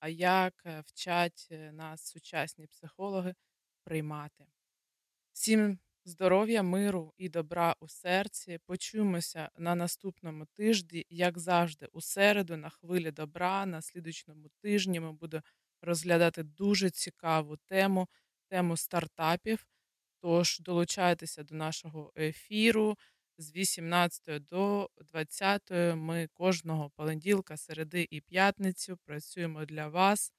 а 0.00 0.08
як 0.08 0.54
вчать 0.86 1.48
нас 1.72 2.06
сучасні 2.06 2.66
психологи 2.66 3.34
приймати. 3.84 4.46
Всім 5.32 5.78
здоров'я, 6.04 6.62
миру 6.62 7.12
і 7.16 7.28
добра 7.28 7.76
у 7.80 7.88
серці. 7.88 8.58
Почуємося 8.66 9.50
на 9.58 9.74
наступному 9.74 10.46
тижні, 10.46 11.06
як 11.08 11.38
завжди, 11.38 11.86
у 11.92 12.00
середу, 12.00 12.56
на 12.56 12.70
хвилі 12.70 13.10
добра. 13.10 13.66
На 13.66 13.82
слідучному 13.82 14.48
тижні 14.62 15.00
ми 15.00 15.12
будемо 15.12 15.42
розглядати 15.82 16.42
дуже 16.42 16.90
цікаву 16.90 17.56
тему, 17.56 18.08
тему 18.48 18.76
стартапів. 18.76 19.66
Тож 20.20 20.58
долучайтеся 20.60 21.42
до 21.42 21.54
нашого 21.54 22.12
ефіру 22.16 22.98
з 23.38 23.52
18 23.52 24.46
до 24.46 24.90
20 25.00 25.70
ми 25.96 26.28
кожного 26.32 26.90
понеділка, 26.90 27.56
середи 27.56 28.06
і 28.10 28.20
п'ятницю 28.20 28.96
працюємо 29.04 29.64
для 29.64 29.88
вас. 29.88 30.32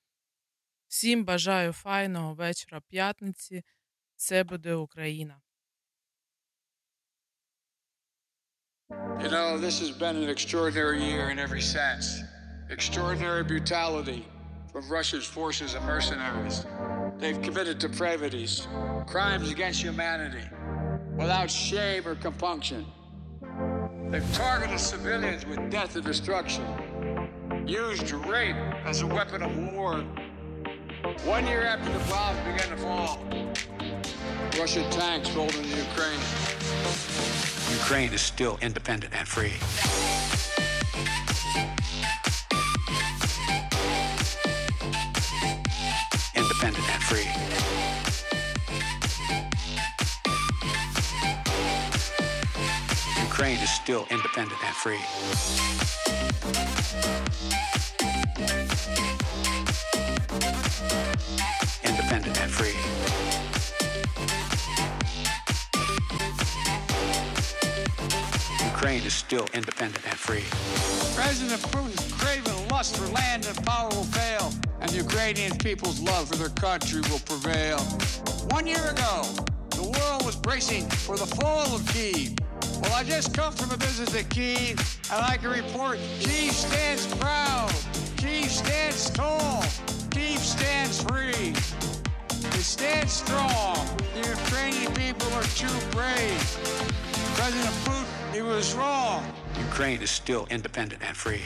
Всім 0.87 1.25
бажаю 1.25 1.73
файного 1.73 2.33
вечора 2.33 2.81
п'ятниці. 2.81 3.63
Це 4.15 4.43
буде 4.43 4.75
Україна. 4.75 5.41
You 9.25 9.31
know, 9.31 9.57
this 9.57 9.79
has 9.79 9.89
been 9.89 10.17
an 10.17 10.29
extraordinary 10.29 11.03
year 11.03 11.31
in 11.31 11.39
every 11.39 11.61
sense. 11.61 12.21
Extraordinary 12.69 13.43
brutality 13.43 14.27
from 14.71 14.87
Russia's 14.87 15.25
forces 15.25 15.73
and 15.73 15.83
mercenaries. 15.83 16.67
They've 17.17 17.41
committed 17.41 17.79
depravities, 17.79 18.67
crimes 19.07 19.49
against 19.49 19.81
humanity, 19.81 20.47
without 21.17 21.49
shame 21.49 22.07
or 22.07 22.13
compunction. 22.13 22.85
They've 24.11 24.33
targeted 24.35 24.79
civilians 24.79 25.47
with 25.47 25.71
death 25.71 25.95
and 25.95 26.05
destruction, 26.05 26.63
used 27.65 28.11
rape 28.11 28.55
as 28.85 29.01
a 29.01 29.07
weapon 29.07 29.41
of 29.41 29.73
war. 29.73 30.03
One 31.23 31.47
year 31.47 31.63
after 31.63 31.91
the 31.91 32.05
bombs 32.07 32.37
began 32.41 32.69
to 32.69 32.77
fall, 32.77 33.25
Russian 34.59 34.87
tanks 34.91 35.31
rolled 35.31 35.55
into 35.55 35.69
Ukraine. 35.69 36.54
Ukraine 37.71 38.13
is 38.13 38.21
still 38.21 38.57
independent 38.61 39.13
and 39.13 39.27
free. 39.27 39.53
Independent 46.35 46.87
and 46.93 47.03
free. 47.03 47.29
Ukraine 53.21 53.59
is 53.59 53.69
still 53.69 54.07
independent 54.09 54.59
and 54.65 54.75
free. 54.75 55.01
Independent 61.83 62.41
and 62.41 62.51
free. 62.51 62.94
Ukraine 68.85 69.07
is 69.07 69.15
still 69.15 69.47
independent 69.55 70.05
and 70.05 70.13
free. 70.13 70.43
President 71.15 71.59
Putin's 71.73 72.13
craven 72.21 72.53
lust 72.67 72.95
for 72.95 73.07
land 73.13 73.47
and 73.47 73.65
power 73.65 73.89
will 73.89 74.03
fail, 74.03 74.53
and 74.79 74.87
the 74.91 74.97
Ukrainian 74.97 75.57
people's 75.57 75.99
love 76.01 76.29
for 76.29 76.35
their 76.35 76.49
country 76.49 77.01
will 77.09 77.23
prevail. 77.25 77.79
One 78.51 78.67
year 78.67 78.85
ago, 78.95 79.23
the 79.71 79.81
world 79.81 80.23
was 80.23 80.35
bracing 80.35 80.87
for 81.05 81.17
the 81.17 81.25
fall 81.25 81.65
of 81.73 81.81
Kiev. 81.87 82.37
Well, 82.79 82.93
I 82.93 83.03
just 83.03 83.33
come 83.33 83.53
from 83.53 83.71
a 83.71 83.77
visit 83.77 84.09
to 84.09 84.23
Kiev, 84.25 84.77
and 85.11 85.19
I 85.25 85.37
can 85.37 85.49
report 85.49 85.97
Kiev 86.19 86.53
stands 86.53 87.07
proud, 87.15 87.73
Kiev 88.17 88.51
stands 88.51 89.09
tall, 89.09 89.63
Kiev 90.11 90.37
stands 90.37 91.01
free. 91.01 91.55
It 92.53 92.65
stands 92.77 93.13
strong. 93.13 93.77
The 94.13 94.29
Ukrainian 94.29 94.93
people 94.93 95.33
are 95.33 95.49
too 95.57 95.73
brave. 95.89 96.43
President 97.33 97.75
Putin, 97.83 98.14
he 98.35 98.41
was 98.41 98.73
wrong. 98.73 99.23
Ukraine 99.57 100.01
is 100.01 100.11
still 100.11 100.45
independent 100.49 101.01
and 101.07 101.15
free. 101.15 101.43